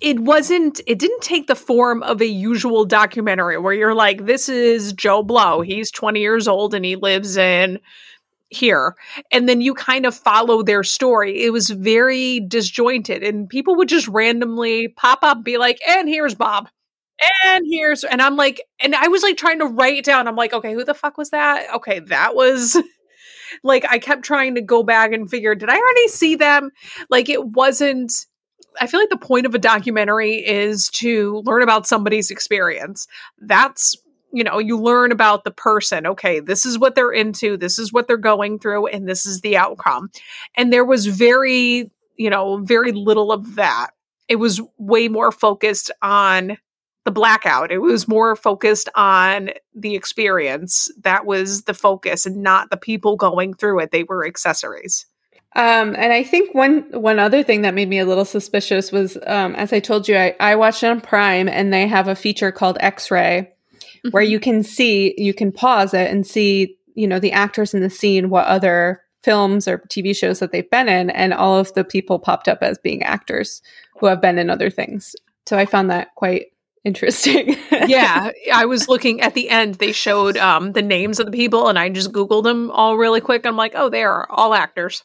it 0.00 0.20
wasn't 0.20 0.80
it 0.86 0.98
didn't 0.98 1.22
take 1.22 1.46
the 1.46 1.54
form 1.54 2.02
of 2.02 2.20
a 2.20 2.26
usual 2.26 2.84
documentary 2.84 3.56
where 3.58 3.72
you're 3.72 3.94
like 3.94 4.26
this 4.26 4.48
is 4.48 4.92
Joe 4.92 5.22
Blow. 5.22 5.62
He's 5.62 5.90
20 5.90 6.20
years 6.20 6.46
old 6.46 6.74
and 6.74 6.84
he 6.84 6.96
lives 6.96 7.36
in 7.36 7.80
here. 8.48 8.94
And 9.32 9.48
then 9.48 9.60
you 9.60 9.74
kind 9.74 10.06
of 10.06 10.14
follow 10.14 10.62
their 10.62 10.82
story. 10.82 11.42
It 11.44 11.52
was 11.52 11.70
very 11.70 12.40
disjointed 12.40 13.22
and 13.22 13.48
people 13.48 13.76
would 13.76 13.88
just 13.88 14.08
randomly 14.08 14.88
pop 14.88 15.20
up 15.22 15.42
be 15.44 15.58
like, 15.58 15.78
"And 15.86 16.08
here's 16.08 16.34
Bob." 16.34 16.68
And 17.44 17.64
here's 17.70 18.04
and 18.04 18.20
I'm 18.22 18.36
like 18.36 18.62
and 18.80 18.94
I 18.94 19.08
was 19.08 19.22
like 19.22 19.36
trying 19.38 19.58
to 19.60 19.66
write 19.66 19.98
it 19.98 20.04
down. 20.04 20.28
I'm 20.28 20.36
like, 20.36 20.52
"Okay, 20.52 20.74
who 20.74 20.84
the 20.84 20.94
fuck 20.94 21.16
was 21.18 21.30
that?" 21.30 21.72
Okay, 21.76 22.00
that 22.00 22.34
was 22.34 22.76
like 23.64 23.84
I 23.90 23.98
kept 23.98 24.22
trying 24.24 24.54
to 24.56 24.60
go 24.62 24.82
back 24.82 25.12
and 25.12 25.30
figure, 25.30 25.54
did 25.54 25.70
I 25.70 25.76
already 25.76 26.08
see 26.08 26.36
them? 26.36 26.70
Like 27.10 27.28
it 27.28 27.44
wasn't 27.44 28.12
I 28.80 28.86
feel 28.86 29.00
like 29.00 29.10
the 29.10 29.16
point 29.16 29.46
of 29.46 29.54
a 29.54 29.58
documentary 29.58 30.34
is 30.46 30.88
to 30.90 31.42
learn 31.46 31.62
about 31.62 31.86
somebody's 31.86 32.30
experience. 32.30 33.06
That's 33.38 33.96
you 34.32 34.44
know, 34.44 34.58
you 34.58 34.78
learn 34.78 35.12
about 35.12 35.44
the 35.44 35.50
person. 35.50 36.06
Okay, 36.06 36.40
this 36.40 36.66
is 36.66 36.78
what 36.78 36.94
they're 36.94 37.12
into, 37.12 37.56
this 37.56 37.78
is 37.78 37.92
what 37.92 38.06
they're 38.06 38.16
going 38.16 38.58
through, 38.58 38.86
and 38.88 39.08
this 39.08 39.26
is 39.26 39.40
the 39.40 39.56
outcome. 39.56 40.10
And 40.56 40.72
there 40.72 40.84
was 40.84 41.06
very, 41.06 41.90
you 42.16 42.30
know, 42.30 42.58
very 42.58 42.92
little 42.92 43.32
of 43.32 43.54
that. 43.54 43.90
It 44.28 44.36
was 44.36 44.60
way 44.78 45.08
more 45.08 45.32
focused 45.32 45.90
on 46.02 46.58
the 47.04 47.12
blackout. 47.12 47.70
It 47.70 47.78
was 47.78 48.08
more 48.08 48.34
focused 48.34 48.88
on 48.96 49.50
the 49.74 49.94
experience. 49.94 50.90
That 51.02 51.24
was 51.24 51.62
the 51.62 51.74
focus 51.74 52.26
and 52.26 52.42
not 52.42 52.68
the 52.70 52.76
people 52.76 53.16
going 53.16 53.54
through 53.54 53.80
it. 53.80 53.92
They 53.92 54.02
were 54.02 54.26
accessories. 54.26 55.06
Um, 55.54 55.94
and 55.96 56.12
I 56.12 56.22
think 56.22 56.54
one 56.54 56.84
one 56.90 57.18
other 57.18 57.42
thing 57.42 57.62
that 57.62 57.72
made 57.72 57.88
me 57.88 58.00
a 58.00 58.04
little 58.04 58.26
suspicious 58.26 58.92
was, 58.92 59.16
um, 59.26 59.54
as 59.54 59.72
I 59.72 59.80
told 59.80 60.06
you, 60.06 60.16
I, 60.16 60.34
I 60.38 60.56
watched 60.56 60.82
it 60.82 60.88
on 60.88 61.00
Prime, 61.00 61.48
and 61.48 61.72
they 61.72 61.86
have 61.86 62.08
a 62.08 62.14
feature 62.14 62.52
called 62.52 62.76
X 62.80 63.10
Ray, 63.10 63.52
where 64.10 64.22
Mm-hmm. 64.22 64.30
you 64.32 64.40
can 64.40 64.62
see, 64.62 65.14
you 65.18 65.34
can 65.34 65.52
pause 65.52 65.94
it 65.94 66.10
and 66.10 66.26
see, 66.26 66.76
you 66.94 67.06
know, 67.06 67.18
the 67.18 67.32
actors 67.32 67.74
in 67.74 67.80
the 67.80 67.90
scene, 67.90 68.30
what 68.30 68.46
other 68.46 69.02
films 69.22 69.66
or 69.66 69.78
TV 69.88 70.14
shows 70.16 70.38
that 70.38 70.52
they've 70.52 70.70
been 70.70 70.88
in, 70.88 71.10
and 71.10 71.34
all 71.34 71.58
of 71.58 71.72
the 71.74 71.84
people 71.84 72.18
popped 72.18 72.48
up 72.48 72.58
as 72.62 72.78
being 72.78 73.02
actors 73.02 73.60
who 73.98 74.06
have 74.06 74.20
been 74.20 74.38
in 74.38 74.50
other 74.50 74.70
things. 74.70 75.14
So 75.46 75.56
I 75.58 75.66
found 75.66 75.90
that 75.90 76.14
quite 76.14 76.46
interesting. 76.84 77.56
yeah, 77.86 78.30
I 78.52 78.64
was 78.66 78.88
looking 78.88 79.20
at 79.20 79.34
the 79.34 79.48
end. 79.48 79.76
They 79.76 79.92
showed 79.92 80.36
um, 80.36 80.72
the 80.72 80.82
names 80.82 81.18
of 81.18 81.26
the 81.26 81.32
people, 81.32 81.68
and 81.68 81.78
I 81.78 81.88
just 81.88 82.12
googled 82.12 82.44
them 82.44 82.70
all 82.70 82.96
really 82.96 83.20
quick. 83.20 83.44
I'm 83.44 83.56
like, 83.56 83.72
oh, 83.74 83.88
they 83.88 84.04
are 84.04 84.30
all 84.30 84.54
actors. 84.54 85.02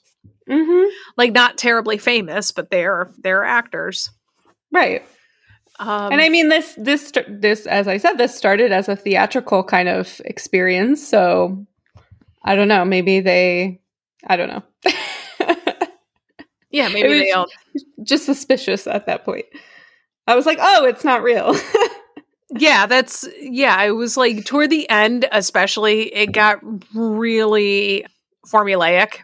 hmm 0.48 0.84
Like 1.18 1.32
not 1.32 1.58
terribly 1.58 1.98
famous, 1.98 2.52
but 2.52 2.70
they're 2.70 3.12
they're 3.18 3.44
actors. 3.44 4.12
Right. 4.72 5.04
Um, 5.82 6.12
and 6.12 6.22
I 6.22 6.30
mean 6.30 6.50
this 6.50 6.76
this 6.78 7.12
this 7.28 7.66
as 7.66 7.88
I 7.88 7.98
said 7.98 8.14
this 8.14 8.36
started 8.36 8.72
as 8.72 8.88
a 8.88 8.96
theatrical 8.96 9.64
kind 9.64 9.90
of 9.90 10.22
experience. 10.26 11.06
So 11.06 11.66
I 12.44 12.56
don't 12.56 12.68
know. 12.68 12.86
Maybe 12.86 13.20
they. 13.20 13.82
I 14.28 14.38
don't 14.38 14.50
know. 14.50 14.64
yeah, 16.70 16.88
maybe 16.94 17.20
they 17.20 17.32
all. 17.32 17.48
just 18.04 18.26
suspicious 18.26 18.86
at 18.86 19.08
that 19.08 19.26
point. 19.26 19.46
I 20.28 20.36
was 20.36 20.46
like, 20.46 20.60
oh, 20.62 20.86
it's 20.86 21.04
not 21.04 21.24
real. 21.24 21.56
Yeah, 22.58 22.86
that's 22.86 23.28
yeah. 23.40 23.76
I 23.78 23.92
was 23.92 24.18
like 24.18 24.46
toward 24.46 24.70
the 24.70 24.90
end, 24.90 25.26
especially, 25.32 26.14
it 26.14 26.34
got 26.34 26.60
really 26.94 28.06
formulaic. 28.46 29.20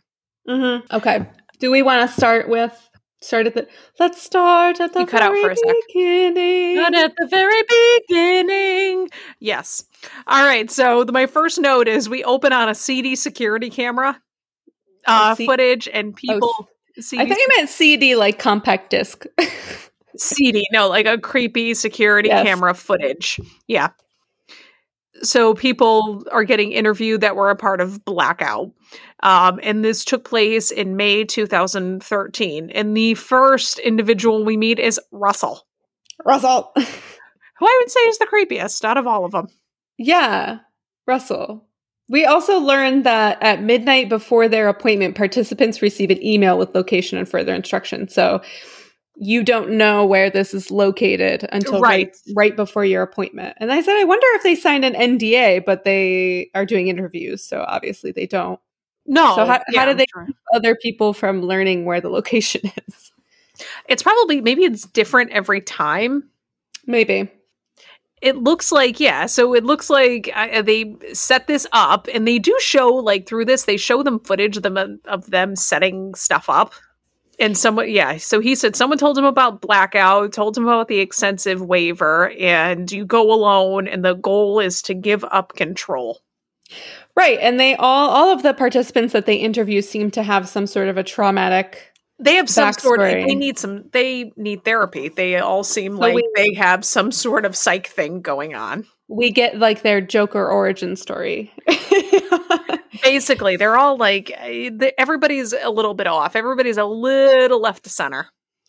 mm-hmm. 0.47 0.95
Okay. 0.95 1.25
Do 1.59 1.71
we 1.71 1.81
want 1.81 2.09
to 2.09 2.15
start 2.15 2.47
with 2.47 2.89
start 3.21 3.47
at 3.47 3.53
the? 3.55 3.67
Let's 3.99 4.21
start 4.21 4.79
at 4.79 4.93
the 4.93 5.01
You 5.01 5.05
cut 5.07 5.21
out 5.21 5.31
very 5.31 5.41
for 5.43 5.49
a 5.51 5.55
sec. 5.57 5.75
beginning. 5.87 6.75
But 6.77 6.95
at 6.95 7.13
the 7.17 7.27
very 7.27 7.61
beginning, 8.07 9.09
yes. 9.39 9.83
All 10.27 10.43
right. 10.45 10.69
So 10.71 11.03
the, 11.03 11.11
my 11.11 11.25
first 11.25 11.59
note 11.59 11.87
is 11.87 12.07
we 12.09 12.23
open 12.23 12.53
on 12.53 12.69
a 12.69 12.75
CD 12.75 13.15
security 13.15 13.69
camera, 13.69 14.21
uh, 15.05 15.35
C- 15.35 15.45
footage, 15.45 15.87
and 15.91 16.15
people. 16.15 16.69
CD, 16.99 17.21
I 17.23 17.27
thought 17.29 17.37
you 17.37 17.47
meant 17.57 17.69
CD, 17.69 18.15
like 18.15 18.39
compact 18.39 18.89
disc. 18.89 19.25
CD, 20.17 20.65
no, 20.71 20.87
like 20.89 21.05
a 21.05 21.17
creepy 21.19 21.73
security 21.75 22.29
Yes. 22.29 22.43
camera 22.45 22.73
footage. 22.73 23.39
Yeah. 23.67 23.89
So 25.23 25.53
people 25.53 26.23
are 26.31 26.43
getting 26.43 26.71
interviewed 26.71 27.21
that 27.21 27.35
were 27.35 27.49
a 27.49 27.55
part 27.55 27.81
of 27.81 28.03
Blackout. 28.05 28.71
Um, 29.23 29.59
and 29.63 29.83
this 29.83 30.05
took 30.05 30.23
place 30.23 30.71
in 30.71 30.95
May 30.95 31.23
2013. 31.23 32.69
And 32.69 32.95
the 32.95 33.15
first 33.15 33.79
individual 33.79 34.45
we 34.45 34.57
meet 34.57 34.79
is 34.79 34.99
Russell, 35.11 35.65
Russell. 36.25 36.71
who 36.75 37.65
I 37.65 37.79
would 37.81 37.91
say 37.91 37.99
is 38.01 38.17
the 38.19 38.27
creepiest 38.31 38.83
out 38.85 38.97
of 38.97 39.07
all 39.07 39.25
of 39.25 39.31
them. 39.31 39.47
yeah, 39.97 40.59
Russell. 41.07 41.63
We 42.09 42.25
also 42.25 42.59
learned 42.59 43.03
that 43.05 43.41
at 43.41 43.61
midnight 43.61 44.07
before 44.07 44.47
their 44.47 44.69
appointment, 44.69 45.15
participants 45.15 45.81
receive 45.81 46.09
an 46.09 46.23
email 46.23 46.57
with 46.57 46.73
location 46.73 47.17
and 47.17 47.27
further 47.27 47.53
instructions. 47.53 48.13
So 48.13 48.41
you 49.17 49.43
don't 49.43 49.71
know 49.71 50.05
where 50.05 50.29
this 50.29 50.53
is 50.53 50.71
located 50.71 51.47
until 51.51 51.81
right. 51.81 52.07
Right. 52.07 52.33
right 52.35 52.55
before 52.55 52.85
your 52.85 53.01
appointment. 53.01 53.57
And 53.59 53.71
I 53.71 53.81
said, 53.81 53.97
I 53.97 54.03
wonder 54.03 54.27
if 54.35 54.43
they 54.43 54.55
signed 54.55 54.85
an 54.85 54.93
NDA, 54.93 55.65
but 55.65 55.83
they 55.83 56.49
are 56.53 56.65
doing 56.65 56.87
interviews, 56.87 57.43
so 57.43 57.65
obviously 57.67 58.11
they 58.11 58.27
don't. 58.27 58.59
No. 59.07 59.35
So 59.35 59.45
how- 59.45 59.53
how 59.53 59.63
yeah, 59.71 59.85
did 59.85 59.97
they- 59.99 60.05
sure. 60.13 60.27
Other 60.53 60.75
people 60.75 61.13
from 61.13 61.41
learning 61.41 61.85
where 61.85 62.01
the 62.01 62.09
location 62.09 62.61
is. 62.87 63.11
It's 63.89 64.03
probably, 64.03 64.41
maybe 64.41 64.63
it's 64.65 64.85
different 64.85 65.31
every 65.31 65.61
time. 65.61 66.29
Maybe. 66.85 67.29
it 68.21 68.37
looks 68.37 68.71
like 68.71 68.99
yeah 68.99 69.27
so 69.27 69.53
it 69.53 69.63
looks 69.63 69.89
like 69.91 70.29
uh, 70.33 70.61
they 70.63 70.95
set 71.13 71.45
this 71.47 71.67
up 71.71 72.07
and 72.13 72.27
they 72.27 72.39
do 72.39 72.55
show 72.61 72.87
like 72.89 73.27
through 73.27 73.45
this 73.45 73.65
they 73.65 73.77
show 73.77 74.01
them 74.01 74.19
footage 74.21 74.57
of 74.57 74.63
them 74.63 74.99
of 75.05 75.29
them 75.29 75.55
setting 75.55 76.15
stuff 76.15 76.49
up 76.49 76.73
and 77.39 77.55
someone 77.57 77.87
yeah 77.91 78.17
so 78.17 78.39
he 78.39 78.55
said 78.55 78.75
someone 78.75 78.97
told 78.97 79.17
him 79.19 79.25
about 79.25 79.61
blackout 79.61 80.33
told 80.33 80.57
him 80.57 80.63
about 80.63 80.87
the 80.87 80.97
extensive 80.99 81.61
waiver 81.61 82.31
and 82.39 82.91
you 82.91 83.05
go 83.05 83.31
alone 83.31 83.87
and 83.87 84.03
the 84.03 84.15
goal 84.15 84.59
is 84.59 84.81
to 84.81 84.95
give 84.95 85.23
up 85.25 85.53
control 85.55 86.19
Right. 87.17 87.39
And 87.41 87.59
they 87.59 87.75
all 87.75 88.09
all 88.09 88.29
of 88.31 88.43
the 88.43 88.53
participants 88.53 89.13
that 89.13 89.25
they 89.25 89.35
interview 89.35 89.81
seem 89.81 90.11
to 90.11 90.23
have 90.23 90.47
some 90.47 90.67
sort 90.67 90.87
of 90.87 90.97
a 90.97 91.03
traumatic 91.03 91.91
they 92.19 92.35
have 92.35 92.49
some 92.49 92.73
sort 92.73 92.99
of 92.99 93.05
they 93.07 93.35
need 93.35 93.59
some 93.59 93.89
they 93.91 94.31
need 94.37 94.63
therapy 94.63 95.09
they 95.09 95.37
all 95.37 95.63
seem 95.63 95.95
So 95.95 96.01
like 96.01 96.15
we- 96.15 96.29
they 96.35 96.53
have 96.53 96.85
some 96.85 97.11
sort 97.11 97.45
of 97.45 97.55
psych 97.55 97.87
thing 97.87 98.21
going 98.21 98.55
on 98.55 98.85
we 99.07 99.31
get 99.31 99.57
like 99.57 99.83
their 99.83 100.01
Joker 100.01 100.47
origin 100.47 100.95
story. 100.95 101.51
basically 103.03 103.55
they're 103.55 103.77
all 103.77 103.97
like 103.97 104.31
eh, 104.35 104.69
everybody's 104.97 105.53
a 105.53 105.69
little 105.69 105.93
bit 105.93 106.07
off 106.07 106.35
everybody's 106.35 106.77
a 106.77 106.85
little 106.85 107.61
left 107.61 107.83
to 107.83 107.89
center 107.89 108.27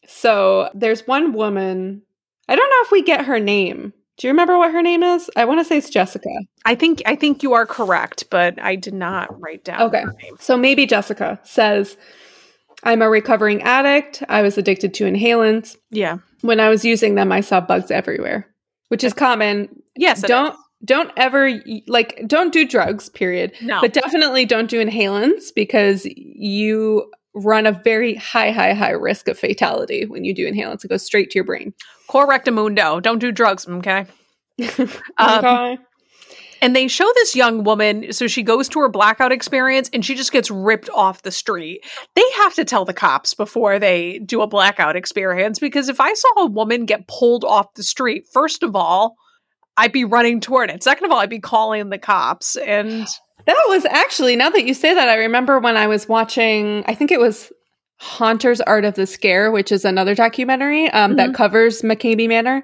so 0.09 0.71
there's 0.75 1.07
one 1.07 1.35
woman. 1.35 2.03
I 2.49 2.57
don't 2.57 2.71
know 2.71 2.81
if 2.81 2.91
we 2.91 3.03
get 3.03 3.27
her 3.27 3.39
name. 3.39 3.93
Do 4.19 4.27
you 4.27 4.33
remember 4.33 4.59
what 4.59 4.73
her 4.73 4.83
name 4.83 5.03
is? 5.03 5.31
I 5.37 5.45
want 5.45 5.61
to 5.61 5.65
say 5.65 5.79
it's 5.79 5.91
Jessica. 5.91 6.29
i 6.67 6.75
think 6.75 7.03
i 7.07 7.15
think 7.15 7.43
you 7.43 7.53
are 7.55 7.67
correct 7.67 8.25
but 8.31 8.61
i 8.61 8.75
did 8.75 8.95
not 8.95 9.41
write 9.41 9.65
down 9.65 9.81
Okay. 9.83 10.03
her 10.03 10.13
name 10.23 10.37
So 10.41 10.57
maybe 10.57 10.87
Jessica 10.87 11.39
says, 11.45 11.97
I'm 12.85 13.03
a 13.03 13.09
recovering 13.11 13.63
addict. 13.63 14.23
I 14.29 14.43
was 14.43 14.57
addicted 14.59 14.95
to 14.95 15.05
inhalants. 15.05 15.77
yeah 15.91 16.19
When 16.43 16.61
I 16.61 16.69
was 16.69 16.85
using 16.85 17.15
them, 17.17 17.33
I 17.33 17.41
saw 17.41 17.61
bugs 17.61 17.91
everywhere, 17.91 18.47
which 18.89 19.03
is 19.05 19.13
common. 19.15 19.69
yes 19.97 20.21
don't 20.23 20.55
is. 20.55 20.59
don't 20.85 21.11
ever 21.17 21.51
like 21.87 22.21
don't 22.27 22.53
do 22.53 22.67
drugs, 22.67 23.09
period. 23.09 23.53
no 23.63 23.81
But 23.81 23.93
definitely 23.93 24.45
don't 24.45 24.71
do 24.71 24.81
inhalants 24.85 25.47
because 25.55 26.07
you 26.07 27.11
run 27.35 27.67
a 27.67 27.73
very 27.73 28.15
high, 28.15 28.51
high, 28.51 28.73
high 28.75 28.91
risk 28.91 29.29
of 29.29 29.39
fatality 29.39 30.07
when 30.07 30.25
you 30.25 30.35
do 30.35 30.51
inhalants. 30.51 30.85
It 30.85 30.89
goes 30.89 31.05
straight 31.05 31.31
to 31.31 31.37
your 31.39 31.45
brain. 31.45 31.73
correctamundo 32.09 33.01
don't 33.03 33.19
do 33.19 33.31
drugs 33.33 33.67
okay 33.69 34.07
Um, 35.19 35.45
okay. 35.45 35.79
and 36.61 36.75
they 36.75 36.89
show 36.89 37.09
this 37.15 37.37
young 37.37 37.63
woman 37.65 38.13
so 38.13 38.27
she 38.27 38.43
goes 38.43 38.69
to 38.71 38.81
her 38.81 38.89
blackout 38.89 39.31
experience 39.31 39.89
and 39.93 40.05
she 40.05 40.15
just 40.17 40.33
gets 40.33 40.51
ripped 40.51 40.89
off 40.91 41.23
the 41.23 41.31
street 41.31 41.85
they 42.17 42.25
have 42.39 42.55
to 42.55 42.65
tell 42.65 42.85
the 42.85 42.95
cops 42.95 43.35
before 43.35 43.79
they 43.79 44.19
do 44.21 44.41
a 44.41 44.47
blackout 44.49 44.97
experience 44.97 45.59
because 45.59 45.89
if 45.89 46.01
i 46.01 46.13
saw 46.15 46.29
a 46.39 46.47
woman 46.47 46.87
get 46.87 47.07
pulled 47.07 47.45
off 47.45 47.75
the 47.75 47.83
street 47.85 48.25
first 48.33 48.63
of 48.65 48.75
all 48.75 49.15
i'd 49.77 49.93
be 49.93 50.05
running 50.05 50.41
toward 50.41 50.71
it 50.71 50.83
second 50.83 51.05
of 51.05 51.13
all 51.13 51.19
i'd 51.19 51.31
be 51.31 51.39
calling 51.41 51.91
the 51.91 51.99
cops 51.99 52.57
and 52.57 53.07
That 53.49 53.65
was 53.69 53.85
actually, 53.87 54.37
now 54.37 54.51
that 54.51 54.65
you 54.67 54.75
say 54.75 54.93
that, 54.95 55.09
I 55.09 55.15
remember 55.17 55.59
when 55.59 55.77
I 55.77 55.87
was 55.87 56.07
watching, 56.09 56.85
I 56.87 56.95
think 56.95 57.11
it 57.11 57.19
was 57.19 57.51
Haunter's 57.99 58.61
Art 58.61 58.85
of 58.85 58.95
the 58.95 59.07
Scare, 59.07 59.51
which 59.51 59.73
is 59.73 59.85
another 59.85 60.15
documentary 60.15 60.89
um, 60.91 61.17
that 61.17 61.31
Mhm. 61.31 61.35
covers 61.35 61.83
McKamey 61.83 62.29
Manor. 62.29 62.63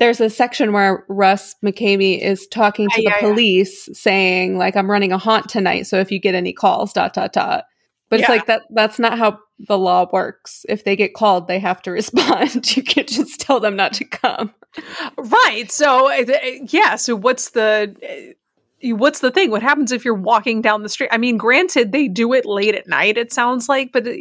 There's 0.00 0.20
a 0.20 0.30
section 0.30 0.72
where 0.72 1.04
Russ 1.08 1.54
McCamey 1.64 2.20
is 2.20 2.46
talking 2.48 2.88
to 2.88 3.02
Yeah, 3.02 3.10
the 3.10 3.16
yeah, 3.16 3.28
yeah. 3.28 3.32
police 3.32 3.88
saying, 3.92 4.58
like, 4.58 4.76
I'm 4.76 4.90
running 4.90 5.12
a 5.12 5.18
haunt 5.18 5.48
tonight. 5.48 5.86
So 5.86 6.00
if 6.00 6.10
you 6.10 6.18
get 6.18 6.34
any 6.34 6.52
calls, 6.54 6.92
dot, 6.94 7.12
dot, 7.12 7.32
dot. 7.32 7.64
But 8.10 8.20
it's 8.20 8.28
like 8.28 8.46
that 8.46 8.62
that's 8.70 8.98
not 8.98 9.18
how 9.18 9.38
the 9.58 9.76
law 9.78 10.06
works. 10.12 10.64
If 10.68 10.84
they 10.84 10.96
get 10.96 11.14
called, 11.14 11.48
they 11.48 11.58
have 11.58 11.82
to 11.82 11.90
respond. 12.00 12.76
you 12.76 12.82
can't 12.82 13.08
just 13.08 13.40
tell 13.40 13.60
them 13.60 13.76
not 13.76 13.92
to 13.94 14.04
come. 14.04 14.54
Right. 15.18 15.70
So 15.70 16.10
uh, 16.12 16.24
yeah. 16.68 16.96
So 16.96 17.14
what's 17.16 17.50
the 17.50 17.94
uh, 18.02 18.32
what's 18.92 19.20
the 19.20 19.30
thing? 19.30 19.50
What 19.50 19.62
happens 19.62 19.92
if 19.92 20.04
you're 20.04 20.14
walking 20.14 20.60
down 20.62 20.82
the 20.82 20.88
street? 20.88 21.10
I 21.12 21.18
mean, 21.18 21.36
granted, 21.36 21.92
they 21.92 22.08
do 22.08 22.32
it 22.32 22.44
late 22.44 22.74
at 22.74 22.86
night. 22.86 23.16
It 23.16 23.32
sounds 23.32 23.68
like, 23.68 23.92
but 23.92 24.06
uh, 24.06 24.12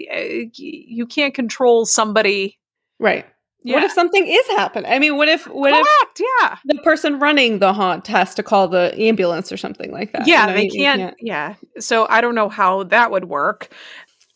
you 0.55 1.05
can't 1.05 1.33
control 1.33 1.85
somebody. 1.85 2.57
Right. 2.99 3.25
Yeah. 3.65 3.75
What 3.75 3.83
if 3.85 3.91
something 3.93 4.27
is 4.27 4.45
happening? 4.47 4.91
I 4.91 4.99
mean, 4.99 5.15
what 5.15 5.29
if 5.29 5.47
what 5.47 5.73
if 5.73 5.87
Yeah. 6.19 6.57
the 6.65 6.81
person 6.81 7.19
running 7.19 7.59
the 7.59 7.71
haunt 7.71 8.07
has 8.07 8.35
to 8.35 8.43
call 8.43 8.67
the 8.67 8.93
ambulance 8.99 9.51
or 9.51 9.57
something 9.57 9.91
like 9.91 10.11
that? 10.11 10.27
Yeah. 10.27 10.41
You 10.41 10.47
know, 10.47 10.57
they 10.57 10.63
you 10.65 10.71
can't, 10.71 11.15
Yeah. 11.19 11.55
So 11.79 12.05
I 12.09 12.19
don't 12.21 12.35
know 12.35 12.49
how 12.49 12.83
that 12.83 13.09
would 13.11 13.25
work. 13.25 13.69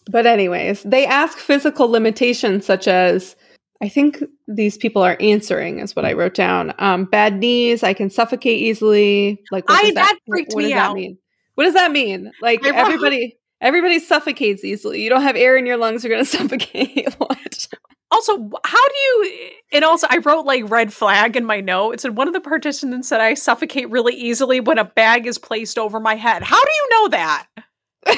But 0.10 0.26
anyways, 0.26 0.84
they 0.84 1.06
ask 1.06 1.38
physical 1.38 1.90
limitations 1.90 2.66
such 2.66 2.88
as 2.88 3.36
I 3.82 3.90
think 3.90 4.24
these 4.48 4.78
people 4.78 5.02
are 5.04 5.18
answering 5.20 5.80
is 5.80 5.96
what 5.96 6.06
I 6.06 6.14
wrote 6.14 6.34
down. 6.34 6.74
Um, 6.80 7.06
bad 7.06 7.38
knees, 7.38 7.84
I 7.84 7.94
can 7.94 8.10
suffocate 8.10 8.60
easily. 8.60 9.42
Like 9.52 9.68
what 9.70 9.80
I- 9.80 9.86
does 9.86 9.94
that 9.96 10.18
freaked 10.28 10.54
what 10.54 10.64
me 10.64 10.70
does 10.70 10.74
that 10.74 10.90
out. 10.90 10.96
mean? 10.96 11.18
What 11.56 11.64
does 11.66 11.74
that 11.76 11.92
mean? 11.92 12.32
Like 12.42 12.66
I 12.66 12.76
everybody 12.76 13.38
everybody 13.62 14.00
suffocates 14.00 14.64
easily. 14.64 15.02
You 15.04 15.10
don't 15.10 15.22
have 15.24 15.36
air 15.36 15.58
in 15.58 15.66
your 15.66 15.78
lungs, 15.78 16.04
you're 16.04 16.12
gonna 16.12 16.26
suffocate. 16.26 17.14
what? 17.18 17.68
Also, 18.10 18.50
how 18.64 18.88
do 18.88 18.96
you? 18.98 19.52
And 19.74 19.84
also, 19.84 20.08
I 20.10 20.18
wrote 20.20 20.46
like 20.46 20.70
red 20.70 20.94
flag 20.94 21.36
in 21.36 21.46
my 21.46 21.60
note. 21.60 21.92
It 21.92 22.00
said 22.02 22.16
one 22.16 22.28
of 22.28 22.34
the 22.34 22.40
participants 22.40 23.10
said 23.10 23.20
I 23.20 23.34
suffocate 23.34 23.90
really 23.90 24.14
easily 24.16 24.60
when 24.62 24.78
a 24.78 24.86
bag 24.86 25.28
is 25.28 25.38
placed 25.38 25.78
over 25.78 26.00
my 26.00 26.16
head. 26.16 26.42
How 26.42 26.64
do 26.64 26.72
you 26.72 26.90
know 26.92 27.08
that? 27.10 27.48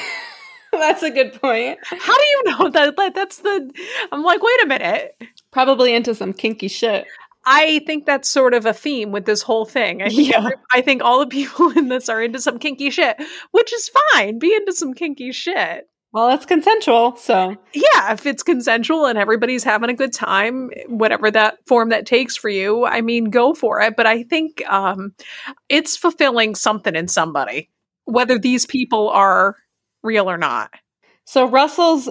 That's 0.71 1.01
a 1.01 1.09
good 1.09 1.33
point. 1.41 1.79
How 1.83 2.15
do 2.15 2.23
you 2.23 2.43
know 2.45 2.69
that? 2.69 2.95
that 2.95 3.15
that's 3.15 3.37
the. 3.37 3.71
I'm 4.11 4.21
like, 4.23 4.41
wait 4.43 4.63
a 4.63 4.67
minute. 4.67 5.21
Probably 5.51 5.93
into 5.93 6.13
some 6.15 6.33
kinky 6.33 6.67
shit. 6.67 7.05
I 7.45 7.79
think 7.87 8.05
that's 8.05 8.29
sort 8.29 8.53
of 8.53 8.65
a 8.65 8.73
theme 8.73 9.11
with 9.11 9.25
this 9.25 9.41
whole 9.41 9.65
thing. 9.65 10.01
I 10.01 10.09
think, 10.09 10.29
Yeah. 10.29 10.49
I 10.73 10.81
think 10.81 11.03
all 11.03 11.19
the 11.19 11.27
people 11.39 11.71
in 11.77 11.89
this 11.89 12.09
are 12.09 12.21
into 12.21 12.39
some 12.39 12.59
kinky 12.59 12.89
shit, 12.89 13.17
which 13.51 13.73
is 13.73 13.89
fine. 14.13 14.39
Be 14.39 14.53
into 14.53 14.73
some 14.73 14.93
kinky 14.93 15.31
shit. 15.31 15.87
Well, 16.11 16.29
it's 16.33 16.45
consensual, 16.47 17.15
so 17.17 17.55
yeah, 17.71 18.13
if 18.13 18.25
it's 18.25 18.41
consensual 18.41 19.05
and 19.05 19.19
everybody's 19.19 19.63
having 19.63 19.91
a 19.91 19.93
good 19.93 20.11
time, 20.11 20.71
whatever 20.87 21.29
that 21.29 21.59
form 21.67 21.89
that 21.89 22.07
takes 22.07 22.35
for 22.35 22.49
you, 22.49 22.83
I 22.83 23.01
mean, 23.01 23.25
go 23.25 23.53
for 23.53 23.79
it. 23.81 23.95
But 23.95 24.07
I 24.07 24.23
think 24.23 24.67
um, 24.67 25.13
it's 25.69 25.95
fulfilling 25.95 26.55
something 26.55 26.95
in 26.95 27.07
somebody, 27.07 27.69
whether 28.05 28.39
these 28.39 28.65
people 28.65 29.09
are 29.09 29.55
real 30.01 30.27
or 30.27 30.37
not. 30.39 30.71
So 31.25 31.47
Russell's 31.47 32.09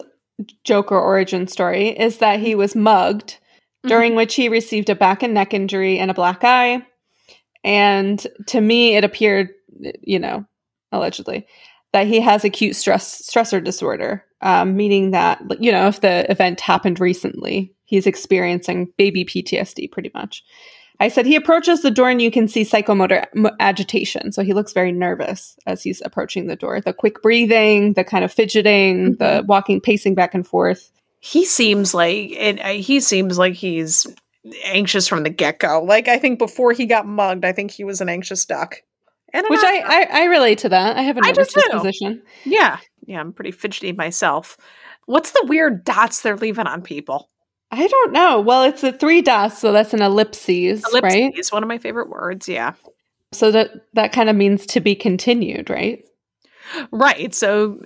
Joker 0.65 0.99
origin 0.99 1.47
story 1.49 1.89
is 1.89 2.19
that 2.19 2.41
he 2.41 2.55
was 2.55 2.77
mugged, 2.77 3.35
mm-hmm. 3.35 3.89
during 3.89 4.15
which 4.15 4.35
he 4.35 4.49
received 4.49 4.91
a 4.91 4.95
back 4.95 5.23
and 5.23 5.35
neck 5.35 5.55
injury 5.55 5.99
and 5.99 6.11
a 6.11 6.15
black 6.15 6.45
eye. 6.45 6.83
And 7.65 8.25
to 8.47 8.61
me, 8.61 8.97
it 8.97 9.05
appeared, 9.05 9.51
you 10.01 10.19
know, 10.19 10.45
allegedly, 10.93 11.47
that 11.93 12.07
he 12.07 12.21
has 12.21 12.45
acute 12.45 12.77
stress 12.77 13.23
stressor 13.23 13.63
disorder, 13.63 14.25
um, 14.43 14.77
meaning 14.77 15.11
that 15.11 15.41
you 15.61 15.73
know 15.73 15.89
if 15.89 16.01
the 16.01 16.31
event 16.31 16.61
happened 16.61 17.01
recently, 17.01 17.75
he's 17.85 18.07
experiencing 18.07 18.93
baby 18.97 19.25
PTSD 19.25 19.91
pretty 19.91 20.11
much. 20.15 20.45
I 21.01 21.09
said 21.09 21.27
he 21.27 21.37
approaches 21.37 21.83
the 21.83 21.91
door 21.91 22.11
and 22.11 22.21
you 22.21 22.31
can 22.31 22.49
see 22.49 22.63
psychomotor 22.63 23.27
agitation. 23.61 24.33
So 24.33 24.43
he 24.43 24.53
looks 24.53 24.73
very 24.73 24.91
nervous 24.91 25.57
as 25.67 25.83
he's 25.83 26.03
approaching 26.05 26.47
the 26.47 26.57
door. 26.57 26.81
The 26.81 26.93
quick 26.93 27.23
breathing, 27.23 27.93
the 27.93 28.05
kind 28.05 28.25
of 28.25 28.33
fidgeting, 28.33 29.15
mm-hmm. 29.15 29.25
the 29.25 29.45
walking, 29.47 29.81
pacing 29.81 30.15
back 30.15 30.35
and 30.35 30.47
forth. 30.47 30.91
He 31.21 31.45
seems 31.45 31.95
like 31.95 32.31
it, 32.31 32.61
uh, 32.61 32.69
he 32.69 33.01
seems 33.01 33.39
like 33.39 33.55
he's 33.55 34.07
anxious 34.65 35.07
from 35.07 35.23
the 35.23 35.31
get 35.31 35.59
go. 35.59 35.83
Like 35.83 36.09
I 36.09 36.19
think 36.19 36.39
before 36.39 36.73
he 36.73 36.87
got 36.87 37.07
mugged, 37.07 37.45
I 37.45 37.53
think 37.53 37.71
he 37.71 37.85
was 37.85 38.01
an 38.01 38.09
anxious 38.09 38.45
duck. 38.45 38.83
And 39.33 39.47
Which 39.49 39.61
I, 39.63 39.83
I, 39.85 40.23
I 40.23 40.25
relate 40.25 40.59
to 40.59 40.71
that. 40.71 40.97
I 40.97 41.03
have 41.03 41.19
a 41.19 41.21
nervous 41.21 41.53
disposition. 41.53 42.23
Yeah, 42.45 42.79
yeah, 43.07 43.21
I'm 43.21 43.33
pretty 43.33 43.51
fidgety 43.51 43.93
myself. 43.93 44.57
What's 45.05 45.33
the 45.33 45.45
weird 45.47 45.85
dots 45.85 46.23
they're 46.23 46.37
leaving 46.37 46.67
on 46.67 46.83
people? 46.83 47.29
I 47.71 47.87
don't 47.87 48.13
know. 48.13 48.41
Well, 48.41 48.65
it's 48.65 48.83
a 48.83 48.93
three 48.93 49.21
dots, 49.21 49.59
so 49.59 49.73
that's 49.73 49.93
an 49.93 50.01
ellipses, 50.03 50.85
ellipses 50.89 51.03
right? 51.03 51.37
Is 51.37 51.53
one 51.53 51.63
of 51.63 51.69
my 51.69 51.79
favorite 51.79 52.09
words. 52.09 52.49
Yeah. 52.49 52.75
So 53.33 53.51
that 53.51 53.71
that 53.95 54.13
kind 54.13 54.31
of 54.31 54.37
means 54.37 54.67
to 54.67 54.81
be 54.81 54.95
continued, 54.95 55.69
right? 55.69 56.03
Right. 56.91 57.35
So 57.35 57.81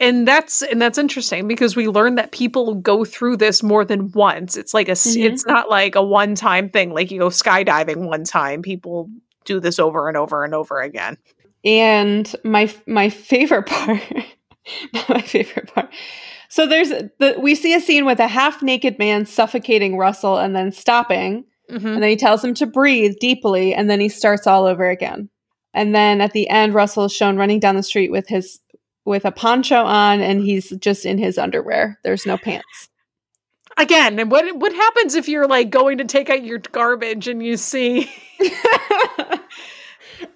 and 0.00 0.26
that's 0.26 0.62
and 0.62 0.80
that's 0.80 0.98
interesting 0.98 1.48
because 1.48 1.76
we 1.76 1.88
learned 1.88 2.18
that 2.18 2.32
people 2.32 2.74
go 2.74 3.04
through 3.04 3.38
this 3.38 3.62
more 3.62 3.84
than 3.84 4.10
once. 4.12 4.56
It's 4.56 4.74
like 4.74 4.88
a 4.88 4.92
mm-hmm. 4.92 5.22
it's 5.22 5.46
not 5.46 5.68
like 5.68 5.94
a 5.94 6.02
one-time 6.02 6.70
thing 6.70 6.92
like 6.92 7.10
you 7.10 7.18
go 7.18 7.28
skydiving 7.28 8.06
one 8.08 8.24
time. 8.24 8.62
People 8.62 9.10
do 9.44 9.60
this 9.60 9.78
over 9.78 10.08
and 10.08 10.16
over 10.16 10.44
and 10.44 10.54
over 10.54 10.80
again. 10.80 11.16
And 11.64 12.34
my 12.44 12.72
my 12.86 13.10
favorite 13.10 13.66
part 13.66 14.02
my 15.08 15.20
favorite 15.22 15.72
part 15.74 15.90
so 16.48 16.66
there's 16.66 16.88
the 16.88 17.36
we 17.38 17.54
see 17.54 17.74
a 17.74 17.80
scene 17.80 18.04
with 18.04 18.20
a 18.20 18.28
half 18.28 18.62
naked 18.62 18.98
man 18.98 19.26
suffocating 19.26 19.96
Russell 19.96 20.38
and 20.38 20.54
then 20.54 20.72
stopping. 20.72 21.44
Mm-hmm. 21.70 21.86
And 21.86 22.02
then 22.02 22.10
he 22.10 22.16
tells 22.16 22.44
him 22.44 22.54
to 22.54 22.66
breathe 22.66 23.16
deeply 23.20 23.74
and 23.74 23.90
then 23.90 23.98
he 23.98 24.08
starts 24.08 24.46
all 24.46 24.66
over 24.66 24.88
again. 24.88 25.28
And 25.74 25.94
then 25.94 26.20
at 26.20 26.32
the 26.32 26.48
end 26.48 26.74
Russell 26.74 27.06
is 27.06 27.12
shown 27.12 27.36
running 27.36 27.60
down 27.60 27.76
the 27.76 27.82
street 27.82 28.10
with 28.10 28.28
his 28.28 28.60
with 29.04 29.24
a 29.24 29.32
poncho 29.32 29.84
on 29.84 30.20
and 30.20 30.40
he's 30.42 30.70
just 30.78 31.04
in 31.04 31.18
his 31.18 31.38
underwear. 31.38 31.98
There's 32.04 32.26
no 32.26 32.38
pants. 32.38 32.88
Again, 33.78 34.18
and 34.18 34.30
what 34.30 34.56
what 34.56 34.72
happens 34.72 35.14
if 35.14 35.28
you're 35.28 35.48
like 35.48 35.70
going 35.70 35.98
to 35.98 36.04
take 36.04 36.30
out 36.30 36.44
your 36.44 36.58
garbage 36.58 37.28
and 37.28 37.44
you 37.44 37.56
see 37.56 38.10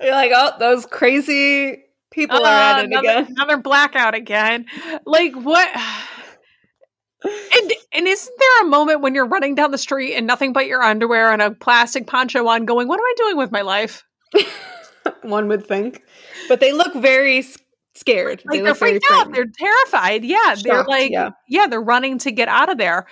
You're 0.01 0.13
like, 0.13 0.33
"Oh, 0.35 0.53
those 0.59 0.87
crazy 0.87 1.85
people 2.11 2.39
uh, 2.39 2.43
are 2.43 2.47
at 2.47 2.79
it 2.81 2.87
another, 2.87 3.09
again." 3.09 3.27
Another 3.31 3.57
blackout 3.57 4.15
again. 4.15 4.67
Like 5.05 5.35
what 5.35 5.69
and 7.25 7.73
and 7.93 8.09
isn't 8.09 8.37
there 8.39 8.63
a 8.63 8.69
moment 8.69 9.01
when 9.01 9.15
you're 9.15 9.27
running 9.27 9.55
down 9.55 9.71
the 9.71 9.79
street 9.79 10.15
and 10.15 10.27
nothing 10.27 10.53
but 10.53 10.67
your 10.67 10.83
underwear 10.83 11.33
and 11.33 11.43
a 11.43 11.51
plastic 11.51 12.07
poncho 12.07 12.47
on, 12.47 12.65
going, 12.65 12.89
"What 12.89 12.99
am 12.99 13.05
I 13.05 13.15
doing 13.17 13.37
with 13.37 13.51
my 13.51 13.63
life?" 13.63 14.05
One 15.23 15.49
would 15.49 15.67
think, 15.67 16.03
but 16.49 16.61
they 16.61 16.73
look 16.73 16.95
very 16.95 17.43
scared. 17.95 18.43
Like 18.45 18.63
they 18.63 18.69
are 18.69 18.75
freaked 18.75 19.05
out. 19.11 19.33
They're 19.33 19.47
terrified. 19.47 20.25
Yeah, 20.25 20.55
Shocked, 20.55 20.65
they're 20.65 20.85
like, 20.85 21.11
yeah. 21.11 21.31
yeah, 21.49 21.67
they're 21.67 21.81
running 21.81 22.19
to 22.19 22.31
get 22.31 22.49
out 22.49 22.71
of 22.71 22.79
there. 22.79 23.07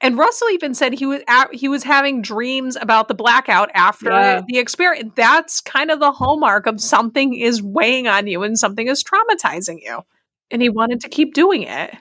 And 0.00 0.18
Russell 0.18 0.50
even 0.50 0.74
said 0.74 0.92
he 0.92 1.06
was 1.06 1.22
at, 1.28 1.54
he 1.54 1.68
was 1.68 1.84
having 1.84 2.20
dreams 2.20 2.76
about 2.76 3.08
the 3.08 3.14
blackout 3.14 3.70
after 3.74 4.10
yeah. 4.10 4.42
the 4.46 4.58
experience. 4.58 5.12
That's 5.16 5.60
kind 5.60 5.90
of 5.90 6.00
the 6.00 6.12
hallmark 6.12 6.66
of 6.66 6.80
something 6.80 7.34
is 7.34 7.62
weighing 7.62 8.06
on 8.06 8.26
you 8.26 8.42
and 8.42 8.58
something 8.58 8.86
is 8.86 9.04
traumatizing 9.04 9.78
you. 9.82 10.02
And 10.50 10.62
he 10.62 10.68
wanted 10.68 11.00
to 11.00 11.08
keep 11.08 11.34
doing 11.34 11.62
it. 11.62 11.94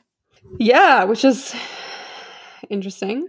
Yeah, 0.60 1.04
which 1.04 1.24
is 1.24 1.56
interesting. 2.70 3.28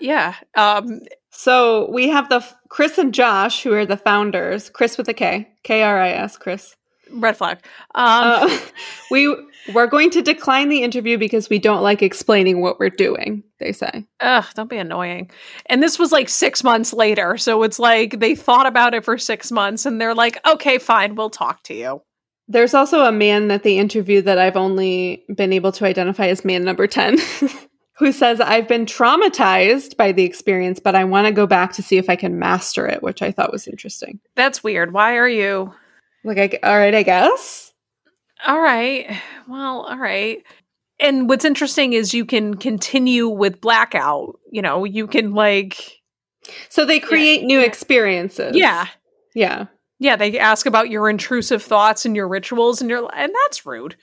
Yeah. 0.00 0.34
Um, 0.56 1.00
so 1.30 1.90
we 1.90 2.08
have 2.08 2.28
the 2.28 2.44
Kris 2.68 2.98
and 2.98 3.14
Josh, 3.14 3.62
who 3.62 3.72
are 3.72 3.86
the 3.86 3.96
founders. 3.96 4.70
Kris 4.70 4.98
with 4.98 5.08
a 5.08 5.14
K, 5.14 5.52
K 5.62 5.82
R 5.82 6.00
I 6.00 6.10
S, 6.10 6.36
Kris. 6.36 6.76
Red 7.12 7.36
flag. 7.36 7.58
Um, 7.94 8.50
uh, 8.50 8.58
we 9.10 9.34
we're 9.72 9.86
going 9.86 10.10
to 10.10 10.22
decline 10.22 10.68
the 10.68 10.82
interview 10.82 11.18
because 11.18 11.48
we 11.48 11.58
don't 11.58 11.82
like 11.82 12.02
explaining 12.02 12.60
what 12.60 12.80
we're 12.80 12.90
doing. 12.90 13.44
They 13.58 13.72
say. 13.72 14.04
Ugh, 14.20 14.44
don't 14.54 14.70
be 14.70 14.78
annoying. 14.78 15.30
And 15.66 15.82
this 15.82 15.98
was 15.98 16.10
like 16.10 16.28
six 16.28 16.64
months 16.64 16.92
later, 16.92 17.36
so 17.36 17.62
it's 17.62 17.78
like 17.78 18.18
they 18.18 18.34
thought 18.34 18.66
about 18.66 18.94
it 18.94 19.04
for 19.04 19.18
six 19.18 19.52
months, 19.52 19.86
and 19.86 20.00
they're 20.00 20.14
like, 20.14 20.44
"Okay, 20.46 20.78
fine, 20.78 21.14
we'll 21.14 21.30
talk 21.30 21.62
to 21.64 21.74
you." 21.74 22.02
There's 22.48 22.74
also 22.74 23.04
a 23.04 23.12
man 23.12 23.48
that 23.48 23.62
they 23.62 23.78
interviewed 23.78 24.24
that 24.24 24.38
I've 24.38 24.56
only 24.56 25.24
been 25.34 25.52
able 25.52 25.72
to 25.72 25.84
identify 25.86 26.26
as 26.26 26.44
man 26.44 26.64
number 26.64 26.86
10, 26.86 27.16
who 27.98 28.12
says, 28.12 28.40
I've 28.40 28.68
been 28.68 28.84
traumatized 28.84 29.96
by 29.96 30.12
the 30.12 30.24
experience, 30.24 30.80
but 30.80 30.94
I 30.94 31.04
want 31.04 31.26
to 31.28 31.32
go 31.32 31.46
back 31.46 31.72
to 31.74 31.82
see 31.82 31.98
if 31.98 32.10
I 32.10 32.16
can 32.16 32.38
master 32.38 32.86
it, 32.86 33.02
which 33.02 33.22
I 33.22 33.30
thought 33.30 33.52
was 33.52 33.68
interesting. 33.68 34.20
That's 34.34 34.64
weird. 34.64 34.92
Why 34.92 35.16
are 35.16 35.28
you? 35.28 35.72
Like, 36.24 36.38
I, 36.38 36.68
all 36.68 36.78
right, 36.78 36.94
I 36.94 37.02
guess. 37.02 37.72
All 38.46 38.60
right. 38.60 39.20
Well, 39.48 39.82
all 39.82 39.98
right. 39.98 40.42
And 41.00 41.28
what's 41.28 41.44
interesting 41.44 41.92
is 41.92 42.14
you 42.14 42.24
can 42.24 42.54
continue 42.56 43.28
with 43.28 43.60
blackout. 43.60 44.38
You 44.50 44.62
know, 44.62 44.84
you 44.84 45.06
can 45.06 45.34
like. 45.34 46.00
So 46.68 46.84
they 46.84 47.00
create 47.00 47.42
yeah. 47.42 47.46
new 47.46 47.60
experiences. 47.60 48.56
Yeah. 48.56 48.86
Yeah. 49.34 49.66
Yeah, 49.98 50.16
they 50.16 50.36
ask 50.36 50.66
about 50.66 50.90
your 50.90 51.08
intrusive 51.08 51.62
thoughts 51.62 52.04
and 52.04 52.16
your 52.16 52.26
rituals, 52.26 52.80
and 52.80 52.90
you're 52.90 53.08
and 53.14 53.32
that's 53.44 53.64
rude. 53.64 53.96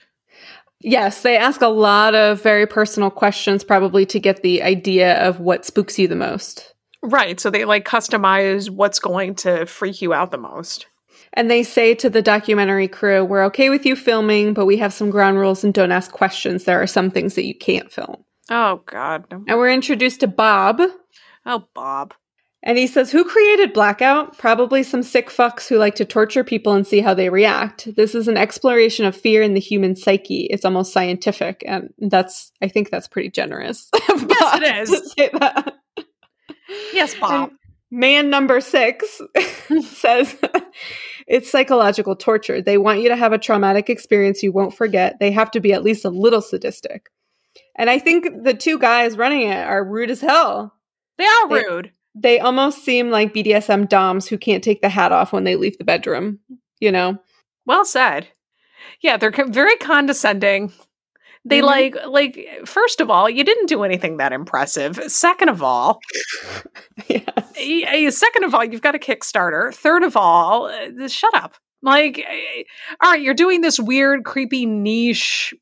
Yes, 0.80 1.20
they 1.20 1.36
ask 1.36 1.60
a 1.60 1.68
lot 1.68 2.14
of 2.14 2.42
very 2.42 2.66
personal 2.66 3.10
questions, 3.10 3.62
probably 3.62 4.06
to 4.06 4.18
get 4.18 4.42
the 4.42 4.62
idea 4.62 5.22
of 5.22 5.40
what 5.40 5.66
spooks 5.66 5.98
you 5.98 6.08
the 6.08 6.16
most. 6.16 6.74
Right. 7.02 7.38
So 7.38 7.50
they 7.50 7.66
like 7.66 7.84
customize 7.84 8.70
what's 8.70 8.98
going 8.98 9.34
to 9.36 9.66
freak 9.66 10.00
you 10.00 10.14
out 10.14 10.30
the 10.30 10.38
most. 10.38 10.86
And 11.34 11.50
they 11.50 11.62
say 11.62 11.94
to 11.96 12.10
the 12.10 12.22
documentary 12.22 12.88
crew, 12.88 13.24
We're 13.24 13.44
okay 13.46 13.70
with 13.70 13.86
you 13.86 13.96
filming, 13.96 14.54
but 14.54 14.66
we 14.66 14.76
have 14.78 14.92
some 14.92 15.10
ground 15.10 15.38
rules 15.38 15.62
and 15.64 15.72
don't 15.72 15.92
ask 15.92 16.10
questions. 16.10 16.64
There 16.64 16.82
are 16.82 16.86
some 16.86 17.10
things 17.10 17.34
that 17.34 17.46
you 17.46 17.54
can't 17.54 17.90
film. 17.90 18.24
Oh, 18.50 18.82
God. 18.86 19.26
And 19.30 19.46
we're 19.46 19.70
introduced 19.70 20.20
to 20.20 20.26
Bob. 20.26 20.80
Oh, 21.46 21.64
Bob. 21.72 22.14
And 22.62 22.76
he 22.76 22.86
says, 22.86 23.10
Who 23.10 23.24
created 23.24 23.72
Blackout? 23.72 24.36
Probably 24.36 24.82
some 24.82 25.02
sick 25.02 25.30
fucks 25.30 25.66
who 25.68 25.78
like 25.78 25.94
to 25.94 26.04
torture 26.04 26.44
people 26.44 26.74
and 26.74 26.86
see 26.86 27.00
how 27.00 27.14
they 27.14 27.30
react. 27.30 27.94
This 27.96 28.14
is 28.14 28.28
an 28.28 28.36
exploration 28.36 29.06
of 29.06 29.16
fear 29.16 29.40
in 29.40 29.54
the 29.54 29.60
human 29.60 29.96
psyche. 29.96 30.46
It's 30.50 30.64
almost 30.64 30.92
scientific. 30.92 31.62
And 31.66 31.94
that's, 31.98 32.52
I 32.60 32.68
think 32.68 32.90
that's 32.90 33.08
pretty 33.08 33.30
generous. 33.30 33.88
yes, 34.08 35.14
it 35.16 35.32
is. 35.32 36.04
Yes, 36.92 37.14
Bob. 37.14 37.50
And 37.50 37.58
man 37.90 38.30
number 38.30 38.60
six 38.60 39.20
says, 39.84 40.36
It's 41.30 41.48
psychological 41.48 42.16
torture. 42.16 42.60
They 42.60 42.76
want 42.76 43.02
you 43.02 43.08
to 43.08 43.14
have 43.14 43.32
a 43.32 43.38
traumatic 43.38 43.88
experience 43.88 44.42
you 44.42 44.50
won't 44.50 44.74
forget. 44.74 45.20
They 45.20 45.30
have 45.30 45.52
to 45.52 45.60
be 45.60 45.72
at 45.72 45.84
least 45.84 46.04
a 46.04 46.10
little 46.10 46.42
sadistic. 46.42 47.08
And 47.76 47.88
I 47.88 48.00
think 48.00 48.42
the 48.42 48.52
two 48.52 48.80
guys 48.80 49.16
running 49.16 49.42
it 49.42 49.64
are 49.64 49.84
rude 49.84 50.10
as 50.10 50.20
hell. 50.20 50.74
They 51.18 51.24
are 51.26 51.48
rude. 51.48 51.92
They, 52.16 52.36
they 52.36 52.40
almost 52.40 52.84
seem 52.84 53.10
like 53.10 53.32
BDSM 53.32 53.88
doms 53.88 54.26
who 54.26 54.38
can't 54.38 54.64
take 54.64 54.82
the 54.82 54.88
hat 54.88 55.12
off 55.12 55.32
when 55.32 55.44
they 55.44 55.54
leave 55.54 55.78
the 55.78 55.84
bedroom, 55.84 56.40
you 56.80 56.90
know? 56.90 57.16
Well 57.64 57.84
said. 57.84 58.26
Yeah, 59.00 59.16
they're 59.16 59.30
very 59.30 59.76
condescending. 59.76 60.72
They 61.44 61.60
mm-hmm. 61.60 61.66
like 61.66 61.96
like 62.06 62.48
first 62.66 63.00
of 63.00 63.10
all, 63.10 63.28
you 63.28 63.44
didn't 63.44 63.66
do 63.66 63.82
anything 63.82 64.18
that 64.18 64.32
impressive. 64.32 65.00
Second 65.10 65.48
of 65.48 65.62
all, 65.62 66.00
yes. 67.08 68.18
second 68.18 68.44
of 68.44 68.54
all, 68.54 68.64
you've 68.64 68.82
got 68.82 68.94
a 68.94 68.98
Kickstarter. 68.98 69.74
Third 69.74 70.02
of 70.02 70.16
all, 70.16 70.66
uh, 70.66 71.08
shut 71.08 71.34
up. 71.34 71.56
Like 71.82 72.24
all 73.02 73.12
right, 73.12 73.22
you're 73.22 73.34
doing 73.34 73.62
this 73.62 73.80
weird 73.80 74.24
creepy 74.24 74.66
niche 74.66 75.54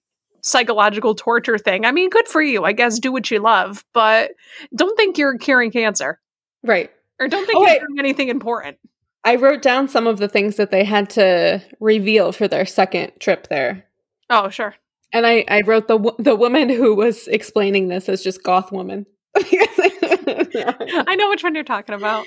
psychological 0.42 1.14
torture 1.14 1.58
thing. 1.58 1.84
I 1.84 1.92
mean, 1.92 2.10
good 2.10 2.26
for 2.26 2.42
you. 2.42 2.64
I 2.64 2.72
guess 2.72 2.98
do 2.98 3.12
what 3.12 3.30
you 3.30 3.38
love, 3.38 3.84
but 3.92 4.32
don't 4.74 4.96
think 4.96 5.18
you're 5.18 5.38
curing 5.38 5.70
cancer. 5.70 6.20
Right. 6.64 6.90
Or 7.20 7.28
don't 7.28 7.46
think 7.46 7.58
oh, 7.58 7.66
you're 7.66 7.86
doing 7.86 7.98
anything 7.98 8.28
important. 8.28 8.78
I 9.24 9.36
wrote 9.36 9.62
down 9.62 9.88
some 9.88 10.06
of 10.06 10.18
the 10.18 10.28
things 10.28 10.56
that 10.56 10.70
they 10.70 10.84
had 10.84 11.10
to 11.10 11.62
reveal 11.80 12.32
for 12.32 12.48
their 12.48 12.64
second 12.64 13.12
trip 13.20 13.48
there. 13.48 13.84
Oh, 14.30 14.48
sure. 14.48 14.74
And 15.12 15.26
I, 15.26 15.44
I 15.48 15.62
wrote 15.62 15.88
the 15.88 16.14
the 16.18 16.36
woman 16.36 16.68
who 16.68 16.94
was 16.94 17.28
explaining 17.28 17.88
this 17.88 18.08
as 18.08 18.22
just 18.22 18.42
goth 18.42 18.72
woman. 18.72 19.06
I 19.36 21.14
know 21.16 21.28
which 21.28 21.42
one 21.42 21.54
you're 21.54 21.64
talking 21.64 21.94
about. 21.94 22.26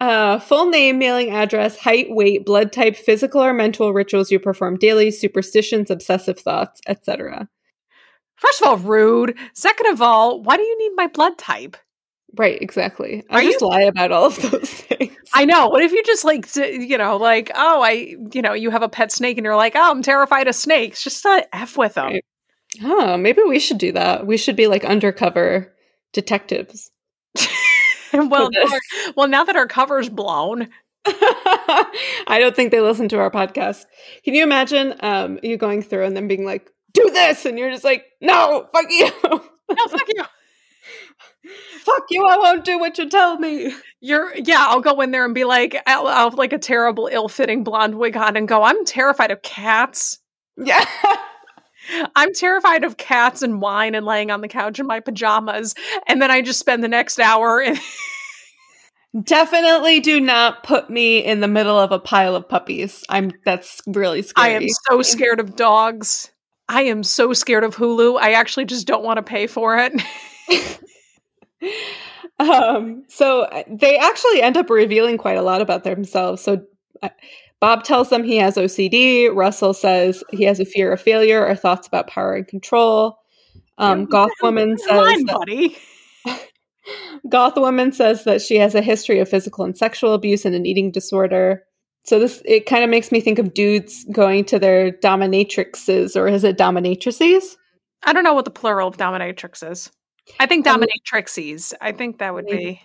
Uh, 0.00 0.38
full 0.38 0.68
name, 0.68 0.98
mailing 0.98 1.30
address, 1.30 1.78
height, 1.78 2.06
weight, 2.10 2.44
blood 2.44 2.72
type, 2.72 2.96
physical 2.96 3.42
or 3.42 3.52
mental 3.52 3.92
rituals 3.92 4.30
you 4.30 4.38
perform 4.38 4.76
daily, 4.76 5.10
superstitions, 5.10 5.90
obsessive 5.90 6.38
thoughts, 6.38 6.80
etc. 6.86 7.48
First 8.36 8.62
of 8.62 8.68
all, 8.68 8.76
rude. 8.78 9.36
Second 9.54 9.86
of 9.88 10.02
all, 10.02 10.42
why 10.42 10.56
do 10.56 10.62
you 10.62 10.78
need 10.78 10.92
my 10.96 11.06
blood 11.06 11.38
type? 11.38 11.76
Right, 12.36 12.60
exactly. 12.62 13.24
I 13.30 13.38
Are 13.38 13.42
just 13.42 13.60
you- 13.60 13.68
lie 13.68 13.82
about 13.82 14.12
all 14.12 14.26
of 14.26 14.40
those 14.50 14.68
things. 14.70 15.16
I 15.34 15.44
know. 15.44 15.68
What 15.68 15.82
if 15.82 15.92
you 15.92 16.02
just 16.04 16.24
like, 16.24 16.54
you 16.56 16.96
know, 16.98 17.16
like, 17.16 17.50
oh, 17.54 17.82
I, 17.82 18.14
you 18.32 18.42
know, 18.42 18.52
you 18.52 18.70
have 18.70 18.82
a 18.82 18.88
pet 18.88 19.10
snake 19.12 19.36
and 19.36 19.44
you're 19.44 19.56
like, 19.56 19.74
oh, 19.74 19.90
I'm 19.90 20.02
terrified 20.02 20.46
of 20.48 20.54
snakes. 20.54 21.02
Just 21.02 21.24
uh, 21.26 21.42
F 21.52 21.76
with 21.76 21.94
them. 21.94 22.06
Right. 22.06 22.24
Oh, 22.82 23.16
maybe 23.16 23.42
we 23.42 23.58
should 23.58 23.78
do 23.78 23.92
that. 23.92 24.26
We 24.26 24.36
should 24.36 24.54
be 24.56 24.68
like 24.68 24.84
undercover 24.84 25.74
detectives. 26.12 26.90
well, 28.12 28.48
now 28.52 28.62
our- 28.72 29.12
well, 29.16 29.28
now 29.28 29.44
that 29.44 29.56
our 29.56 29.66
cover's 29.66 30.08
blown, 30.08 30.68
I 31.06 32.38
don't 32.40 32.54
think 32.54 32.70
they 32.70 32.80
listen 32.80 33.08
to 33.08 33.18
our 33.18 33.30
podcast. 33.30 33.84
Can 34.24 34.34
you 34.34 34.42
imagine 34.42 34.94
um, 35.00 35.38
you 35.42 35.56
going 35.56 35.82
through 35.82 36.04
and 36.04 36.16
then 36.16 36.28
being 36.28 36.44
like, 36.44 36.70
"Do 36.92 37.10
this," 37.12 37.46
and 37.46 37.58
you're 37.58 37.70
just 37.70 37.84
like, 37.84 38.04
"No, 38.20 38.66
fuck 38.72 38.86
you, 38.90 39.10
no, 39.24 39.38
fuck 39.88 40.08
you. 40.08 40.24
Fuck 41.80 42.06
you! 42.10 42.26
I 42.26 42.36
won't 42.36 42.64
do 42.64 42.78
what 42.78 42.98
you 42.98 43.08
tell 43.08 43.38
me." 43.38 43.74
You're, 44.00 44.34
yeah, 44.34 44.64
I'll 44.68 44.80
go 44.80 45.00
in 45.02 45.10
there 45.10 45.26
and 45.26 45.34
be 45.34 45.44
like, 45.44 45.76
I'll, 45.86 46.06
I'll 46.06 46.30
have 46.30 46.38
like 46.38 46.54
a 46.54 46.58
terrible, 46.58 47.08
ill-fitting 47.12 47.64
blonde 47.64 47.96
wig 47.96 48.16
on 48.16 48.34
and 48.34 48.48
go, 48.48 48.62
I'm 48.62 48.86
terrified 48.86 49.30
of 49.30 49.42
cats. 49.42 50.18
Yeah, 50.56 50.84
I'm 52.16 52.32
terrified 52.32 52.84
of 52.84 52.96
cats 52.96 53.42
and 53.42 53.60
wine 53.60 53.94
and 53.94 54.06
laying 54.06 54.30
on 54.30 54.40
the 54.40 54.48
couch 54.48 54.78
in 54.78 54.86
my 54.86 55.00
pajamas. 55.00 55.74
And 56.06 56.20
then 56.20 56.30
I 56.30 56.40
just 56.40 56.58
spend 56.58 56.82
the 56.82 56.88
next 56.88 57.18
hour 57.18 57.60
in, 57.60 57.78
definitely 59.22 60.00
do 60.00 60.20
not 60.20 60.62
put 60.62 60.88
me 60.88 61.18
in 61.18 61.40
the 61.40 61.48
middle 61.48 61.78
of 61.78 61.92
a 61.92 61.98
pile 61.98 62.36
of 62.36 62.48
puppies. 62.48 63.04
I'm 63.08 63.32
that's 63.44 63.80
really 63.86 64.22
scary. 64.22 64.48
I 64.48 64.54
am 64.54 64.66
so 64.88 65.02
scared 65.02 65.40
of 65.40 65.56
dogs. 65.56 66.30
I 66.68 66.82
am 66.82 67.02
so 67.02 67.32
scared 67.32 67.64
of 67.64 67.74
Hulu. 67.76 68.18
I 68.20 68.32
actually 68.32 68.64
just 68.64 68.86
don't 68.86 69.02
want 69.02 69.16
to 69.16 69.22
pay 69.22 69.46
for 69.46 69.76
it. 69.76 69.92
um, 72.38 73.04
so 73.08 73.42
uh, 73.42 73.62
they 73.68 73.98
actually 73.98 74.42
end 74.42 74.56
up 74.56 74.70
revealing 74.70 75.18
quite 75.18 75.36
a 75.36 75.42
lot 75.42 75.60
about 75.60 75.84
themselves. 75.84 76.42
So 76.42 76.64
uh, 77.02 77.10
Bob 77.60 77.84
tells 77.84 78.08
them 78.08 78.24
he 78.24 78.36
has 78.36 78.56
OCD. 78.56 79.34
Russell 79.34 79.74
says 79.74 80.24
he 80.30 80.44
has 80.44 80.60
a 80.60 80.64
fear 80.64 80.92
of 80.92 81.00
failure 81.00 81.46
or 81.46 81.54
thoughts 81.54 81.86
about 81.86 82.08
power 82.08 82.34
and 82.34 82.48
control. 82.48 83.18
Um, 83.78 84.06
Goth 84.06 84.30
woman 84.42 84.78
says 84.78 84.90
on, 84.90 85.24
that, 85.26 85.34
buddy. 85.34 85.78
Goth 87.28 87.56
woman 87.56 87.92
says 87.92 88.24
that 88.24 88.40
she 88.40 88.56
has 88.56 88.74
a 88.74 88.82
history 88.82 89.18
of 89.20 89.28
physical 89.28 89.64
and 89.64 89.76
sexual 89.76 90.14
abuse 90.14 90.44
and 90.44 90.54
an 90.54 90.66
eating 90.66 90.90
disorder. 90.90 91.64
So 92.04 92.18
this 92.18 92.42
it 92.46 92.64
kind 92.64 92.82
of 92.82 92.88
makes 92.88 93.12
me 93.12 93.20
think 93.20 93.38
of 93.38 93.52
dudes 93.52 94.06
going 94.10 94.46
to 94.46 94.58
their 94.58 94.90
dominatrixes 94.90 96.16
or 96.16 96.28
is 96.28 96.44
it 96.44 96.56
dominatrices? 96.56 97.56
I 98.02 98.14
don't 98.14 98.24
know 98.24 98.32
what 98.32 98.46
the 98.46 98.50
plural 98.50 98.88
of 98.88 98.96
dominatrix 98.96 99.70
is. 99.70 99.90
I 100.38 100.46
think 100.46 100.66
Um, 100.66 100.80
dominatrices. 100.82 101.72
I 101.80 101.92
think 101.92 102.18
that 102.18 102.34
would 102.34 102.46
be. 102.46 102.80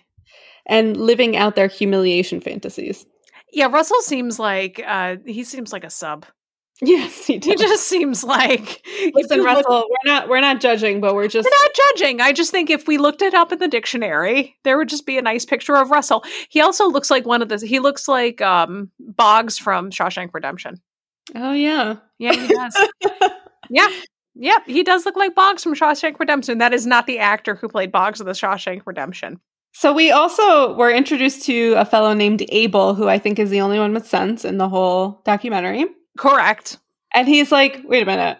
and 0.66 0.96
living 0.96 1.36
out 1.36 1.54
their 1.56 1.68
humiliation 1.68 2.40
fantasies. 2.40 3.06
Yeah, 3.52 3.66
Russell 3.66 4.00
seems 4.02 4.38
like 4.38 4.82
uh 4.86 5.16
he 5.26 5.44
seems 5.44 5.72
like 5.72 5.84
a 5.84 5.90
sub. 5.90 6.26
Yes, 6.82 7.24
he 7.26 7.34
He 7.38 7.54
just 7.56 7.86
seems 7.88 8.22
like 8.22 8.84
Listen, 9.14 9.38
you 9.38 9.44
look- 9.44 9.46
Russell, 9.46 9.86
we're 9.88 10.12
not 10.12 10.28
we're 10.28 10.40
not 10.42 10.60
judging, 10.60 11.00
but 11.00 11.14
we're 11.14 11.26
just 11.28 11.46
We're 11.46 11.62
not 11.64 11.70
judging. 11.74 12.20
I 12.20 12.32
just 12.34 12.50
think 12.50 12.68
if 12.68 12.86
we 12.86 12.98
looked 12.98 13.22
it 13.22 13.32
up 13.32 13.50
in 13.50 13.58
the 13.60 13.68
dictionary, 13.68 14.56
there 14.64 14.76
would 14.76 14.90
just 14.90 15.06
be 15.06 15.16
a 15.16 15.22
nice 15.22 15.46
picture 15.46 15.74
of 15.76 15.90
Russell. 15.90 16.22
He 16.50 16.60
also 16.60 16.86
looks 16.90 17.10
like 17.10 17.24
one 17.24 17.40
of 17.40 17.48
the. 17.48 17.64
He 17.66 17.78
looks 17.78 18.08
like 18.08 18.42
um 18.42 18.90
Bogs 19.00 19.58
from 19.58 19.90
Shawshank 19.90 20.34
Redemption. 20.34 20.82
Oh 21.34 21.52
yeah. 21.52 21.96
Yeah, 22.18 22.32
he 22.34 22.46
does. 22.46 22.88
yeah, 23.70 23.88
yep, 24.38 24.62
he 24.66 24.82
does 24.82 25.04
look 25.04 25.16
like 25.16 25.34
Bogs 25.34 25.62
from 25.62 25.74
Shawshank 25.74 26.18
Redemption. 26.18 26.58
That 26.58 26.74
is 26.74 26.86
not 26.86 27.06
the 27.06 27.18
actor 27.18 27.54
who 27.54 27.68
played 27.68 27.92
Bogs 27.92 28.20
in 28.20 28.26
the 28.26 28.32
Shawshank 28.32 28.82
Redemption. 28.84 29.40
So 29.72 29.92
we 29.92 30.10
also 30.10 30.74
were 30.74 30.90
introduced 30.90 31.44
to 31.46 31.74
a 31.74 31.84
fellow 31.84 32.14
named 32.14 32.44
Abel, 32.48 32.94
who 32.94 33.08
I 33.08 33.18
think 33.18 33.38
is 33.38 33.50
the 33.50 33.60
only 33.60 33.78
one 33.78 33.92
with 33.92 34.06
sense 34.06 34.44
in 34.44 34.56
the 34.56 34.68
whole 34.68 35.20
documentary. 35.24 35.84
Correct. 36.16 36.78
And 37.14 37.28
he's 37.28 37.52
like, 37.52 37.82
wait 37.84 38.02
a 38.02 38.06
minute, 38.06 38.38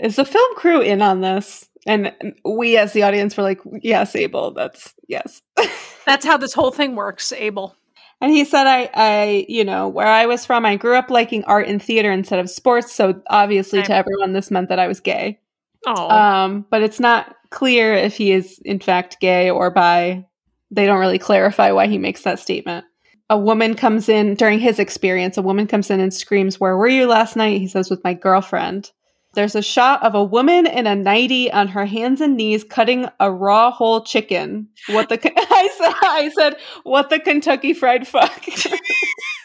is 0.00 0.16
the 0.16 0.24
film 0.24 0.54
crew 0.56 0.80
in 0.80 1.02
on 1.02 1.20
this? 1.20 1.68
And 1.86 2.14
we 2.44 2.76
as 2.76 2.92
the 2.92 3.02
audience 3.02 3.36
were 3.36 3.42
like, 3.42 3.60
yes, 3.82 4.16
Abel, 4.16 4.52
that's 4.52 4.94
yes. 5.08 5.42
That's 6.06 6.24
how 6.24 6.38
this 6.38 6.54
whole 6.54 6.70
thing 6.70 6.96
works, 6.96 7.32
Abel. 7.32 7.76
And 8.20 8.32
he 8.32 8.44
said, 8.44 8.66
I, 8.66 8.90
I, 8.94 9.46
you 9.48 9.64
know, 9.64 9.88
where 9.88 10.06
I 10.06 10.26
was 10.26 10.44
from, 10.44 10.66
I 10.66 10.76
grew 10.76 10.96
up 10.96 11.08
liking 11.10 11.44
art 11.44 11.68
and 11.68 11.80
theater 11.80 12.10
instead 12.10 12.40
of 12.40 12.50
sports. 12.50 12.92
So 12.92 13.22
obviously, 13.30 13.80
to 13.82 13.94
everyone, 13.94 14.32
this 14.32 14.50
meant 14.50 14.70
that 14.70 14.80
I 14.80 14.88
was 14.88 14.98
gay. 15.00 15.38
Oh, 15.86 16.10
Um, 16.10 16.66
but 16.68 16.82
it's 16.82 16.98
not 16.98 17.36
clear 17.50 17.94
if 17.94 18.16
he 18.16 18.32
is 18.32 18.58
in 18.64 18.80
fact 18.80 19.20
gay 19.20 19.50
or 19.50 19.70
bi. 19.70 20.26
They 20.70 20.84
don't 20.86 20.98
really 20.98 21.18
clarify 21.18 21.70
why 21.72 21.86
he 21.86 21.96
makes 21.96 22.22
that 22.22 22.40
statement. 22.40 22.84
A 23.30 23.38
woman 23.38 23.74
comes 23.74 24.08
in 24.08 24.34
during 24.34 24.58
his 24.58 24.78
experience. 24.78 25.36
A 25.36 25.42
woman 25.42 25.66
comes 25.66 25.90
in 25.90 26.00
and 26.00 26.12
screams, 26.12 26.58
"Where 26.58 26.76
were 26.76 26.88
you 26.88 27.06
last 27.06 27.36
night?" 27.36 27.60
He 27.60 27.68
says, 27.68 27.88
"With 27.88 28.02
my 28.02 28.14
girlfriend." 28.14 28.90
There's 29.38 29.54
a 29.54 29.62
shot 29.62 30.02
of 30.02 30.16
a 30.16 30.24
woman 30.24 30.66
in 30.66 30.88
a 30.88 30.96
nightie 30.96 31.48
on 31.52 31.68
her 31.68 31.86
hands 31.86 32.20
and 32.20 32.36
knees 32.36 32.64
cutting 32.64 33.06
a 33.20 33.30
raw 33.30 33.70
whole 33.70 34.00
chicken. 34.02 34.66
What 34.88 35.08
the 35.10 35.14
I 35.36 35.68
said? 35.78 35.94
I 36.02 36.30
said, 36.34 36.56
"What 36.82 37.08
the 37.08 37.20
Kentucky 37.20 37.72
Fried 37.72 38.08
Fuck." 38.08 38.42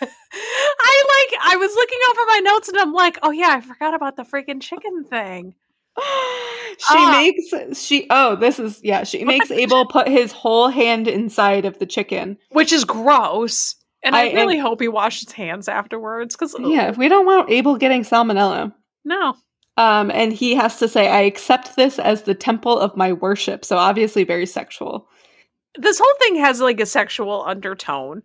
I 0.02 1.28
like. 1.30 1.42
I 1.54 1.58
was 1.58 1.76
looking 1.76 2.00
over 2.10 2.22
my 2.28 2.40
notes 2.40 2.70
and 2.70 2.78
I'm 2.80 2.92
like, 2.92 3.20
oh 3.22 3.30
yeah, 3.30 3.50
I 3.52 3.62
forgot 3.62 3.94
about 3.94 4.16
the 4.18 4.24
freaking 4.24 4.60
chicken 4.62 5.04
thing. 5.04 5.54
she 6.00 6.04
Ah. 6.90 7.12
makes 7.22 7.80
she 7.80 8.08
oh 8.10 8.36
this 8.36 8.58
is 8.58 8.82
yeah 8.84 9.04
she 9.04 9.24
makes 9.24 9.52
Abel 9.52 9.86
put 9.86 10.08
his 10.08 10.32
whole 10.32 10.70
hand 10.70 11.08
inside 11.08 11.66
of 11.66 11.78
the 11.78 11.86
chicken. 11.86 12.38
which 12.50 12.74
is 12.74 12.84
gross. 12.84 13.76
And 14.04 14.16
I, 14.16 14.30
I- 14.30 14.34
really 14.34 14.58
hope 14.58 14.82
he 14.82 14.88
washed 14.88 15.24
his 15.26 15.34
hands 15.34 15.68
afterwards 15.68 16.36
because 16.36 16.56
Yeah, 16.60 16.90
if 16.90 16.98
we 16.98 17.10
don't 17.10 17.28
want 17.28 17.52
Abel 17.52 17.78
getting 17.78 18.02
salmonella. 18.02 18.74
no, 19.06 19.36
Um, 19.78 20.12
and 20.12 20.32
he 20.32 20.56
has 20.56 20.78
to 20.78 20.88
say, 20.88 21.08
I 21.10 21.22
accept 21.22 21.76
this 21.76 21.98
as 22.00 22.24
the 22.24 22.36
temple 22.36 22.78
of 22.78 22.96
my 22.96 23.14
worship. 23.14 23.66
So 23.66 23.78
obviously 23.78 24.24
very 24.24 24.46
sexual. 24.46 25.08
this 25.78 26.00
whole 26.00 26.14
thing 26.20 26.36
has 26.36 26.62
like 26.62 26.80
a 26.80 26.86
sexual 26.86 27.44
undertone. 27.48 28.22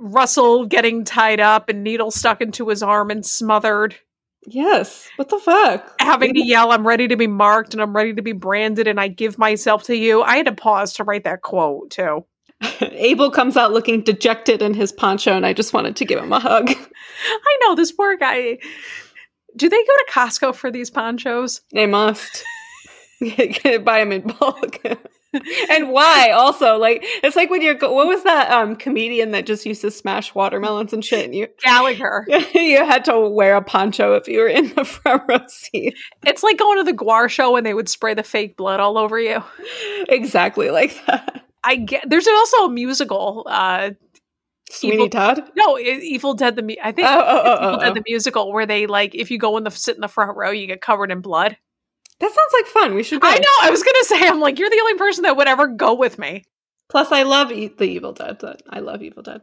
Russell 0.00 0.66
getting 0.66 1.04
tied 1.04 1.38
up 1.38 1.68
and 1.68 1.84
needle 1.84 2.10
stuck 2.10 2.40
into 2.40 2.68
his 2.68 2.82
arm 2.82 3.10
and 3.10 3.24
smothered, 3.24 3.94
Yes. 4.44 5.08
What 5.14 5.28
the 5.28 5.38
fuck? 5.38 5.94
having 6.00 6.34
to 6.34 6.44
yell, 6.44 6.72
"I'm 6.72 6.84
ready 6.84 7.06
to 7.06 7.16
be 7.16 7.28
marked 7.28 7.74
and 7.74 7.80
I'm 7.80 7.94
ready 7.94 8.12
to 8.14 8.22
be 8.22 8.32
branded, 8.32 8.88
and 8.88 8.98
I 8.98 9.06
give 9.06 9.38
myself 9.38 9.84
to 9.84 9.96
you." 9.96 10.22
I 10.22 10.36
had 10.38 10.46
to 10.46 10.52
pause 10.52 10.94
to 10.94 11.04
write 11.04 11.22
that 11.22 11.42
quote 11.42 11.90
too. 11.92 12.24
Abel 12.80 13.30
comes 13.30 13.56
out 13.56 13.72
looking 13.72 14.02
dejected 14.02 14.60
in 14.60 14.74
his 14.74 14.90
poncho, 14.90 15.32
and 15.36 15.46
I 15.46 15.52
just 15.52 15.72
wanted 15.72 15.94
to 15.94 16.04
give 16.04 16.18
him 16.18 16.32
a 16.32 16.40
hug. 16.40 16.70
I 17.28 17.58
know 17.60 17.76
this 17.76 17.92
poor 17.92 18.16
guy. 18.16 18.58
Do 19.56 19.68
they 19.68 19.76
go 19.76 19.82
to 19.84 20.06
Costco 20.10 20.54
for 20.54 20.70
these 20.70 20.90
ponchos? 20.90 21.60
They 21.72 21.86
must. 21.86 22.44
Buy 23.84 23.98
them 24.00 24.12
in 24.12 24.22
bulk. 24.22 24.80
and 25.70 25.90
why 25.90 26.30
also 26.30 26.76
like 26.76 27.00
it's 27.22 27.36
like 27.36 27.48
when 27.48 27.62
you're 27.62 27.72
go- 27.74 27.92
what 27.94 28.06
was 28.06 28.22
that 28.24 28.50
um 28.50 28.76
comedian 28.76 29.30
that 29.30 29.46
just 29.46 29.64
used 29.64 29.80
to 29.80 29.90
smash 29.90 30.34
watermelons 30.34 30.92
and 30.92 31.02
shit 31.02 31.24
and 31.24 31.34
you 31.34 31.46
Gallagher. 31.62 32.26
you 32.54 32.84
had 32.84 33.04
to 33.06 33.18
wear 33.30 33.56
a 33.56 33.62
poncho 33.62 34.14
if 34.14 34.28
you 34.28 34.40
were 34.40 34.48
in 34.48 34.74
the 34.74 34.84
front 34.84 35.22
row 35.28 35.38
seat 35.48 35.96
It's 36.26 36.42
like 36.42 36.58
going 36.58 36.76
to 36.78 36.84
the 36.84 36.92
GWAR 36.92 37.30
show 37.30 37.52
when 37.52 37.64
they 37.64 37.72
would 37.72 37.88
spray 37.88 38.12
the 38.12 38.22
fake 38.22 38.58
blood 38.58 38.78
all 38.80 38.98
over 38.98 39.18
you. 39.18 39.42
exactly 40.08 40.70
like 40.70 41.00
that 41.06 41.44
I 41.64 41.76
get. 41.76 42.10
There's 42.10 42.26
also 42.26 42.64
a 42.64 42.70
musical. 42.70 43.46
Uh, 43.48 43.90
sweeney 44.72 44.96
Evil- 44.96 45.08
todd 45.08 45.42
no, 45.56 45.78
Evil 45.78 46.34
Dead 46.34 46.56
the 46.56 46.78
I 46.82 46.92
think 46.92 47.08
oh, 47.08 47.24
oh, 47.24 47.42
oh, 47.44 47.54
Evil 47.54 47.76
oh, 47.76 47.80
Dead 47.80 47.90
oh. 47.90 47.94
the 47.94 48.02
musical 48.06 48.52
where 48.52 48.66
they 48.66 48.86
like 48.86 49.14
if 49.14 49.30
you 49.30 49.38
go 49.38 49.56
in 49.56 49.64
the 49.64 49.70
sit 49.70 49.94
in 49.94 50.00
the 50.00 50.08
front 50.08 50.36
row 50.36 50.50
you 50.50 50.66
get 50.66 50.80
covered 50.80 51.10
in 51.10 51.20
blood. 51.20 51.56
that 52.20 52.30
sounds 52.30 52.52
like 52.52 52.66
fun 52.66 52.94
we 52.94 53.02
should 53.02 53.20
go 53.20 53.28
I 53.28 53.38
know. 53.38 53.54
I 53.62 53.70
was 53.70 53.82
gonna 53.82 54.04
say 54.04 54.26
I'm 54.26 54.40
like 54.40 54.58
you're 54.58 54.70
the 54.70 54.80
only 54.80 54.94
person 54.94 55.22
that 55.22 55.36
would 55.36 55.48
ever 55.48 55.66
go 55.68 55.94
with 55.94 56.18
me. 56.18 56.44
plus 56.88 57.12
i 57.12 57.22
love 57.22 57.52
e- 57.52 57.68
the 57.68 57.84
evil 57.84 58.12
dead 58.12 58.40
i 58.70 58.80
love 58.80 59.02
evil 59.02 59.22
dead 59.22 59.42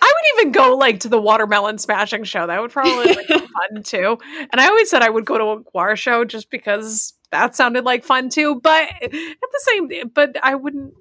I 0.00 0.12
would 0.14 0.40
even 0.40 0.52
go 0.52 0.76
like 0.76 1.00
to 1.00 1.08
the 1.08 1.20
watermelon 1.20 1.78
smashing 1.78 2.24
show. 2.24 2.46
That 2.46 2.60
would 2.60 2.70
probably 2.70 3.14
like, 3.14 3.28
be 3.28 3.38
fun 3.72 3.82
too. 3.82 4.18
And 4.52 4.60
I 4.60 4.68
always 4.68 4.88
said 4.88 5.02
I 5.02 5.10
would 5.10 5.24
go 5.24 5.38
to 5.38 5.44
a 5.44 5.64
GWAR 5.64 5.96
show 5.96 6.24
just 6.24 6.50
because 6.50 7.14
that 7.30 7.56
sounded 7.56 7.84
like 7.84 8.04
fun 8.04 8.28
too. 8.28 8.60
But 8.60 8.88
at 9.02 9.10
the 9.10 9.60
same, 9.60 9.90
but 10.14 10.36
I 10.42 10.54
wouldn't. 10.54 10.94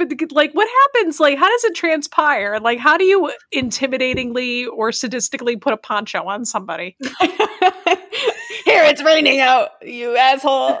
But 0.00 0.32
like, 0.32 0.52
what 0.52 0.68
happens? 0.68 1.20
Like, 1.20 1.38
how 1.38 1.48
does 1.48 1.64
it 1.64 1.74
transpire? 1.74 2.58
Like, 2.58 2.78
how 2.78 2.96
do 2.96 3.04
you 3.04 3.30
intimidatingly 3.54 4.66
or 4.66 4.90
sadistically 4.90 5.60
put 5.60 5.74
a 5.74 5.76
poncho 5.76 6.24
on 6.26 6.46
somebody? 6.46 6.96
here 7.20 8.84
it's 8.84 9.02
raining 9.02 9.40
out, 9.40 9.70
you 9.82 10.16
asshole. 10.16 10.78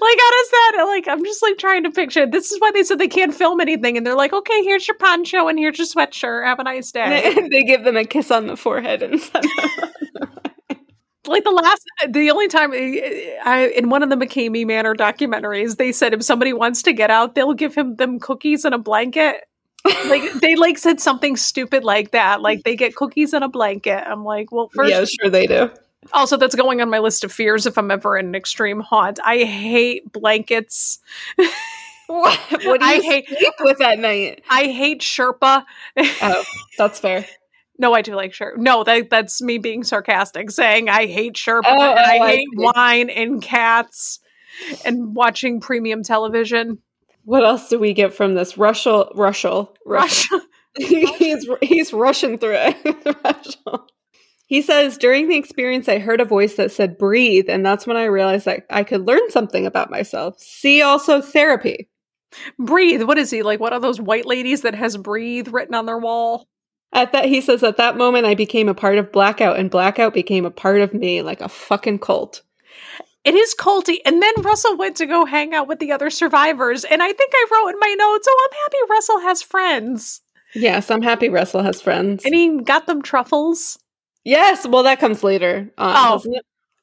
like 0.00 0.18
how 0.18 0.30
does 0.30 0.50
that 0.50 0.84
like 0.86 1.06
i'm 1.06 1.22
just 1.22 1.42
like 1.42 1.58
trying 1.58 1.82
to 1.82 1.90
picture 1.90 2.26
this 2.26 2.50
is 2.50 2.58
why 2.60 2.70
they 2.72 2.82
said 2.82 2.98
they 2.98 3.06
can't 3.06 3.34
film 3.34 3.60
anything 3.60 3.96
and 3.96 4.06
they're 4.06 4.16
like 4.16 4.32
okay 4.32 4.64
here's 4.64 4.88
your 4.88 4.96
poncho 4.96 5.48
and 5.48 5.58
here's 5.58 5.76
your 5.76 5.86
sweatshirt 5.86 6.46
have 6.46 6.58
a 6.58 6.64
nice 6.64 6.90
day 6.90 7.34
they, 7.34 7.48
they 7.50 7.62
give 7.62 7.84
them 7.84 7.96
a 7.96 8.04
kiss 8.04 8.30
on 8.30 8.46
the 8.46 8.56
forehead 8.56 9.02
and 9.02 9.20
like 11.30 11.44
the 11.44 11.50
last 11.50 11.84
the 12.08 12.30
only 12.30 12.48
time 12.48 12.72
eh, 12.74 13.36
i 13.44 13.72
in 13.76 13.88
one 13.88 14.02
of 14.02 14.10
the 14.10 14.16
mckamey 14.16 14.66
manor 14.66 14.94
documentaries 14.94 15.76
they 15.76 15.92
said 15.92 16.12
if 16.12 16.22
somebody 16.22 16.52
wants 16.52 16.82
to 16.82 16.92
get 16.92 17.10
out 17.10 17.34
they'll 17.34 17.54
give 17.54 17.74
him 17.74 17.96
them 17.96 18.18
cookies 18.18 18.64
and 18.64 18.74
a 18.74 18.78
blanket 18.78 19.44
like 20.08 20.22
they 20.40 20.56
like 20.56 20.76
said 20.76 21.00
something 21.00 21.36
stupid 21.36 21.84
like 21.84 22.10
that 22.10 22.42
like 22.42 22.62
they 22.64 22.76
get 22.76 22.94
cookies 22.94 23.32
and 23.32 23.44
a 23.44 23.48
blanket 23.48 24.02
i'm 24.06 24.24
like 24.24 24.52
well 24.52 24.68
first 24.74 24.90
yeah 24.90 25.04
sure 25.04 25.30
they 25.30 25.46
do 25.46 25.70
also, 26.12 26.36
that's 26.36 26.54
going 26.54 26.80
on 26.80 26.88
my 26.88 26.98
list 26.98 27.24
of 27.24 27.32
fears 27.32 27.66
if 27.66 27.76
I'm 27.76 27.90
ever 27.90 28.16
in 28.16 28.26
an 28.28 28.34
extreme 28.34 28.80
haunt. 28.80 29.18
I 29.22 29.44
hate 29.44 30.10
blankets. 30.12 30.98
what? 32.06 32.38
what 32.64 32.80
do 32.80 32.86
you 32.86 32.92
I 32.92 33.00
hate 33.00 33.28
sleep 33.28 33.54
with 33.60 33.80
at 33.82 33.98
night? 33.98 34.42
I 34.48 34.64
hate 34.64 35.02
Sherpa. 35.02 35.64
oh, 35.98 36.44
that's 36.78 36.98
fair. 36.98 37.26
No, 37.80 37.94
I 37.94 38.02
do 38.02 38.14
like 38.14 38.32
Sherpa. 38.32 38.58
No, 38.58 38.84
that, 38.84 39.08
that's 39.08 39.40
me 39.40 39.56
being 39.56 39.84
sarcastic, 39.84 40.50
saying 40.50 40.90
I 40.90 41.06
hate 41.06 41.34
Sherpa 41.34 41.62
oh, 41.64 41.80
and 41.80 41.98
I, 41.98 42.18
oh, 42.18 42.22
I 42.22 42.36
hate 42.36 42.48
wine 42.52 43.08
and 43.08 43.40
cats 43.40 44.20
and 44.84 45.14
watching 45.16 45.60
premium 45.60 46.02
television. 46.02 46.78
What 47.24 47.42
else 47.42 47.70
do 47.70 47.78
we 47.78 47.94
get 47.94 48.12
from 48.12 48.34
this? 48.34 48.58
Russell, 48.58 49.10
Russell, 49.14 49.74
Russell. 49.86 50.42
he's 50.76 51.48
he's 51.62 51.92
rushing 51.92 52.38
through 52.38 52.56
it. 52.58 53.56
He 54.46 54.62
says, 54.62 54.98
during 54.98 55.28
the 55.28 55.36
experience, 55.36 55.88
I 55.88 56.00
heard 56.00 56.20
a 56.20 56.24
voice 56.24 56.56
that 56.56 56.72
said, 56.72 56.98
breathe. 56.98 57.48
And 57.48 57.64
that's 57.64 57.86
when 57.86 57.96
I 57.96 58.06
realized 58.06 58.46
that 58.46 58.66
I 58.68 58.82
could 58.82 59.06
learn 59.06 59.30
something 59.30 59.64
about 59.64 59.92
myself. 59.92 60.40
See 60.40 60.82
also 60.82 61.20
therapy. 61.20 61.88
Breathe. 62.58 63.04
What 63.04 63.16
is 63.16 63.30
he? 63.30 63.44
Like 63.44 63.60
one 63.60 63.72
of 63.72 63.80
those 63.80 64.00
white 64.00 64.26
ladies 64.26 64.62
that 64.62 64.74
has 64.74 64.96
breathe 64.96 65.46
written 65.52 65.76
on 65.76 65.86
their 65.86 65.98
wall? 65.98 66.48
At 66.92 67.12
that, 67.12 67.26
he 67.26 67.40
says, 67.40 67.62
at 67.62 67.76
that 67.76 67.96
moment, 67.96 68.26
I 68.26 68.34
became 68.34 68.68
a 68.68 68.74
part 68.74 68.98
of 68.98 69.12
Blackout, 69.12 69.58
and 69.58 69.70
Blackout 69.70 70.12
became 70.12 70.44
a 70.44 70.50
part 70.50 70.80
of 70.80 70.92
me, 70.92 71.22
like 71.22 71.40
a 71.40 71.48
fucking 71.48 72.00
cult. 72.00 72.42
It 73.24 73.34
is 73.34 73.54
culty. 73.54 73.98
And 74.04 74.22
then 74.22 74.32
Russell 74.40 74.76
went 74.76 74.96
to 74.96 75.06
go 75.06 75.24
hang 75.24 75.54
out 75.54 75.68
with 75.68 75.78
the 75.78 75.92
other 75.92 76.10
survivors. 76.10 76.84
And 76.84 77.02
I 77.02 77.12
think 77.12 77.32
I 77.34 77.46
wrote 77.52 77.68
in 77.68 77.78
my 77.78 77.94
notes, 77.98 78.26
oh, 78.28 78.48
I'm 78.50 78.58
happy 78.64 78.90
Russell 78.90 79.20
has 79.20 79.42
friends. 79.42 80.22
Yes, 80.54 80.90
I'm 80.90 81.02
happy 81.02 81.28
Russell 81.28 81.62
has 81.62 81.80
friends. 81.82 82.24
And 82.24 82.34
he 82.34 82.60
got 82.62 82.86
them 82.86 83.02
truffles. 83.02 83.78
Yes, 84.24 84.66
well, 84.66 84.82
that 84.84 85.00
comes 85.00 85.22
later. 85.22 85.70
oh, 85.78 86.22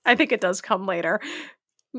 I 0.06 0.16
think 0.16 0.32
it 0.32 0.42
does 0.42 0.62
come 0.62 0.86
later. 0.86 1.20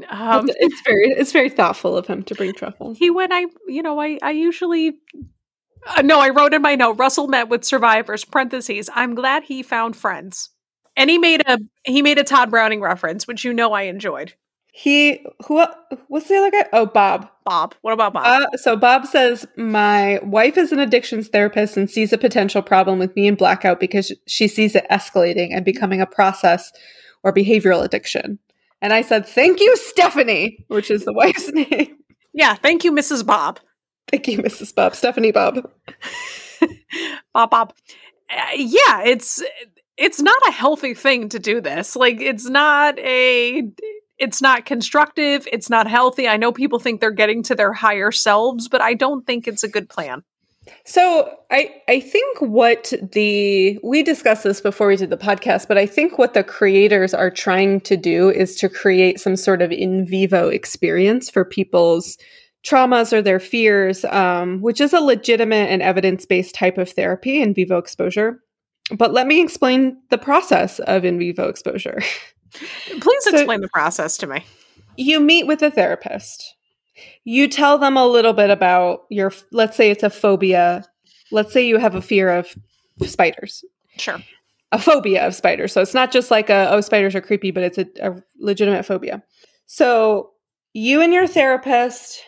Um, 0.09 0.49
it's 0.49 0.81
very 0.83 1.11
it's 1.11 1.33
very 1.33 1.51
thoughtful 1.51 1.97
of 1.97 2.07
him 2.07 2.23
to 2.25 2.35
bring 2.35 2.53
truffles. 2.53 2.99
He 2.99 3.11
went. 3.11 3.33
I 3.33 3.47
you 3.67 3.83
know 3.83 4.01
I 4.01 4.19
I 4.23 4.31
usually 4.31 4.99
uh, 5.87 6.03
no 6.03 6.20
I 6.20 6.31
wrote 6.31 6.55
in 6.55 6.62
my 6.62 6.74
note. 6.74 6.99
Russell 6.99 7.29
met 7.29 7.49
with 7.49 7.64
survivors. 7.64 8.24
Parentheses. 8.24 8.91
I'm 8.95 9.14
glad 9.14 9.45
he 9.45 9.62
found 9.62 9.97
friends. 9.97 10.51
And 10.97 11.09
he 11.11 11.18
made 11.18 11.43
a 11.47 11.59
he 11.85 12.03
made 12.03 12.18
a 12.18 12.24
Tod 12.24 12.51
Browning 12.51 12.81
reference, 12.81 13.26
which 13.26 13.45
you 13.45 13.53
know 13.53 13.72
I 13.72 13.83
enjoyed. 13.83 14.35
He 14.72 15.24
who 15.47 15.64
what's 16.09 16.29
the 16.29 16.37
other 16.37 16.51
guy? 16.51 16.66
Oh, 16.72 16.87
Bob. 16.87 17.29
Bob. 17.45 17.74
What 17.83 17.93
about 17.93 18.12
Bob? 18.12 18.24
Uh, 18.26 18.57
so 18.57 18.76
Bob 18.76 19.07
says 19.07 19.47
my 19.57 20.20
wife 20.22 20.57
is 20.57 20.72
an 20.72 20.79
addictions 20.79 21.29
therapist 21.29 21.76
and 21.76 21.91
sees 21.91 22.12
a 22.12 22.18
potential 22.18 22.62
problem 22.62 22.99
with 22.99 23.14
me 23.16 23.26
and 23.26 23.39
blackout 23.39 23.81
because 23.81 24.12
she 24.26 24.47
sees 24.49 24.74
it 24.74 24.87
escalating 24.91 25.49
and 25.53 25.64
becoming 25.64 26.01
a 26.01 26.07
process 26.07 26.72
or 27.22 27.33
behavioral 27.33 27.83
addiction. 27.83 28.39
And 28.81 28.93
I 28.93 29.03
said, 29.03 29.26
"Thank 29.26 29.61
you, 29.61 29.76
Stephanie," 29.76 30.64
which 30.68 30.91
is 30.91 31.05
the 31.05 31.12
wife's 31.12 31.49
name. 31.53 31.97
Yeah, 32.33 32.55
thank 32.55 32.85
you, 32.85 32.93
Mrs. 32.93 33.26
Bob. 33.26 33.59
Thank 34.09 34.29
you, 34.29 34.39
Mrs. 34.39 34.75
Bob. 34.75 34.95
Stephanie 34.95 35.33
Bob. 35.33 35.71
Bob 37.35 37.51
Bob. 37.51 37.75
Uh, 38.31 38.43
yeah, 38.57 39.03
it's 39.05 39.43
it's 39.97 40.21
not 40.21 40.39
a 40.47 40.53
healthy 40.53 40.95
thing 40.95 41.29
to 41.31 41.39
do 41.39 41.61
this. 41.61 41.97
Like 41.97 42.21
it's 42.21 42.49
not 42.49 42.99
a 42.99 43.71
it's 44.19 44.43
not 44.43 44.67
constructive, 44.67 45.47
it's 45.53 45.71
not 45.71 45.87
healthy. 45.87 46.29
I 46.29 46.37
know 46.37 46.53
people 46.53 46.79
think 46.79 47.01
they're 47.01 47.11
getting 47.11 47.43
to 47.45 47.55
their 47.55 47.73
higher 47.73 48.11
selves, 48.11 48.69
but 48.69 48.81
I 48.81 48.95
don't 48.95 49.27
think 49.27 49.47
it's 49.47 49.63
a 49.63 49.69
good 49.69 49.89
plan. 49.89 50.23
So 50.85 51.35
I 51.51 51.75
I 51.89 52.01
think 52.01 52.41
what 52.41 52.93
the 53.13 53.79
we 53.83 54.03
discussed 54.03 54.45
this 54.45 54.61
before 54.61 54.89
we 54.89 54.97
did 54.97 55.11
the 55.11 55.17
podcast, 55.17 55.69
but 55.69 55.79
I 55.79 55.87
think 55.87 56.19
what 56.19 56.35
the 56.35 56.45
creators 56.45 57.15
are 57.15 57.31
trying 57.31 57.81
to 57.83 57.97
do 57.97 58.31
is 58.31 58.57
to 58.57 58.69
create 58.69 59.21
some 59.21 59.37
sort 59.37 59.63
of 59.63 59.73
in 59.73 60.07
vivo 60.07 60.49
experience 60.49 61.31
for 61.31 61.45
people's 61.45 62.19
traumas 62.67 63.13
or 63.13 63.23
their 63.23 63.41
fears, 63.41 64.05
um, 64.07 64.61
which 64.61 64.81
is 64.81 64.93
a 64.93 65.01
legitimate 65.01 65.71
and 65.71 65.83
evidence 65.83 66.27
based 66.27 66.55
type 66.55 66.79
of 66.79 66.91
therapy 66.91 67.41
in 67.41 67.55
vivo 67.55 67.79
exposure. 67.79 68.43
But 68.97 69.13
let 69.13 69.27
me 69.27 69.43
explain 69.43 69.99
the 70.11 70.19
process 70.19 70.79
of 70.81 71.05
in 71.05 71.19
vivo 71.19 71.49
exposure. 71.49 72.01
Please 72.53 73.25
so 73.25 73.35
explain 73.35 73.61
the 73.61 73.69
process 73.69 74.17
to 74.19 74.27
me. 74.27 74.45
You 74.97 75.21
meet 75.21 75.47
with 75.47 75.63
a 75.63 75.71
therapist. 75.71 76.57
You 77.25 77.47
tell 77.47 77.79
them 77.79 77.97
a 77.97 78.07
little 78.07 78.33
bit 78.33 78.51
about 78.51 79.03
your, 79.11 79.33
let's 79.53 79.77
say 79.77 79.91
it's 79.91 80.03
a 80.03 80.11
phobia. 80.11 80.85
Let's 81.31 81.53
say 81.53 81.67
you 81.67 81.77
have 81.77 81.95
a 81.95 82.03
fear 82.03 82.31
of 82.31 82.55
spiders. 83.03 83.65
Sure. 83.99 84.19
A 84.73 84.79
phobia 84.79 85.27
of 85.27 85.35
spiders. 85.35 85.73
So 85.73 85.81
it's 85.81 85.95
not 85.95 86.11
just 86.11 86.31
like 86.31 86.51
a, 86.51 86.69
oh, 86.71 86.81
spiders 86.81 87.15
are 87.15 87.21
creepy, 87.21 87.51
but 87.51 87.63
it's 87.63 87.79
a, 87.79 87.87
a 88.01 88.23
legitimate 88.39 88.85
phobia. 88.85 89.23
So 89.67 90.31
you 90.73 91.01
and 91.01 91.13
your 91.13 91.27
therapist 91.27 92.23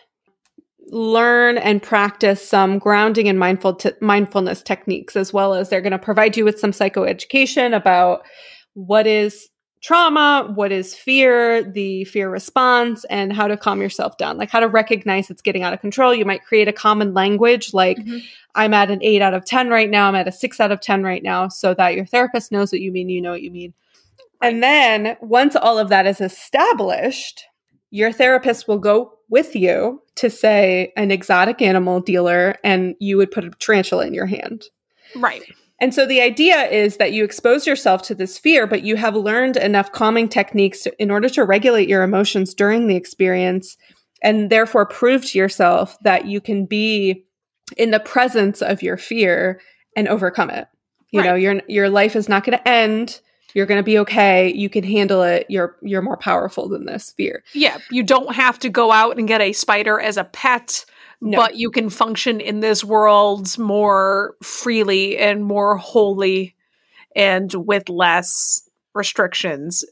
learn 0.91 1.57
and 1.57 1.81
practice 1.81 2.47
some 2.47 2.77
grounding 2.77 3.27
and 3.27 3.39
mindful 3.39 3.75
t- 3.75 3.91
mindfulness 4.01 4.61
techniques 4.61 5.15
as 5.15 5.31
well 5.31 5.53
as 5.53 5.69
they're 5.69 5.81
going 5.81 5.91
to 5.91 5.97
provide 5.99 6.35
you 6.35 6.43
with 6.43 6.59
some 6.59 6.71
psychoeducation 6.71 7.75
about 7.75 8.23
what 8.73 9.07
is 9.07 9.49
trauma, 9.81 10.51
what 10.53 10.71
is 10.71 10.93
fear, 10.93 11.63
the 11.63 12.03
fear 12.05 12.29
response, 12.29 13.03
and 13.05 13.33
how 13.33 13.47
to 13.47 13.57
calm 13.57 13.81
yourself 13.81 14.17
down, 14.17 14.37
like 14.37 14.49
how 14.49 14.59
to 14.59 14.67
recognize 14.67 15.29
it's 15.29 15.41
getting 15.41 15.63
out 15.63 15.73
of 15.73 15.81
control. 15.81 16.13
You 16.13 16.25
might 16.25 16.45
create 16.45 16.67
a 16.67 16.73
common 16.73 17.13
language 17.13 17.73
like, 17.73 17.97
mm-hmm. 17.97 18.19
I'm 18.53 18.73
at 18.73 18.91
an 18.91 18.99
eight 19.01 19.21
out 19.21 19.33
of 19.33 19.45
10 19.45 19.69
right 19.69 19.89
now, 19.89 20.07
I'm 20.07 20.15
at 20.15 20.27
a 20.27 20.31
six 20.31 20.59
out 20.59 20.71
of 20.71 20.81
10 20.81 21.03
right 21.03 21.23
now, 21.23 21.47
so 21.47 21.73
that 21.73 21.95
your 21.95 22.05
therapist 22.05 22.51
knows 22.51 22.71
what 22.71 22.81
you 22.81 22.91
mean, 22.91 23.09
you 23.09 23.21
know 23.21 23.31
what 23.31 23.41
you 23.41 23.49
mean. 23.49 23.73
And 24.41 24.61
then 24.61 25.17
once 25.21 25.55
all 25.55 25.79
of 25.79 25.89
that 25.89 26.05
is 26.05 26.19
established, 26.19 27.45
your 27.91 28.11
therapist 28.11 28.67
will 28.67 28.79
go 28.79 29.13
with 29.29 29.55
you 29.55 30.01
to, 30.15 30.29
say, 30.29 30.91
an 30.97 31.11
exotic 31.11 31.61
animal 31.61 31.99
dealer, 31.99 32.55
and 32.63 32.95
you 32.99 33.17
would 33.17 33.31
put 33.31 33.45
a 33.45 33.51
tarantula 33.51 34.07
in 34.07 34.13
your 34.13 34.25
hand. 34.25 34.63
Right. 35.15 35.43
And 35.79 35.93
so 35.93 36.05
the 36.05 36.21
idea 36.21 36.69
is 36.69 36.97
that 36.97 37.11
you 37.11 37.23
expose 37.23 37.65
yourself 37.65 38.03
to 38.03 38.15
this 38.15 38.37
fear, 38.37 38.67
but 38.67 38.83
you 38.83 38.95
have 38.97 39.15
learned 39.15 39.57
enough 39.57 39.91
calming 39.91 40.29
techniques 40.29 40.83
to, 40.83 41.01
in 41.01 41.09
order 41.09 41.27
to 41.29 41.43
regulate 41.43 41.89
your 41.89 42.03
emotions 42.03 42.53
during 42.53 42.87
the 42.87 42.95
experience 42.95 43.77
and 44.21 44.49
therefore 44.51 44.85
prove 44.85 45.25
to 45.25 45.39
yourself 45.39 45.97
that 46.03 46.27
you 46.27 46.39
can 46.39 46.67
be 46.67 47.25
in 47.77 47.89
the 47.89 47.99
presence 47.99 48.61
of 48.61 48.83
your 48.83 48.95
fear 48.95 49.59
and 49.95 50.07
overcome 50.07 50.51
it. 50.51 50.67
You 51.09 51.21
right. 51.21 51.25
know, 51.25 51.35
your 51.35 51.61
your 51.67 51.89
life 51.89 52.15
is 52.15 52.29
not 52.29 52.43
going 52.43 52.57
to 52.57 52.67
end. 52.67 53.19
You're 53.53 53.65
going 53.65 53.79
to 53.79 53.83
be 53.83 53.99
okay. 53.99 54.53
You 54.53 54.69
can 54.69 54.83
handle 54.83 55.23
it. 55.23 55.45
You're 55.49 55.75
you're 55.81 56.01
more 56.01 56.17
powerful 56.17 56.69
than 56.69 56.85
this 56.85 57.11
fear. 57.11 57.43
Yeah, 57.53 57.77
you 57.89 58.03
don't 58.03 58.35
have 58.35 58.59
to 58.59 58.69
go 58.69 58.91
out 58.91 59.17
and 59.17 59.27
get 59.27 59.41
a 59.41 59.53
spider 59.53 59.99
as 59.99 60.17
a 60.17 60.23
pet 60.23 60.85
no. 61.21 61.37
but 61.37 61.55
you 61.55 61.69
can 61.69 61.89
function 61.89 62.41
in 62.41 62.59
this 62.59 62.83
world 62.83 63.57
more 63.59 64.35
freely 64.41 65.17
and 65.17 65.45
more 65.45 65.77
wholly 65.77 66.55
and 67.15 67.53
with 67.53 67.89
less 67.89 68.67
restrictions. 68.95 69.85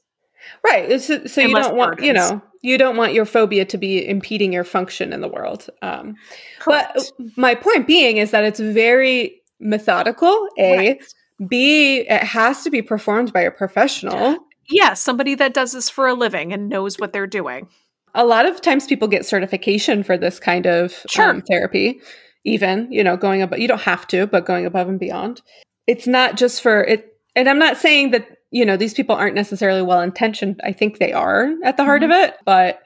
Right. 0.66 0.99
So, 0.99 1.26
so 1.28 1.41
you 1.41 1.53
don't 1.53 1.76
want, 1.76 2.01
you 2.01 2.14
know, 2.14 2.41
you 2.62 2.80
don't 2.80 2.97
want 2.97 3.14
your 3.14 3.26
phobia 3.26 3.66
to 3.66 3.78
be 3.78 4.05
impeding 4.07 4.51
your 4.51 4.64
function 4.64 5.14
in 5.14 5.22
the 5.22 5.28
world. 5.28 5.70
Um, 5.84 6.16
but 6.66 7.12
my 7.38 7.53
point 7.53 7.86
being 7.86 8.18
is 8.18 8.32
that 8.32 8.43
it's 8.43 8.60
very 8.60 9.41
methodical. 9.60 10.47
A, 10.57 10.78
right. 10.78 11.14
B, 11.48 12.00
it 12.00 12.24
has 12.24 12.64
to 12.64 12.70
be 12.70 12.82
performed 12.82 13.32
by 13.34 13.42
a 13.42 13.52
professional. 13.52 14.38
Yeah, 14.70 14.94
somebody 14.94 15.36
that 15.36 15.54
does 15.54 15.72
this 15.72 15.90
for 15.90 16.08
a 16.08 16.14
living 16.14 16.54
and 16.54 16.70
knows 16.70 17.00
what 17.00 17.14
they're 17.14 17.28
doing 17.28 17.68
a 18.14 18.26
lot 18.26 18.46
of 18.46 18.62
times 18.62 18.88
people 18.88 19.08
get 19.08 19.26
certification 19.26 20.04
for 20.04 20.18
this 20.18 20.40
kind 20.40 20.66
of 20.66 21.06
sure. 21.10 21.30
um, 21.30 21.42
therapy 21.42 22.00
even 22.44 22.92
you 22.92 23.04
know 23.04 23.18
going 23.18 23.42
above 23.42 23.60
you 23.60 23.68
don't 23.68 23.82
have 23.82 24.08
to 24.08 24.28
but 24.28 24.46
going 24.46 24.66
above 24.66 24.88
and 24.88 25.00
beyond 25.00 25.42
it's 25.88 26.08
not 26.08 26.38
just 26.38 26.62
for 26.62 26.84
it 26.84 27.18
and 27.36 27.50
i'm 27.50 27.60
not 27.60 27.78
saying 27.78 28.12
that 28.12 28.28
you 28.52 28.66
know 28.66 28.78
these 28.78 28.94
people 28.94 29.16
aren't 29.16 29.36
necessarily 29.36 29.82
well 29.82 30.02
intentioned 30.02 30.60
i 30.64 30.72
think 30.72 30.98
they 30.98 31.14
are 31.14 31.54
at 31.64 31.78
the 31.78 31.84
heart 31.84 32.02
mm-hmm. 32.02 32.12
of 32.12 32.30
it 32.30 32.36
but 32.46 32.82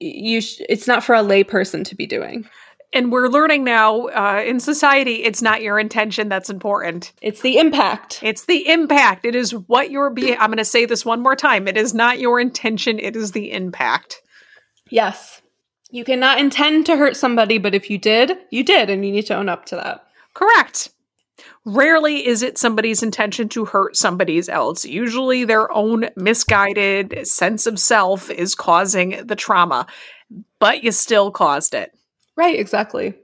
you 0.00 0.40
sh- 0.40 0.60
it's 0.68 0.88
not 0.88 1.04
for 1.04 1.14
a 1.14 1.22
lay 1.22 1.44
person 1.44 1.84
to 1.84 1.94
be 1.94 2.06
doing 2.06 2.44
And 2.94 3.10
we're 3.10 3.28
learning 3.28 3.64
now 3.64 4.08
uh, 4.08 4.42
in 4.44 4.60
society, 4.60 5.24
it's 5.24 5.40
not 5.40 5.62
your 5.62 5.78
intention 5.78 6.28
that's 6.28 6.50
important. 6.50 7.12
It's 7.22 7.40
the 7.40 7.56
impact. 7.56 8.20
It's 8.22 8.44
the 8.44 8.68
impact. 8.68 9.24
It 9.24 9.34
is 9.34 9.52
what 9.52 9.90
you're 9.90 10.10
being. 10.10 10.36
I'm 10.38 10.50
going 10.50 10.58
to 10.58 10.64
say 10.64 10.84
this 10.84 11.04
one 11.04 11.22
more 11.22 11.36
time. 11.36 11.66
It 11.66 11.78
is 11.78 11.94
not 11.94 12.18
your 12.18 12.38
intention. 12.38 12.98
It 12.98 13.16
is 13.16 13.32
the 13.32 13.50
impact. 13.52 14.20
Yes. 14.90 15.40
You 15.90 16.04
cannot 16.04 16.38
intend 16.38 16.86
to 16.86 16.96
hurt 16.96 17.16
somebody, 17.16 17.58
but 17.58 17.74
if 17.74 17.88
you 17.88 17.96
did, 17.96 18.36
you 18.50 18.62
did, 18.62 18.90
and 18.90 19.04
you 19.04 19.12
need 19.12 19.26
to 19.26 19.36
own 19.36 19.48
up 19.48 19.64
to 19.66 19.76
that. 19.76 20.04
Correct. 20.34 20.90
Rarely 21.64 22.26
is 22.26 22.42
it 22.42 22.58
somebody's 22.58 23.02
intention 23.02 23.48
to 23.50 23.64
hurt 23.64 23.96
somebody 23.96 24.42
else. 24.48 24.84
Usually 24.84 25.44
their 25.44 25.70
own 25.72 26.10
misguided 26.16 27.26
sense 27.26 27.66
of 27.66 27.78
self 27.78 28.30
is 28.30 28.54
causing 28.54 29.26
the 29.26 29.36
trauma, 29.36 29.86
but 30.58 30.82
you 30.82 30.92
still 30.92 31.30
caused 31.30 31.74
it. 31.74 31.92
Right, 32.36 32.58
exactly. 32.58 33.14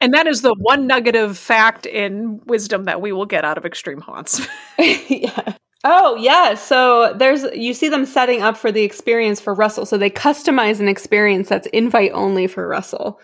And 0.00 0.14
that 0.14 0.26
is 0.26 0.42
the 0.42 0.54
one 0.58 0.86
nugget 0.86 1.16
of 1.16 1.36
fact 1.36 1.86
and 1.86 2.40
wisdom 2.46 2.84
that 2.84 3.00
we 3.00 3.12
will 3.12 3.26
get 3.26 3.44
out 3.44 3.58
of 3.58 3.66
extreme 3.66 4.00
haunts. 4.00 4.46
yeah. 4.78 5.54
Oh, 5.82 6.14
yeah. 6.16 6.54
So 6.54 7.14
there's 7.14 7.44
you 7.54 7.72
see 7.72 7.88
them 7.88 8.04
setting 8.04 8.42
up 8.42 8.56
for 8.56 8.70
the 8.70 8.82
experience 8.82 9.40
for 9.40 9.54
Russell. 9.54 9.86
So 9.86 9.96
they 9.96 10.10
customize 10.10 10.78
an 10.80 10.88
experience 10.88 11.48
that's 11.48 11.66
invite 11.68 12.12
only 12.12 12.46
for 12.46 12.68
Russell 12.68 13.18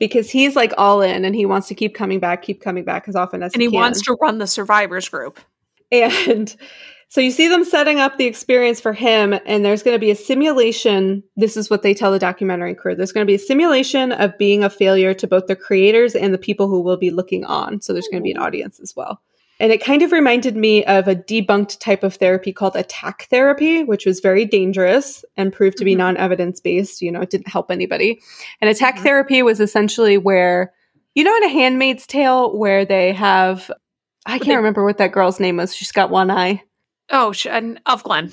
because 0.00 0.28
he's 0.30 0.56
like 0.56 0.72
all 0.76 1.02
in 1.02 1.24
and 1.24 1.36
he 1.36 1.46
wants 1.46 1.68
to 1.68 1.74
keep 1.74 1.94
coming 1.94 2.18
back, 2.18 2.42
keep 2.42 2.62
coming 2.62 2.84
back 2.84 3.08
as 3.08 3.14
often 3.14 3.42
as 3.42 3.52
and 3.52 3.62
he, 3.62 3.68
he 3.68 3.76
wants 3.76 4.02
to 4.02 4.16
run 4.20 4.38
the 4.38 4.46
survivors 4.46 5.08
group. 5.08 5.38
And 5.92 6.54
so 7.10 7.20
you 7.20 7.32
see 7.32 7.48
them 7.48 7.64
setting 7.64 7.98
up 7.98 8.16
the 8.16 8.24
experience 8.26 8.80
for 8.80 8.92
him, 8.92 9.34
and 9.44 9.64
there's 9.64 9.82
going 9.82 9.96
to 9.96 9.98
be 10.00 10.12
a 10.12 10.16
simulation. 10.16 11.24
This 11.36 11.56
is 11.56 11.68
what 11.68 11.82
they 11.82 11.92
tell 11.92 12.12
the 12.12 12.20
documentary 12.20 12.74
crew. 12.74 12.94
There's 12.94 13.10
going 13.10 13.26
to 13.26 13.30
be 13.30 13.34
a 13.34 13.38
simulation 13.38 14.12
of 14.12 14.38
being 14.38 14.62
a 14.62 14.70
failure 14.70 15.12
to 15.14 15.26
both 15.26 15.48
the 15.48 15.56
creators 15.56 16.14
and 16.14 16.32
the 16.32 16.38
people 16.38 16.68
who 16.68 16.80
will 16.80 16.96
be 16.96 17.10
looking 17.10 17.44
on. 17.44 17.80
So 17.80 17.92
there's 17.92 18.06
going 18.06 18.22
to 18.22 18.24
be 18.24 18.30
an 18.30 18.38
audience 18.38 18.78
as 18.78 18.94
well. 18.94 19.20
And 19.58 19.72
it 19.72 19.82
kind 19.84 20.02
of 20.02 20.12
reminded 20.12 20.56
me 20.56 20.84
of 20.84 21.08
a 21.08 21.16
debunked 21.16 21.80
type 21.80 22.02
of 22.04 22.14
therapy 22.14 22.52
called 22.52 22.76
attack 22.76 23.24
therapy, 23.28 23.82
which 23.82 24.06
was 24.06 24.20
very 24.20 24.46
dangerous 24.46 25.22
and 25.36 25.52
proved 25.52 25.76
to 25.78 25.84
be 25.84 25.94
Mhm. 25.94 25.98
non 25.98 26.16
evidence 26.16 26.60
based. 26.60 27.02
You 27.02 27.12
know, 27.12 27.20
it 27.20 27.28
didn't 27.28 27.48
help 27.48 27.70
anybody. 27.70 28.20
And 28.60 28.70
attack 28.70 28.96
Mhm. 28.96 29.02
therapy 29.02 29.42
was 29.42 29.60
essentially 29.60 30.16
where, 30.16 30.72
you 31.14 31.24
know, 31.24 31.36
in 31.36 31.42
a 31.44 31.48
Handmaid's 31.48 32.06
Tale, 32.06 32.56
where 32.56 32.84
they 32.86 33.12
have, 33.12 33.70
I 34.24 34.38
can't 34.38 34.56
remember 34.56 34.84
what 34.84 34.96
that 34.98 35.12
girl's 35.12 35.40
name 35.40 35.56
was. 35.58 35.74
She's 35.74 35.92
got 35.92 36.08
one 36.10 36.30
eye. 36.30 36.62
Oh, 37.10 37.32
and 37.48 37.82
Ofglen. 37.84 38.32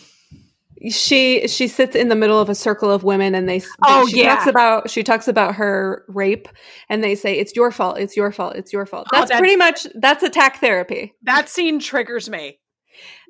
She 0.91 1.47
she 1.47 1.67
sits 1.67 1.95
in 1.95 2.09
the 2.09 2.15
middle 2.15 2.39
of 2.39 2.49
a 2.49 2.55
circle 2.55 2.91
of 2.91 3.03
women, 3.03 3.33
and 3.33 3.49
they 3.49 3.63
Oh, 3.83 4.05
she 4.07 4.21
yeah. 4.21 4.35
talks 4.35 4.47
about 4.47 4.89
she 4.91 5.01
talks 5.03 5.27
about 5.27 5.55
her 5.55 6.05
rape, 6.07 6.47
and 6.87 7.03
they 7.03 7.15
say 7.15 7.33
it's 7.39 7.55
your 7.55 7.71
fault, 7.71 7.97
it's 7.97 8.15
your 8.15 8.31
fault, 8.31 8.55
it's 8.55 8.71
your 8.71 8.85
fault. 8.85 9.07
Oh, 9.11 9.17
That's, 9.17 9.29
that's- 9.31 9.39
pretty 9.39 9.55
much 9.55 9.87
that's 9.95 10.21
attack 10.21 10.57
therapy. 10.59 11.15
That 11.23 11.49
scene 11.49 11.79
triggers 11.79 12.29
me. 12.29 12.59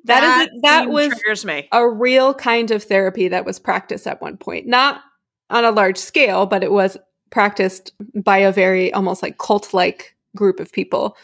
That 0.04 0.42
is 0.52 0.60
that 0.62 0.90
was 0.90 1.08
triggers 1.08 1.44
me. 1.46 1.68
a 1.72 1.88
real 1.88 2.34
kind 2.34 2.70
of 2.70 2.82
therapy 2.82 3.28
that 3.28 3.46
was 3.46 3.58
practiced 3.58 4.06
at 4.06 4.20
one 4.20 4.36
point. 4.36 4.66
Not 4.66 5.00
on 5.48 5.64
a 5.64 5.70
large 5.70 5.96
scale, 5.96 6.44
but 6.44 6.62
it 6.62 6.70
was 6.70 6.98
practiced 7.30 7.92
by 8.14 8.38
a 8.38 8.52
very 8.52 8.92
almost 8.92 9.22
like 9.22 9.38
cult 9.38 9.72
like 9.72 10.14
group 10.36 10.60
of 10.60 10.70
people. 10.70 11.16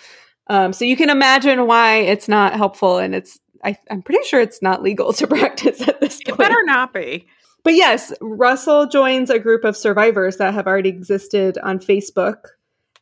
Um, 0.49 0.73
so 0.73 0.87
you 0.87 0.97
can 0.97 1.11
imagine 1.11 1.67
why 1.67 1.97
it's 1.99 2.29
not 2.29 2.55
helpful 2.55 2.97
and 2.99 3.15
it's 3.15 3.39
I, 3.65 3.79
I'm 3.91 4.03
pretty 4.03 4.25
sure 4.25 4.41
it's 4.41 4.61
not 4.63 4.83
legal 4.83 5.13
to 5.15 5.27
practice 5.29 5.81
at 5.87 6.01
this 6.01 6.21
It 6.21 6.27
point. 6.29 6.39
better 6.39 6.63
not 6.65 6.93
be. 6.93 7.27
But 7.63 7.75
yes, 7.75 8.13
Russell 8.21 8.87
joins 8.87 9.31
a 9.31 9.39
group 9.39 9.65
of 9.65 9.77
survivors 9.77 10.37
that 10.37 10.53
have 10.53 10.67
already 10.67 10.91
existed 10.91 11.57
on 11.59 11.79
Facebook, 11.79 12.37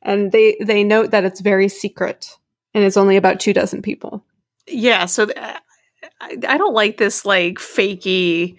and 0.02 0.30
they 0.30 0.56
they 0.64 0.84
note 0.84 1.10
that 1.10 1.24
it's 1.24 1.40
very 1.40 1.68
secret 1.68 2.36
and 2.74 2.84
it's 2.84 2.96
only 2.96 3.16
about 3.16 3.40
two 3.40 3.52
dozen 3.52 3.82
people. 3.82 4.24
Yeah, 4.68 5.06
so 5.06 5.26
th- 5.26 5.36
I, 5.38 6.36
I 6.46 6.56
don't 6.58 6.74
like 6.74 6.96
this 6.96 7.24
like 7.26 7.54
fakey 7.54 8.56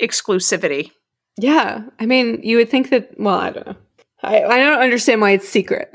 exclusivity. 0.00 0.90
Yeah, 1.38 1.82
I 1.98 2.06
mean, 2.06 2.40
you 2.42 2.58
would 2.58 2.68
think 2.70 2.90
that. 2.90 3.18
Well, 3.18 3.34
I 3.38 3.50
don't 3.50 3.66
know. 3.66 3.76
I 4.22 4.42
I 4.44 4.58
don't 4.58 4.80
understand 4.80 5.20
why 5.20 5.30
it's 5.32 5.48
secret. 5.48 5.94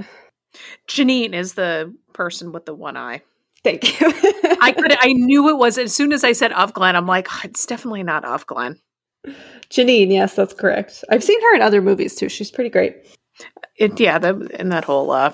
Janine 0.87 1.33
is 1.33 1.53
the 1.53 1.93
person 2.13 2.51
with 2.51 2.65
the 2.65 2.73
one 2.73 2.97
eye. 2.97 3.21
Thank 3.63 3.99
you. 3.99 4.07
I 4.61 4.71
could 4.77 4.95
I 4.99 5.13
knew 5.13 5.49
it 5.49 5.57
was 5.57 5.77
as 5.77 5.93
soon 5.93 6.13
as 6.13 6.23
I 6.23 6.31
said 6.31 6.51
Ofglen, 6.51 6.95
I'm 6.95 7.07
like, 7.07 7.27
"Oh, 7.31 7.41
it's 7.43 7.65
definitely 7.65 8.03
not 8.03 8.23
Ofglen. 8.23 8.77
Janine, 9.69 10.11
yes, 10.11 10.35
that's 10.35 10.53
correct. 10.53 11.03
I've 11.09 11.23
seen 11.23 11.41
her 11.41 11.55
in 11.55 11.61
other 11.61 11.81
movies 11.81 12.15
too. 12.15 12.27
She's 12.27 12.51
pretty 12.51 12.69
great. 12.69 12.95
It 13.77 13.99
yeah, 13.99 14.19
the 14.19 14.49
and 14.59 14.71
that 14.71 14.83
whole 14.83 15.11
uh 15.11 15.33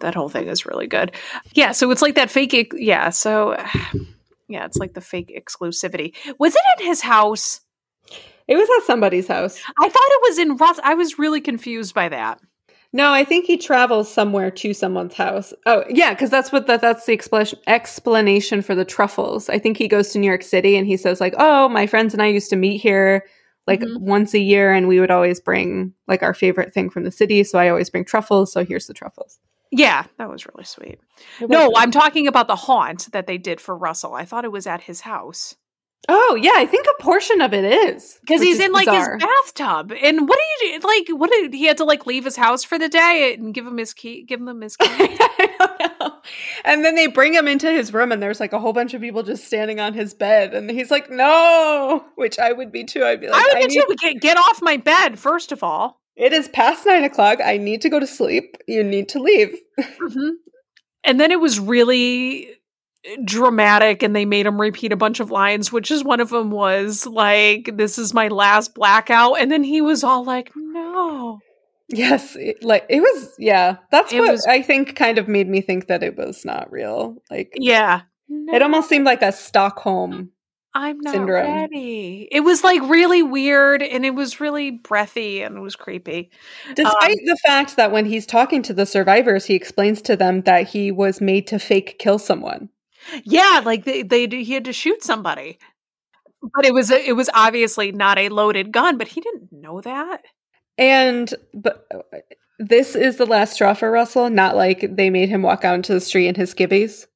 that 0.00 0.14
whole 0.14 0.28
thing 0.28 0.48
is 0.48 0.66
really 0.66 0.86
good. 0.86 1.12
Yeah, 1.54 1.72
so 1.72 1.90
it's 1.90 2.02
like 2.02 2.14
that 2.14 2.30
fake 2.30 2.72
yeah, 2.74 3.10
so 3.10 3.56
yeah, 4.48 4.66
it's 4.66 4.78
like 4.78 4.94
the 4.94 5.00
fake 5.00 5.32
exclusivity. 5.36 6.14
Was 6.38 6.54
it 6.54 6.62
in 6.80 6.86
his 6.86 7.00
house? 7.00 7.60
It 8.46 8.56
was 8.56 8.68
at 8.78 8.86
somebody's 8.86 9.28
house. 9.28 9.58
I 9.80 9.88
thought 9.88 9.94
it 9.94 10.20
was 10.22 10.38
in 10.38 10.56
Russ. 10.56 10.78
I 10.84 10.94
was 10.94 11.18
really 11.18 11.40
confused 11.40 11.94
by 11.94 12.10
that. 12.10 12.40
No, 12.96 13.12
I 13.12 13.24
think 13.24 13.44
he 13.44 13.56
travels 13.58 14.08
somewhere 14.10 14.52
to 14.52 14.72
someone's 14.72 15.14
house. 15.14 15.52
Oh, 15.66 15.82
yeah, 15.90 16.14
because 16.14 16.30
that's 16.30 16.52
what 16.52 16.68
the, 16.68 16.76
that's 16.76 17.06
the 17.06 17.12
explanation 17.12 17.58
explanation 17.66 18.62
for 18.62 18.76
the 18.76 18.84
truffles. 18.84 19.48
I 19.50 19.58
think 19.58 19.76
he 19.76 19.88
goes 19.88 20.10
to 20.10 20.18
New 20.20 20.28
York 20.28 20.44
City 20.44 20.76
and 20.76 20.86
he 20.86 20.96
says 20.96 21.20
like, 21.20 21.34
"Oh, 21.36 21.68
my 21.68 21.86
friends 21.88 22.14
and 22.14 22.22
I 22.22 22.28
used 22.28 22.50
to 22.50 22.56
meet 22.56 22.78
here 22.80 23.24
like 23.66 23.80
Mhm. 23.80 23.98
once 24.00 24.32
a 24.32 24.38
year, 24.38 24.72
and 24.72 24.86
we 24.86 25.00
would 25.00 25.10
always 25.10 25.40
bring 25.40 25.92
like 26.06 26.22
our 26.22 26.34
favorite 26.34 26.72
thing 26.72 26.88
from 26.88 27.02
the 27.02 27.10
city. 27.10 27.42
So 27.42 27.58
I 27.58 27.68
always 27.68 27.90
bring 27.90 28.04
truffles. 28.04 28.52
So 28.52 28.64
here's 28.64 28.86
the 28.86 28.94
truffles." 28.94 29.40
Yeah, 29.72 30.04
that 30.18 30.30
was 30.30 30.46
really 30.46 30.62
sweet. 30.64 31.00
It 31.40 31.50
No, 31.50 31.70
was- 31.70 31.78
I'm 31.82 31.90
talking 31.90 32.28
about 32.28 32.46
the 32.46 32.54
haunt 32.54 33.10
that 33.10 33.26
they 33.26 33.38
did 33.38 33.60
for 33.60 33.76
Russell. 33.76 34.14
I 34.14 34.24
thought 34.24 34.44
it 34.44 34.52
was 34.52 34.68
at 34.68 34.82
his 34.82 35.00
house 35.00 35.56
Oh, 36.08 36.38
yeah, 36.40 36.52
I 36.54 36.66
think 36.66 36.86
a 36.86 37.02
portion 37.02 37.40
of 37.40 37.54
it 37.54 37.64
is 37.64 38.18
because 38.20 38.42
he's 38.42 38.58
is 38.58 38.64
in 38.66 38.72
like 38.72 38.86
bizarre. 38.86 39.14
his 39.18 39.24
bathtub. 39.24 39.92
And 40.02 40.28
what 40.28 40.38
do 40.38 40.66
you 40.66 40.80
do? 40.80 40.86
Like, 40.86 41.08
what 41.18 41.30
did 41.30 41.54
he 41.54 41.64
had 41.66 41.78
to 41.78 41.84
like 41.84 42.04
leave 42.06 42.24
his 42.24 42.36
house 42.36 42.62
for 42.64 42.78
the 42.78 42.88
day 42.88 43.34
and 43.38 43.54
give 43.54 43.66
him 43.66 43.78
his 43.78 43.94
key? 43.94 44.22
Give 44.22 44.40
him 44.40 44.60
his 44.60 44.76
key. 44.78 44.86
I 44.90 45.48
don't 45.78 46.00
know. 46.00 46.14
And 46.64 46.84
then 46.84 46.94
they 46.94 47.06
bring 47.06 47.32
him 47.34 47.48
into 47.48 47.70
his 47.70 47.92
room, 47.92 48.12
and 48.12 48.22
there's 48.22 48.40
like 48.40 48.52
a 48.52 48.58
whole 48.58 48.72
bunch 48.72 48.92
of 48.94 49.00
people 49.00 49.22
just 49.22 49.44
standing 49.44 49.80
on 49.80 49.94
his 49.94 50.14
bed, 50.14 50.54
and 50.54 50.70
he's 50.70 50.90
like, 50.90 51.10
"No," 51.10 52.04
which 52.16 52.38
I 52.38 52.52
would 52.52 52.70
be 52.72 52.84
too. 52.84 53.04
I'd 53.04 53.20
be 53.20 53.28
like, 53.28 53.36
I 53.42 53.48
would 53.54 53.60
get 53.60 53.68
need- 53.70 53.74
you 53.76 53.96
get 54.00 54.20
get 54.20 54.36
off 54.36 54.60
my 54.62 54.76
bed 54.76 55.18
first 55.18 55.52
of 55.52 55.62
all. 55.62 56.00
It 56.16 56.32
is 56.32 56.48
past 56.48 56.86
nine 56.86 57.04
o'clock. 57.04 57.40
I 57.44 57.56
need 57.58 57.80
to 57.82 57.88
go 57.88 57.98
to 57.98 58.06
sleep. 58.06 58.56
You 58.68 58.84
need 58.84 59.08
to 59.10 59.18
leave. 59.20 59.58
Mhm. 59.78 60.30
And 61.02 61.20
then 61.20 61.30
it 61.30 61.40
was 61.40 61.58
really 61.60 62.48
dramatic 63.24 64.02
and 64.02 64.14
they 64.16 64.24
made 64.24 64.46
him 64.46 64.60
repeat 64.60 64.92
a 64.92 64.96
bunch 64.96 65.20
of 65.20 65.30
lines 65.30 65.70
which 65.70 65.90
is 65.90 66.02
one 66.02 66.20
of 66.20 66.30
them 66.30 66.50
was 66.50 67.06
like 67.06 67.70
this 67.76 67.98
is 67.98 68.14
my 68.14 68.28
last 68.28 68.74
blackout 68.74 69.34
and 69.38 69.52
then 69.52 69.62
he 69.62 69.80
was 69.80 70.02
all 70.04 70.24
like 70.24 70.50
no 70.56 71.38
Yes, 71.90 72.34
it, 72.34 72.64
like 72.64 72.86
it 72.88 73.00
was. 73.02 73.34
Yeah, 73.38 73.76
that's 73.90 74.10
It 74.10 74.18
what 74.20 74.30
was- 74.32 74.46
I 74.46 74.62
think 74.62 74.96
kind 74.96 75.18
of 75.18 75.28
made 75.28 75.46
me 75.48 75.60
think 75.60 75.88
that 75.88 76.02
it 76.02 76.16
was 76.16 76.42
not 76.42 76.72
real. 76.72 77.16
Like 77.30 77.52
yeah 77.56 78.00
it 78.30 78.62
almost 78.62 78.88
seemed 78.88 79.04
like 79.04 79.20
a 79.20 79.30
Stockholm. 79.32 80.30
i'm 80.74 80.98
not 81.00 81.12
syndrome. 81.12 81.46
ready 81.46 82.26
it 82.32 82.40
was 82.40 82.64
like 82.64 82.80
really 82.88 83.22
weird 83.22 83.82
and 83.82 84.06
it 84.06 84.14
was 84.14 84.40
really 84.40 84.70
breathy 84.70 85.42
and 85.42 85.58
it 85.58 85.60
was 85.60 85.76
creepy 85.76 86.30
um, 86.68 86.74
Despite 86.74 87.18
the 87.26 87.36
fact 87.44 87.76
that 87.76 87.92
when 87.92 88.06
he's 88.06 88.24
talking 88.26 88.62
to 88.62 88.72
the 88.72 88.86
survivors, 88.86 89.44
he 89.44 89.54
explains 89.54 90.00
to 90.02 90.16
them 90.16 90.40
that 90.42 90.66
he 90.66 90.90
was 90.90 91.20
made 91.20 91.46
to 91.48 91.58
fake 91.58 91.96
kill 91.98 92.18
someone. 92.18 92.70
Yeah 93.24 93.60
like 93.64 93.84
they, 93.84 94.02
they 94.02 94.26
he 94.26 94.54
had 94.54 94.64
to 94.64 94.72
shoot 94.72 95.02
somebody 95.02 95.58
but 96.54 96.64
it 96.64 96.74
was 96.74 96.90
a, 96.90 97.08
it 97.08 97.12
was 97.14 97.30
obviously 97.34 97.92
not 97.92 98.18
a 98.18 98.28
loaded 98.28 98.72
gun 98.72 98.98
but 98.98 99.08
he 99.08 99.20
didn't 99.20 99.52
know 99.52 99.80
that 99.80 100.22
And 100.78 101.32
but 101.52 101.86
uh, 101.94 102.18
this 102.58 102.94
is 102.94 103.16
the 103.16 103.26
last 103.26 103.54
straw 103.54 103.74
for 103.74 103.90
Russell. 103.90 104.30
Not 104.30 104.56
like 104.56 104.96
they 104.96 105.10
made 105.10 105.28
him 105.28 105.42
walk 105.42 105.64
out 105.64 105.74
into 105.74 105.94
the 105.94 106.00
street 106.00 106.28
in 106.28 106.34
his 106.34 106.54
skivvies. 106.54 107.06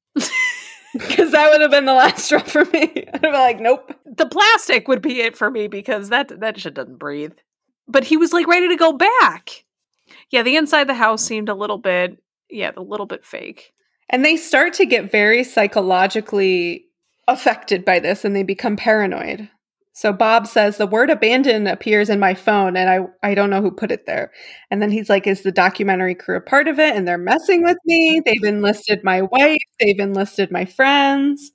Because 0.93 1.31
that 1.31 1.49
would 1.51 1.61
have 1.61 1.71
been 1.71 1.85
the 1.85 1.93
last 1.93 2.19
straw 2.25 2.39
for 2.39 2.65
me. 2.65 3.05
I'd 3.13 3.21
be 3.21 3.31
like, 3.31 3.59
nope. 3.59 3.93
the 4.05 4.25
plastic 4.25 4.87
would 4.87 5.01
be 5.01 5.21
it 5.21 5.37
for 5.37 5.51
me 5.51 5.67
because 5.67 6.09
that 6.09 6.39
that 6.39 6.59
shit 6.59 6.73
doesn't 6.73 6.99
breathe. 6.99 7.33
But 7.87 8.05
he 8.05 8.17
was 8.17 8.33
like 8.33 8.47
ready 8.47 8.67
to 8.69 8.75
go 8.75 8.93
back. 8.93 9.65
Yeah, 10.31 10.43
the 10.43 10.55
inside 10.55 10.81
of 10.81 10.87
the 10.87 10.93
house 10.93 11.23
seemed 11.23 11.49
a 11.49 11.55
little 11.55 11.77
bit, 11.77 12.21
yeah, 12.49 12.71
a 12.75 12.81
little 12.81 13.05
bit 13.05 13.25
fake. 13.25 13.71
And 14.09 14.25
they 14.25 14.37
start 14.37 14.73
to 14.75 14.85
get 14.85 15.11
very 15.11 15.43
psychologically 15.43 16.85
affected 17.27 17.85
by 17.85 17.99
this 17.99 18.25
and 18.25 18.35
they 18.35 18.43
become 18.43 18.75
paranoid. 18.75 19.49
So 19.93 20.13
Bob 20.13 20.47
says 20.47 20.77
the 20.77 20.87
word 20.87 21.09
abandon 21.09 21.67
appears 21.67 22.09
in 22.09 22.19
my 22.19 22.33
phone 22.33 22.77
and 22.77 22.89
I, 22.89 23.29
I 23.29 23.35
don't 23.35 23.49
know 23.49 23.61
who 23.61 23.69
put 23.69 23.91
it 23.91 24.05
there. 24.05 24.31
And 24.71 24.81
then 24.81 24.91
he's 24.91 25.09
like, 25.09 25.27
Is 25.27 25.43
the 25.43 25.51
documentary 25.51 26.15
crew 26.15 26.37
a 26.37 26.41
part 26.41 26.67
of 26.67 26.79
it? 26.79 26.95
And 26.95 27.07
they're 27.07 27.17
messing 27.17 27.63
with 27.63 27.77
me. 27.85 28.21
They've 28.25 28.43
enlisted 28.43 29.03
my 29.03 29.23
wife, 29.23 29.61
they've 29.79 29.99
enlisted 29.99 30.51
my 30.51 30.65
friends. 30.65 31.51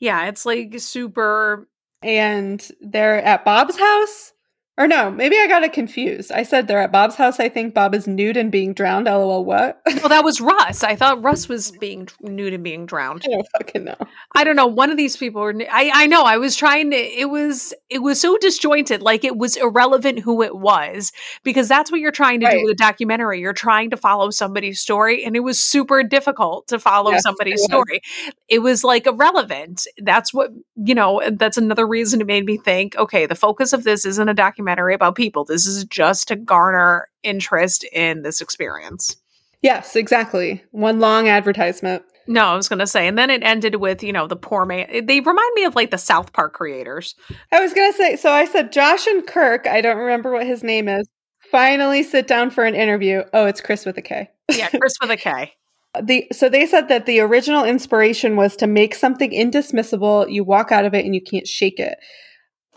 Yeah, 0.00 0.26
it's 0.26 0.44
like 0.44 0.78
super. 0.78 1.68
And 2.02 2.68
they're 2.80 3.22
at 3.22 3.44
Bob's 3.44 3.78
house. 3.78 4.33
Or 4.76 4.88
no, 4.88 5.08
maybe 5.08 5.36
I 5.38 5.46
got 5.46 5.62
it 5.62 5.72
confused. 5.72 6.32
I 6.32 6.42
said 6.42 6.66
they're 6.66 6.80
at 6.80 6.90
Bob's 6.90 7.14
house. 7.14 7.38
I 7.38 7.48
think 7.48 7.74
Bob 7.74 7.94
is 7.94 8.08
nude 8.08 8.36
and 8.36 8.50
being 8.50 8.74
drowned. 8.74 9.06
LOL, 9.06 9.44
what? 9.44 9.80
well, 9.86 10.08
that 10.08 10.24
was 10.24 10.40
Russ. 10.40 10.82
I 10.82 10.96
thought 10.96 11.22
Russ 11.22 11.48
was 11.48 11.70
being 11.70 12.08
nude 12.20 12.52
and 12.54 12.64
being 12.64 12.84
drowned. 12.84 13.22
I 13.24 13.28
don't 13.28 13.46
fucking 13.56 13.84
know. 13.84 13.94
I 14.34 14.42
don't 14.42 14.56
know. 14.56 14.66
One 14.66 14.90
of 14.90 14.96
these 14.96 15.16
people 15.16 15.42
were. 15.42 15.54
I 15.70 15.92
I 15.94 16.06
know. 16.08 16.24
I 16.24 16.38
was 16.38 16.56
trying 16.56 16.90
to. 16.90 16.96
It 16.96 17.30
was 17.30 17.72
it 17.88 18.00
was 18.00 18.20
so 18.20 18.36
disjointed. 18.38 19.00
Like 19.00 19.22
it 19.22 19.36
was 19.36 19.54
irrelevant 19.54 20.18
who 20.18 20.42
it 20.42 20.56
was 20.56 21.12
because 21.44 21.68
that's 21.68 21.92
what 21.92 22.00
you're 22.00 22.10
trying 22.10 22.40
to 22.40 22.46
Right. 22.46 22.54
do 22.58 22.64
with 22.64 22.72
a 22.72 22.74
documentary. 22.74 23.40
You're 23.40 23.52
trying 23.52 23.90
to 23.90 23.96
follow 23.96 24.30
somebody's 24.30 24.80
story, 24.80 25.24
and 25.24 25.36
it 25.36 25.40
was 25.44 25.62
super 25.62 26.02
difficult 26.02 26.66
to 26.66 26.80
follow 26.80 27.12
Yes, 27.12 27.22
somebody's 27.22 27.60
it 27.62 27.66
story. 27.66 28.00
It 28.48 28.58
was 28.58 28.82
like 28.82 29.06
irrelevant. 29.06 29.86
That's 30.02 30.34
what 30.34 30.50
you 30.74 30.96
know. 30.96 31.22
That's 31.30 31.58
another 31.58 31.86
reason 31.86 32.20
it 32.20 32.26
made 32.26 32.44
me 32.44 32.56
think. 32.56 32.96
Okay, 32.96 33.26
the 33.26 33.36
focus 33.36 33.72
of 33.72 33.84
this 33.84 34.04
isn't 34.04 34.28
a 34.28 34.34
documentary 34.34 34.63
about 34.68 35.14
people. 35.14 35.44
This 35.44 35.66
is 35.66 35.84
just 35.84 36.28
to 36.28 36.36
garner 36.36 37.08
interest 37.22 37.84
in 37.92 38.22
this 38.22 38.40
experience. 38.40 39.16
Yes, 39.62 39.96
exactly. 39.96 40.62
One 40.72 41.00
long 41.00 41.28
advertisement. 41.28 42.02
No, 42.26 42.46
I 42.46 42.56
was 42.56 42.68
going 42.68 42.78
to 42.78 42.86
say, 42.86 43.06
and 43.06 43.18
then 43.18 43.30
it 43.30 43.42
ended 43.42 43.76
with 43.76 44.02
you 44.02 44.12
know 44.12 44.26
the 44.26 44.36
poor 44.36 44.64
man. 44.64 45.06
They 45.06 45.20
remind 45.20 45.54
me 45.54 45.64
of 45.64 45.74
like 45.74 45.90
the 45.90 45.98
South 45.98 46.32
Park 46.32 46.54
creators. 46.54 47.14
I 47.52 47.60
was 47.60 47.74
gonna 47.74 47.92
say. 47.92 48.16
So 48.16 48.30
I 48.30 48.46
said 48.46 48.72
Josh 48.72 49.06
and 49.06 49.26
Kirk. 49.26 49.66
I 49.66 49.80
don't 49.80 49.98
remember 49.98 50.32
what 50.32 50.46
his 50.46 50.62
name 50.62 50.88
is. 50.88 51.06
Finally, 51.50 52.02
sit 52.02 52.26
down 52.26 52.50
for 52.50 52.64
an 52.64 52.74
interview. 52.74 53.22
Oh, 53.34 53.46
it's 53.46 53.60
Chris 53.60 53.84
with 53.84 53.98
a 53.98 54.02
K. 54.02 54.30
Yeah, 54.50 54.70
Chris 54.70 54.94
with 55.00 55.10
a 55.10 55.16
K. 55.16 55.52
the 56.02 56.26
so 56.32 56.48
they 56.48 56.66
said 56.66 56.88
that 56.88 57.06
the 57.06 57.20
original 57.20 57.64
inspiration 57.64 58.36
was 58.36 58.56
to 58.56 58.66
make 58.66 58.94
something 58.94 59.32
indismissible 59.32 60.28
you 60.28 60.42
walk 60.42 60.72
out 60.72 60.84
of 60.84 60.94
it 60.94 61.04
and 61.04 61.14
you 61.14 61.22
can't 61.22 61.46
shake 61.46 61.78
it 61.78 61.98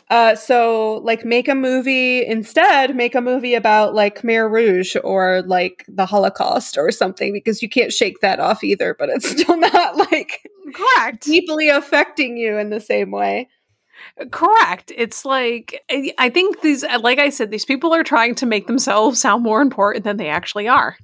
uh 0.09 0.35
so 0.35 1.01
like 1.03 1.25
make 1.25 1.47
a 1.47 1.55
movie 1.55 2.25
instead 2.25 2.95
make 2.95 3.15
a 3.15 3.21
movie 3.21 3.53
about 3.55 3.93
like 3.93 4.21
khmer 4.21 4.49
rouge 4.49 4.95
or 5.03 5.41
like 5.43 5.83
the 5.87 6.05
holocaust 6.05 6.77
or 6.77 6.91
something 6.91 7.33
because 7.33 7.61
you 7.61 7.69
can't 7.69 7.91
shake 7.91 8.19
that 8.21 8.39
off 8.39 8.63
either 8.63 8.95
but 8.97 9.09
it's 9.09 9.29
still 9.41 9.57
not 9.57 9.97
like 10.11 10.41
Correct. 10.73 11.23
deeply 11.23 11.69
affecting 11.69 12.37
you 12.37 12.57
in 12.57 12.69
the 12.69 12.79
same 12.79 13.11
way 13.11 13.47
Correct. 14.31 14.91
It's 14.95 15.25
like 15.25 15.83
I 15.89 16.13
I 16.17 16.29
think 16.29 16.61
these, 16.61 16.83
like 17.01 17.17
I 17.19 17.29
said, 17.29 17.49
these 17.51 17.65
people 17.65 17.93
are 17.95 18.03
trying 18.03 18.35
to 18.35 18.45
make 18.45 18.67
themselves 18.67 19.19
sound 19.19 19.43
more 19.43 19.61
important 19.61 20.03
than 20.03 20.17
they 20.17 20.29
actually 20.29 20.67
are. 20.67 20.97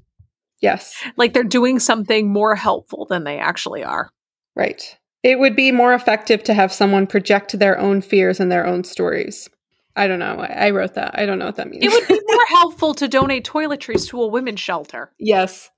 yes 0.62 0.96
Like 1.18 1.34
they're 1.34 1.44
doing 1.44 1.80
something 1.80 2.32
more 2.32 2.56
helpful 2.56 3.06
than 3.10 3.24
they 3.24 3.40
actually 3.40 3.84
are. 3.84 4.10
right 4.56 4.98
it 5.24 5.40
would 5.40 5.56
be 5.56 5.72
more 5.72 5.94
effective 5.94 6.44
to 6.44 6.54
have 6.54 6.72
someone 6.72 7.08
project 7.08 7.58
their 7.58 7.80
own 7.80 8.02
fears 8.02 8.40
and 8.40 8.52
their 8.52 8.66
own 8.66 8.84
stories 8.84 9.50
i 9.96 10.08
don't 10.08 10.20
know 10.20 10.40
i, 10.40 10.68
I 10.68 10.70
wrote 10.72 10.94
that 10.96 11.18
i 11.18 11.26
don't 11.26 11.40
know 11.40 11.46
what 11.46 11.56
that 11.56 11.70
means 11.70 11.84
It 11.84 11.92
would 11.92 12.08
be 12.08 12.22
more 12.34 12.46
helpful 12.50 12.94
to 12.96 13.08
donate 13.08 13.46
toiletries 13.46 14.08
to 14.10 14.22
a 14.22 14.28
women's 14.28 14.60
shelter. 14.60 15.12
Yes. 15.20 15.70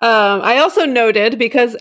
Um, 0.00 0.40
I 0.42 0.58
also 0.58 0.84
noted 0.84 1.38
because 1.38 1.76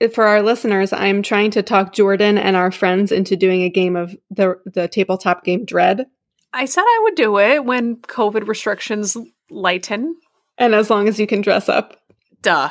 uh, 0.00 0.08
for 0.08 0.24
our 0.24 0.42
listeners, 0.42 0.92
I'm 0.92 1.22
trying 1.22 1.50
to 1.52 1.62
talk 1.62 1.92
Jordan 1.94 2.36
and 2.36 2.56
our 2.56 2.70
friends 2.70 3.12
into 3.12 3.36
doing 3.36 3.62
a 3.62 3.70
game 3.70 3.96
of 3.96 4.16
the 4.30 4.60
the 4.66 4.88
tabletop 4.88 5.44
game 5.44 5.64
Dread. 5.64 6.06
I 6.52 6.66
said 6.66 6.82
I 6.82 7.00
would 7.04 7.14
do 7.14 7.38
it 7.38 7.64
when 7.64 7.96
COVID 7.96 8.46
restrictions 8.46 9.16
lighten. 9.50 10.16
And 10.58 10.74
as 10.74 10.90
long 10.90 11.08
as 11.08 11.18
you 11.18 11.26
can 11.26 11.40
dress 11.40 11.68
up. 11.68 11.96
Duh. 12.42 12.70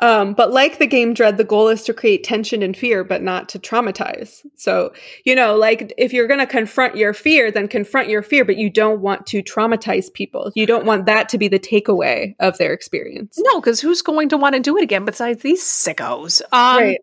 Um, 0.00 0.32
but 0.32 0.52
like 0.52 0.78
the 0.78 0.86
game 0.86 1.12
Dread, 1.12 1.38
the 1.38 1.44
goal 1.44 1.68
is 1.68 1.82
to 1.84 1.94
create 1.94 2.22
tension 2.22 2.62
and 2.62 2.76
fear, 2.76 3.02
but 3.02 3.22
not 3.22 3.48
to 3.50 3.58
traumatize. 3.58 4.44
So, 4.56 4.92
you 5.24 5.34
know, 5.34 5.56
like 5.56 5.92
if 5.98 6.12
you're 6.12 6.28
going 6.28 6.38
to 6.40 6.46
confront 6.46 6.96
your 6.96 7.12
fear, 7.12 7.50
then 7.50 7.66
confront 7.66 8.08
your 8.08 8.22
fear, 8.22 8.44
but 8.44 8.56
you 8.56 8.70
don't 8.70 9.00
want 9.00 9.26
to 9.26 9.42
traumatize 9.42 10.12
people. 10.12 10.52
You 10.54 10.66
don't 10.66 10.86
want 10.86 11.06
that 11.06 11.28
to 11.30 11.38
be 11.38 11.48
the 11.48 11.58
takeaway 11.58 12.36
of 12.38 12.58
their 12.58 12.72
experience. 12.72 13.38
No, 13.38 13.60
because 13.60 13.80
who's 13.80 14.02
going 14.02 14.28
to 14.28 14.36
want 14.36 14.54
to 14.54 14.60
do 14.60 14.76
it 14.76 14.84
again 14.84 15.04
besides 15.04 15.42
these 15.42 15.64
sickos? 15.64 16.42
Um, 16.52 16.78
right. 16.78 17.00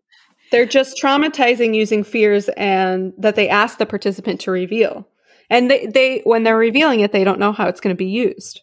They're 0.50 0.64
just 0.64 1.00
traumatizing 1.00 1.74
using 1.74 2.04
fears 2.04 2.48
and 2.50 3.12
that 3.18 3.34
they 3.34 3.48
ask 3.48 3.78
the 3.78 3.86
participant 3.86 4.40
to 4.42 4.50
reveal. 4.50 5.06
And 5.50 5.70
they, 5.70 5.86
they 5.86 6.20
when 6.24 6.44
they're 6.44 6.56
revealing 6.56 7.00
it, 7.00 7.12
they 7.12 7.24
don't 7.24 7.40
know 7.40 7.52
how 7.52 7.68
it's 7.68 7.80
going 7.80 7.94
to 7.94 7.98
be 7.98 8.06
used. 8.06 8.62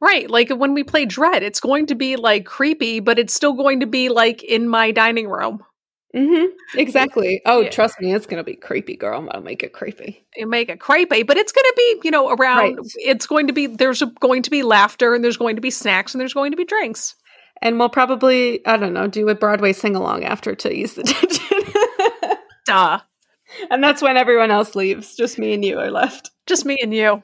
Right. 0.00 0.28
Like 0.30 0.50
when 0.50 0.74
we 0.74 0.84
play 0.84 1.04
Dread, 1.04 1.42
it's 1.42 1.60
going 1.60 1.86
to 1.86 1.94
be 1.94 2.16
like 2.16 2.44
creepy, 2.46 3.00
but 3.00 3.18
it's 3.18 3.34
still 3.34 3.52
going 3.54 3.80
to 3.80 3.86
be 3.86 4.08
like 4.08 4.42
in 4.42 4.68
my 4.68 4.90
dining 4.90 5.28
room. 5.28 5.62
Mm-hmm. 6.14 6.78
Exactly. 6.78 7.40
Oh, 7.46 7.60
Yeah. 7.60 7.70
trust 7.70 7.98
me, 7.98 8.12
it's 8.14 8.26
going 8.26 8.36
to 8.36 8.44
be 8.44 8.54
creepy, 8.54 8.96
girl. 8.96 9.18
I'm 9.18 9.26
gonna 9.26 9.40
make 9.40 9.62
it 9.62 9.72
creepy. 9.72 10.26
You 10.36 10.46
make 10.46 10.68
it 10.68 10.78
creepy, 10.78 11.22
but 11.22 11.38
it's 11.38 11.52
going 11.52 11.64
to 11.64 11.74
be, 11.76 12.00
you 12.04 12.10
know, 12.10 12.28
around, 12.28 12.76
Right. 12.76 12.86
it's 12.96 13.26
going 13.26 13.46
to 13.46 13.54
be, 13.54 13.66
there's 13.66 14.02
going 14.20 14.42
to 14.42 14.50
be 14.50 14.62
laughter 14.62 15.14
and 15.14 15.24
there's 15.24 15.38
going 15.38 15.56
to 15.56 15.62
be 15.62 15.70
snacks 15.70 16.12
and 16.12 16.20
there's 16.20 16.34
going 16.34 16.50
to 16.50 16.56
be 16.56 16.66
drinks. 16.66 17.14
And 17.62 17.78
we'll 17.78 17.88
probably, 17.88 18.60
I 18.66 18.76
don't 18.76 18.92
know, 18.92 19.06
do 19.06 19.28
a 19.30 19.34
Broadway 19.34 19.72
sing 19.72 19.96
along 19.96 20.24
after 20.24 20.54
to 20.54 20.70
ease 20.70 20.94
the 20.94 21.02
tension. 21.04 21.72
Duh. 22.66 23.00
And 23.70 23.82
that's 23.82 24.02
when 24.02 24.16
everyone 24.16 24.50
else 24.50 24.74
leaves. 24.74 25.14
Just 25.14 25.38
me 25.38 25.54
and 25.54 25.64
you 25.64 25.78
are 25.78 25.90
left. 25.90 26.30
Just 26.46 26.64
me 26.64 26.76
and 26.82 26.92
you. 26.92 27.22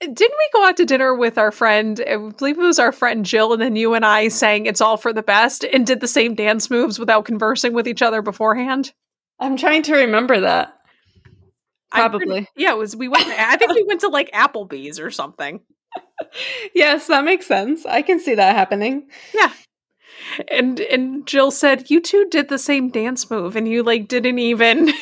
Didn't 0.00 0.18
we 0.18 0.48
go 0.52 0.66
out 0.66 0.76
to 0.78 0.84
dinner 0.84 1.14
with 1.14 1.38
our 1.38 1.52
friend? 1.52 2.02
I 2.08 2.16
believe 2.16 2.58
it 2.58 2.62
was 2.62 2.78
our 2.78 2.92
friend 2.92 3.24
Jill, 3.24 3.52
and 3.52 3.60
then 3.60 3.76
you 3.76 3.94
and 3.94 4.04
I 4.04 4.28
sang 4.28 4.66
It's 4.66 4.80
All 4.80 4.96
for 4.96 5.12
the 5.12 5.22
Best 5.22 5.64
and 5.64 5.86
did 5.86 6.00
the 6.00 6.08
same 6.08 6.34
dance 6.34 6.70
moves 6.70 6.98
without 6.98 7.24
conversing 7.24 7.74
with 7.74 7.86
each 7.86 8.02
other 8.02 8.22
beforehand? 8.22 8.92
I'm 9.38 9.56
trying 9.56 9.82
to 9.84 9.96
remember 9.96 10.40
that. 10.40 10.78
Probably. 11.90 12.48
yeah, 12.56 12.72
it 12.72 12.78
was, 12.78 12.96
we 12.96 13.06
went, 13.06 13.26
I 13.26 13.56
think 13.56 13.72
we 13.72 13.84
went 13.84 14.00
to 14.00 14.08
like 14.08 14.30
Applebee's 14.32 14.98
or 14.98 15.10
something. 15.10 15.60
Yes, 16.74 17.06
that 17.06 17.24
makes 17.24 17.46
sense. 17.46 17.86
I 17.86 18.02
can 18.02 18.18
see 18.18 18.34
that 18.34 18.56
happening. 18.56 19.08
Yeah 19.32 19.52
and 20.48 20.80
and 20.80 21.26
Jill 21.26 21.50
said, 21.50 21.90
You 21.90 22.00
two 22.00 22.26
did 22.30 22.48
the 22.48 22.58
same 22.58 22.90
dance 22.90 23.30
move 23.30 23.56
and 23.56 23.68
you 23.68 23.82
like 23.82 24.08
didn't 24.08 24.38
even 24.38 24.92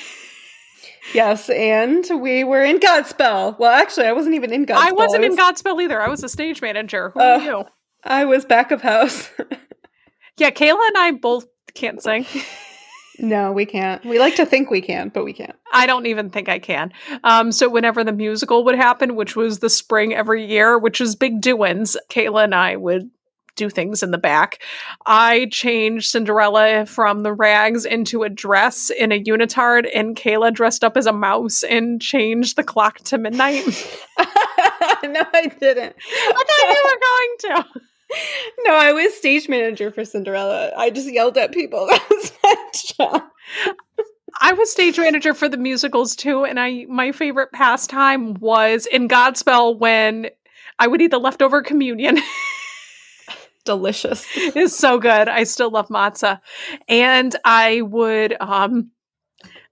Yes, 1.14 1.50
and 1.50 2.05
we 2.20 2.44
were 2.44 2.62
in 2.62 2.78
Godspell. 2.78 3.59
Well, 3.59 3.72
actually, 3.72 4.07
I 4.07 4.12
wasn't 4.12 4.34
even 4.36 4.53
in 4.53 4.64
Godspell. 4.66 4.76
I 4.88 4.92
wasn't 4.92 5.24
in 5.24 5.30
was- 5.32 5.38
Godspell 5.38 5.82
either. 5.82 6.00
I 6.00 6.09
was 6.09 6.22
a 6.22 6.28
stage 6.28 6.62
manager. 6.62 7.11
Who 7.14 7.20
Uh, 7.20 7.24
are 7.24 7.40
you? 7.42 7.64
I 8.05 8.24
was 8.24 8.44
back 8.44 8.70
of 8.70 8.82
house. 8.82 9.30
Yeah, 10.38 10.48
Kayla 10.50 10.80
and 10.88 10.96
I 10.96 11.11
both 11.11 11.44
can't 11.74 12.03
sing. 12.03 12.24
no, 13.18 13.53
we 13.53 13.66
can't. 13.66 14.03
We 14.03 14.18
like 14.18 14.36
to 14.36 14.46
think 14.46 14.70
we 14.70 14.80
can, 14.80 15.11
but 15.11 15.24
we 15.24 15.34
can't. 15.34 15.55
I 15.74 15.86
don't 15.86 16.07
even 16.07 16.30
think 16.30 16.48
I 16.48 16.59
can. 16.59 16.90
Um, 17.22 17.53
so 17.53 17.68
whenever 17.68 18.03
the 18.03 18.12
musical 18.14 18.64
would 18.64 18.74
happen, 18.74 19.14
which 19.14 19.36
was 19.36 19.59
the 19.59 19.68
spring 19.68 20.14
every 20.14 20.46
year, 20.46 20.78
which 20.78 21.00
was 21.00 21.16
big 21.16 21.42
doings, 21.42 21.98
Kayla 22.09 22.44
and 22.44 22.55
I 22.55 22.76
would 22.76 23.11
do 23.57 23.70
things 23.70 24.03
in 24.03 24.11
the 24.11 24.18
back. 24.18 24.62
I 25.07 25.48
changed 25.50 26.11
Cinderella 26.11 26.86
from 26.86 27.22
the 27.22 27.32
rags 27.32 27.84
into 27.84 28.22
a 28.22 28.28
dress 28.28 28.90
in 28.90 29.12
a 29.12 29.22
unitard, 29.22 29.88
and 29.94 30.16
Kayla 30.16 30.53
dressed 30.55 30.84
up 30.84 30.96
as 30.96 31.07
a 31.07 31.12
mouse 31.12 31.62
and 31.62 32.00
changed 32.00 32.57
the 32.57 32.64
clock 32.64 32.98
to 33.00 33.18
midnight. 33.18 33.64
no, 35.05 35.22
I 35.32 35.50
didn't. 35.61 35.96
I 35.98 36.44
thought 36.46 36.70
you 36.70 36.82
were 36.84 37.00
going 37.00 37.64
to. 37.64 37.80
No, 38.66 38.74
I 38.74 38.92
was 38.92 39.14
stage 39.14 39.48
manager 39.48 39.90
for 39.90 40.05
Cinderella. 40.05 40.70
I 40.76 40.90
just 40.90 41.11
yelled 41.11 41.38
at 41.38 41.50
people. 41.50 41.86
That 41.86 42.11
was 42.11 42.32
my 42.44 42.57
job. 42.74 43.22
I 44.42 44.53
was 44.53 44.70
stage 44.70 44.98
manager 44.98 45.32
for 45.32 45.48
the 45.48 45.57
musicals 45.57 46.14
too, 46.14 46.44
and 46.44 46.61
I 46.61 46.84
my 46.90 47.12
favorite 47.12 47.53
pastime 47.53 48.34
was 48.34 48.84
in 48.84 49.09
Godspell 49.09 49.78
when 49.78 50.28
I 50.78 50.88
would 50.88 51.00
eat 51.00 51.11
the 51.11 51.18
leftover 51.18 51.62
communion. 51.62 52.18
Delicious. 53.65 54.27
it's 54.35 54.77
so 54.77 54.99
good. 54.99 55.29
I 55.29 55.45
still 55.45 55.71
love 55.71 55.89
matzah, 55.89 56.41
and 56.89 57.35
I 57.45 57.83
would. 57.83 58.37
um 58.41 58.91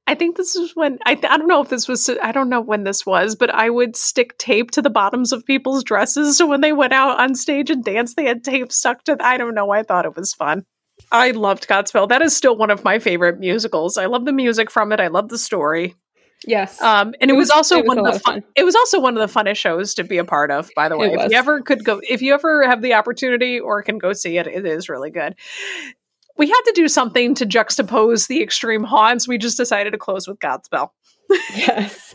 I 0.07 0.17
think 0.17 0.37
this 0.37 0.57
is 0.57 0.75
when 0.75 0.99
I, 1.07 1.13
I 1.13 1.37
don't 1.37 1.47
know 1.47 1.63
if 1.63 1.69
this 1.69 1.87
was 1.87 2.11
I 2.23 2.33
don't 2.33 2.49
know 2.49 2.61
when 2.61 2.85
this 2.85 3.07
was, 3.07 3.37
but 3.37 3.51
I 3.51 3.71
would 3.71 3.95
stick 3.97 4.37
tape 4.39 4.73
to 4.73 4.83
the 4.83 4.91
bottoms 4.91 5.33
of 5.33 5.47
people's 5.47 5.85
dresses 5.85 6.37
so 6.37 6.47
when 6.47 6.63
they 6.63 6.73
went 6.73 6.93
out 6.93 7.21
on 7.21 7.35
stage 7.35 7.71
and 7.71 7.85
danced, 7.85 8.17
they 8.17 8.27
had 8.27 8.43
tape 8.43 8.73
stuck 8.73 9.05
to. 9.05 9.17
I 9.21 9.37
don't 9.37 9.55
know. 9.55 9.71
I 9.71 9.83
thought 9.83 10.07
it 10.07 10.17
was 10.17 10.35
fun. 10.35 10.65
I 11.13 11.31
loved 11.31 11.69
Godspell. 11.69 12.09
That 12.09 12.23
is 12.23 12.37
still 12.37 12.57
one 12.57 12.71
of 12.71 12.85
my 12.85 12.99
favorite 12.99 13.39
musicals. 13.39 13.97
I 13.97 14.07
love 14.07 14.25
the 14.25 14.33
music 14.33 14.71
from 14.71 14.93
it. 14.93 15.01
I 15.01 15.09
love 15.09 15.29
the 15.29 15.39
story. 15.39 15.95
Yes. 16.47 16.81
Um, 16.81 17.15
and 17.21 17.31
it, 17.31 17.35
It 17.35 17.37
was, 17.37 17.45
was- 17.47 17.51
also 17.51 17.77
it 17.79 17.85
was 17.87 17.89
one 17.89 17.99
of 17.99 18.05
the 18.05 18.11
of 18.17 18.23
fun, 18.23 18.35
fun. 18.43 18.45
it 18.57 18.65
was 18.65 18.75
also 18.75 19.01
one 19.01 19.17
of 19.17 19.21
the 19.29 19.41
funnest 19.41 19.57
shows 19.57 19.95
to 19.95 20.05
be 20.05 20.19
a 20.19 20.25
part 20.25 20.51
of, 20.51 20.71
by 20.75 20.89
the 20.89 20.97
way. 20.97 21.13
If 21.13 21.31
you 21.33 21.37
ever 21.39 21.61
could 21.61 21.85
go 21.85 22.01
if 22.09 22.23
you 22.23 22.33
ever 22.35 22.67
have 22.67 22.81
the 22.83 22.95
opportunity 22.95 23.61
or 23.61 23.83
can 23.83 23.99
go 23.99 24.13
see 24.13 24.39
it, 24.39 24.47
it 24.47 24.65
is 24.65 24.89
really 24.89 25.11
good. 25.11 25.35
We 26.39 26.49
had 26.49 26.61
to 26.67 26.73
do 26.75 26.89
something 26.89 27.35
to 27.35 27.45
juxtapose 27.47 28.27
the 28.29 28.43
extreme 28.43 28.85
haunts. 28.85 29.29
We 29.29 29.37
just 29.37 29.59
decided 29.59 29.91
to 29.91 29.99
close 29.99 30.27
with 30.27 30.39
Godspell. 30.39 30.91
yes. 31.55 32.15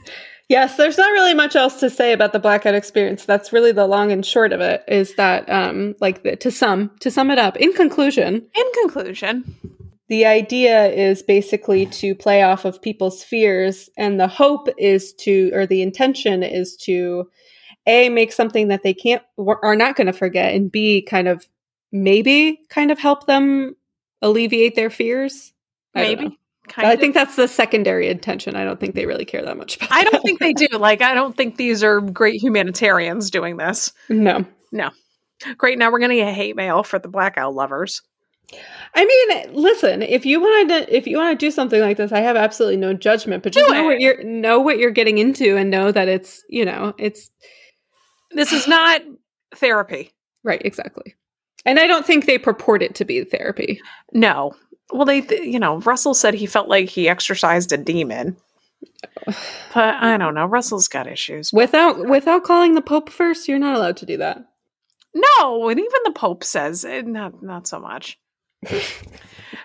Yes, 0.49 0.77
there's 0.77 0.97
not 0.97 1.11
really 1.11 1.33
much 1.33 1.55
else 1.55 1.79
to 1.79 1.89
say 1.89 2.11
about 2.13 2.31
the 2.31 2.39
blackout 2.39 2.75
experience. 2.75 3.25
That's 3.25 3.51
really 3.53 3.71
the 3.71 3.87
long 3.87 4.11
and 4.11 4.23
short 4.25 4.53
of 4.53 4.61
it 4.61 4.83
is 4.87 5.15
that 5.15 5.47
um 5.49 5.93
like 6.01 6.23
the, 6.23 6.35
to 6.37 6.49
sum 6.51 6.91
to 7.01 7.11
sum 7.11 7.29
it 7.31 7.37
up 7.37 7.57
in 7.57 7.73
conclusion, 7.73 8.47
In 8.55 8.71
conclusion, 8.81 9.55
the 10.07 10.25
idea 10.25 10.87
is 10.87 11.23
basically 11.23 11.87
to 11.87 12.13
play 12.15 12.43
off 12.43 12.65
of 12.65 12.81
people's 12.81 13.23
fears, 13.23 13.89
and 13.97 14.19
the 14.19 14.27
hope 14.27 14.67
is 14.77 15.13
to, 15.13 15.51
or 15.53 15.65
the 15.65 15.81
intention 15.81 16.43
is 16.43 16.75
to, 16.77 17.29
a 17.87 18.09
make 18.09 18.31
something 18.31 18.67
that 18.69 18.83
they 18.83 18.93
can't 18.93 19.21
are 19.37 19.75
not 19.75 19.95
going 19.95 20.07
to 20.07 20.13
forget, 20.13 20.53
and 20.53 20.71
b 20.71 21.01
kind 21.01 21.27
of 21.27 21.47
maybe 21.91 22.59
kind 22.69 22.91
of 22.91 22.99
help 22.99 23.27
them 23.27 23.75
alleviate 24.21 24.75
their 24.75 24.89
fears. 24.89 25.53
Maybe. 25.93 26.37
Kind 26.67 26.87
I 26.87 26.93
of. 26.93 26.99
think 26.99 27.13
that's 27.13 27.35
the 27.35 27.47
secondary 27.47 28.07
intention. 28.09 28.55
I 28.55 28.65
don't 28.65 28.79
think 28.79 28.95
they 28.95 29.05
really 29.05 29.23
care 29.23 29.43
that 29.43 29.55
much 29.55 29.77
I 29.91 30.03
don't 30.03 30.23
think 30.23 30.39
they 30.39 30.53
do. 30.53 30.67
Like, 30.77 31.01
I 31.01 31.13
don't 31.13 31.37
think 31.37 31.57
these 31.57 31.83
are 31.83 32.01
great 32.01 32.41
humanitarians 32.41 33.29
doing 33.29 33.57
this. 33.57 33.93
No. 34.09 34.45
No. 34.71 34.89
Great. 35.57 35.77
Now 35.77 35.91
we're 35.91 35.99
going 35.99 36.09
to 36.09 36.15
get 36.15 36.33
hate 36.33 36.55
mail 36.55 36.81
for 36.81 36.97
the 36.97 37.07
blackout 37.07 37.53
lovers. 37.53 38.01
I 38.93 39.05
mean, 39.05 39.53
listen, 39.53 40.01
if 40.01 40.25
you 40.25 40.39
want 40.39 40.69
to 40.69 40.95
if 40.95 41.07
you 41.07 41.17
want 41.17 41.37
to 41.37 41.45
do 41.45 41.51
something 41.51 41.81
like 41.81 41.97
this, 41.97 42.11
I 42.11 42.21
have 42.21 42.35
absolutely 42.35 42.77
no 42.77 42.93
judgment, 42.93 43.43
but 43.43 43.53
just 43.53 43.67
do 43.67 43.73
know 43.73 43.83
it. 43.83 43.85
what 43.85 43.99
you're 43.99 44.23
know 44.23 44.59
what 44.59 44.77
you're 44.77 44.91
getting 44.91 45.17
into 45.17 45.57
and 45.57 45.69
know 45.69 45.91
that 45.91 46.07
it's, 46.07 46.43
you 46.49 46.65
know, 46.65 46.93
it's 46.97 47.29
this 48.31 48.53
is 48.53 48.67
not 48.67 49.01
therapy. 49.55 50.11
Right, 50.43 50.61
exactly. 50.63 51.15
And 51.65 51.79
I 51.79 51.87
don't 51.87 52.05
think 52.05 52.25
they 52.25 52.37
purport 52.37 52.83
it 52.83 52.95
to 52.95 53.05
be 53.05 53.23
therapy. 53.23 53.81
No. 54.13 54.53
Well, 54.93 55.05
they, 55.05 55.25
you 55.41 55.59
know, 55.59 55.79
Russell 55.79 56.13
said 56.13 56.35
he 56.35 56.45
felt 56.45 56.69
like 56.69 56.89
he 56.89 57.09
exorcised 57.09 57.71
a 57.71 57.77
demon. 57.77 58.37
But 59.73 59.95
I 59.95 60.15
don't 60.15 60.35
know. 60.35 60.45
Russell's 60.45 60.87
got 60.87 61.05
issues. 61.05 61.51
Without 61.51 62.07
without 62.07 62.45
calling 62.45 62.75
the 62.75 62.81
Pope 62.81 63.09
first, 63.09 63.49
you're 63.49 63.59
not 63.59 63.75
allowed 63.75 63.97
to 63.97 64.05
do 64.05 64.15
that. 64.17 64.37
No, 65.13 65.67
and 65.67 65.77
even 65.77 65.99
the 66.05 66.11
Pope 66.11 66.45
says 66.45 66.85
eh, 66.85 67.01
not 67.01 67.43
not 67.43 67.67
so 67.67 67.77
much. 67.77 68.17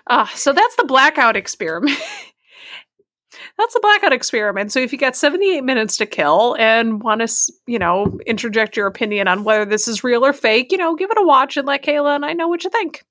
Uh, 0.07 0.25
so 0.35 0.53
that's 0.53 0.75
the 0.75 0.85
blackout 0.85 1.35
experiment. 1.35 1.97
that's 3.57 3.73
the 3.73 3.79
blackout 3.79 4.13
experiment. 4.13 4.71
So 4.71 4.79
if 4.79 4.91
you 4.91 4.97
got 4.97 5.15
78 5.15 5.63
minutes 5.63 5.97
to 5.97 6.05
kill 6.05 6.55
and 6.59 7.01
want 7.01 7.21
to, 7.21 7.53
you 7.67 7.79
know, 7.79 8.19
interject 8.25 8.77
your 8.77 8.87
opinion 8.87 9.27
on 9.27 9.43
whether 9.43 9.65
this 9.65 9.87
is 9.87 10.03
real 10.03 10.25
or 10.25 10.33
fake, 10.33 10.71
you 10.71 10.77
know, 10.77 10.95
give 10.95 11.11
it 11.11 11.17
a 11.19 11.25
watch 11.25 11.57
and 11.57 11.67
let 11.67 11.83
Kayla 11.83 12.15
and 12.15 12.25
I 12.25 12.33
know 12.33 12.47
what 12.47 12.63
you 12.63 12.69
think. 12.69 13.03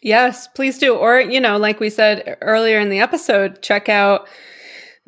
Yes, 0.00 0.48
please 0.48 0.78
do. 0.78 0.94
Or, 0.96 1.20
you 1.20 1.40
know, 1.40 1.58
like 1.58 1.78
we 1.78 1.90
said 1.90 2.38
earlier 2.40 2.80
in 2.80 2.88
the 2.88 3.00
episode, 3.00 3.62
check 3.62 3.88
out 3.88 4.26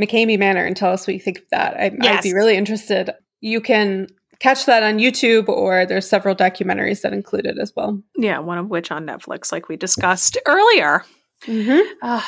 McKamey 0.01 0.39
Manor 0.39 0.65
and 0.65 0.77
tell 0.77 0.93
us 0.93 1.07
what 1.07 1.15
you 1.15 1.21
think 1.21 1.39
of 1.39 1.49
that. 1.51 1.77
I, 1.77 1.91
yes. 2.03 2.19
I'd 2.19 2.23
be 2.23 2.35
really 2.35 2.57
interested. 2.57 3.11
You 3.41 3.61
can 3.61 4.09
catch 4.45 4.67
that 4.67 4.83
on 4.83 4.99
YouTube, 4.99 5.49
or 5.49 5.87
there's 5.87 6.07
several 6.07 6.37
documentaries 6.37 7.01
that 7.01 7.15
include 7.15 7.47
it 7.47 7.57
as 7.59 7.73
well. 7.75 7.99
Yeah, 8.15 8.41
one 8.41 8.59
of 8.59 8.69
which 8.69 8.91
on 8.91 9.07
Netflix, 9.07 9.51
like 9.51 9.71
we 9.71 9.77
discussed 9.77 10.37
earlier. 10.45 11.03
Mm-hmm. 11.47 11.81
Uh, 12.03 12.21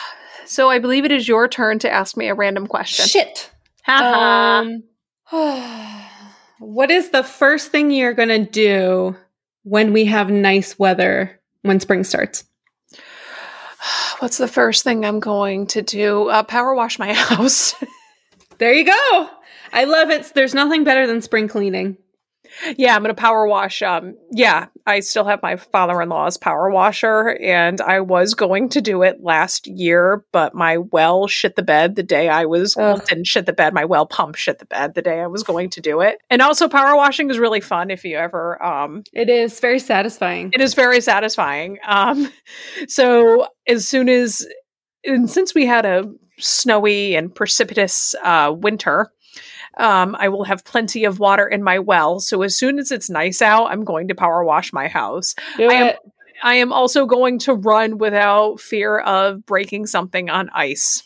so 0.46 0.70
I 0.70 0.78
believe 0.78 1.04
it 1.04 1.12
is 1.12 1.28
your 1.28 1.46
turn 1.46 1.78
to 1.80 1.90
ask 1.90 2.16
me 2.16 2.28
a 2.28 2.34
random 2.34 2.68
question. 2.68 3.04
Shit. 3.06 3.50
um, 3.86 4.82
what 6.58 6.90
is 6.90 7.10
the 7.10 7.22
first 7.22 7.70
thing 7.70 7.90
you're 7.90 8.14
going 8.14 8.30
to 8.30 8.46
do 8.46 9.14
when 9.64 9.92
we 9.92 10.06
have 10.06 10.30
nice 10.30 10.78
weather 10.78 11.38
when 11.62 11.80
spring 11.80 12.02
starts? 12.02 12.44
What's 14.20 14.38
the 14.38 14.48
first 14.48 14.84
thing 14.84 15.04
I'm 15.04 15.20
going 15.20 15.66
to 15.66 15.82
do? 15.82 16.30
Uh, 16.30 16.44
power 16.44 16.74
wash 16.74 16.98
my 16.98 17.12
house. 17.12 17.74
there 18.56 18.72
you 18.72 18.86
go. 18.86 19.30
I 19.70 19.84
love 19.84 20.08
it. 20.08 20.32
There's 20.34 20.54
nothing 20.54 20.82
better 20.82 21.06
than 21.06 21.20
spring 21.20 21.48
cleaning. 21.48 21.98
Yeah, 22.76 22.94
I'm 22.94 23.02
gonna 23.02 23.14
power 23.14 23.46
wash. 23.46 23.82
Um, 23.82 24.16
yeah, 24.30 24.66
I 24.86 25.00
still 25.00 25.24
have 25.24 25.42
my 25.42 25.56
father-in-law's 25.56 26.36
power 26.36 26.70
washer, 26.70 27.36
and 27.40 27.80
I 27.80 28.00
was 28.00 28.34
going 28.34 28.68
to 28.70 28.80
do 28.80 29.02
it 29.02 29.22
last 29.22 29.66
year, 29.66 30.24
but 30.32 30.54
my 30.54 30.78
well 30.78 31.26
shit 31.26 31.56
the 31.56 31.62
bed 31.62 31.96
the 31.96 32.02
day 32.02 32.28
I 32.28 32.46
was 32.46 32.76
Ugh. 32.76 33.04
didn't 33.06 33.26
shit 33.26 33.46
the 33.46 33.52
bed. 33.52 33.74
My 33.74 33.84
well 33.84 34.06
pump 34.06 34.36
shit 34.36 34.58
the 34.58 34.66
bed 34.66 34.94
the 34.94 35.02
day 35.02 35.20
I 35.20 35.26
was 35.26 35.42
going 35.42 35.70
to 35.70 35.80
do 35.80 36.00
it. 36.00 36.18
And 36.30 36.42
also, 36.42 36.68
power 36.68 36.96
washing 36.96 37.30
is 37.30 37.38
really 37.38 37.60
fun 37.60 37.90
if 37.90 38.04
you 38.04 38.16
ever. 38.16 38.62
Um, 38.62 39.02
it 39.12 39.28
is 39.28 39.58
very 39.60 39.78
satisfying. 39.78 40.50
It 40.52 40.60
is 40.60 40.74
very 40.74 41.00
satisfying. 41.00 41.78
Um, 41.86 42.30
so 42.88 43.48
as 43.66 43.86
soon 43.86 44.08
as 44.08 44.46
and 45.04 45.30
since 45.30 45.54
we 45.54 45.66
had 45.66 45.84
a 45.86 46.04
snowy 46.38 47.14
and 47.14 47.34
precipitous 47.34 48.14
uh, 48.22 48.52
winter 48.54 49.10
um, 49.76 50.16
I 50.18 50.28
will 50.28 50.44
have 50.44 50.64
plenty 50.64 51.04
of 51.04 51.18
water 51.18 51.46
in 51.46 51.62
my 51.62 51.78
well. 51.78 52.20
So 52.20 52.42
as 52.42 52.56
soon 52.56 52.78
as 52.78 52.90
it's 52.90 53.10
nice 53.10 53.42
out, 53.42 53.66
I'm 53.66 53.84
going 53.84 54.08
to 54.08 54.14
power 54.14 54.44
wash 54.44 54.72
my 54.72 54.88
house. 54.88 55.34
Do 55.56 55.68
I 55.68 55.74
am, 55.74 55.86
it. 55.88 55.98
I 56.42 56.54
am 56.56 56.72
also 56.72 57.06
going 57.06 57.38
to 57.40 57.54
run 57.54 57.98
without 57.98 58.60
fear 58.60 58.98
of 59.00 59.44
breaking 59.46 59.86
something 59.86 60.30
on 60.30 60.50
ice. 60.50 61.02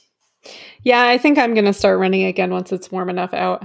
Yeah, 0.82 1.06
I 1.06 1.18
think 1.18 1.38
I'm 1.38 1.54
going 1.54 1.66
to 1.66 1.72
start 1.72 1.98
running 1.98 2.24
again 2.24 2.50
once 2.50 2.72
it's 2.72 2.90
warm 2.90 3.10
enough 3.10 3.34
out. 3.34 3.64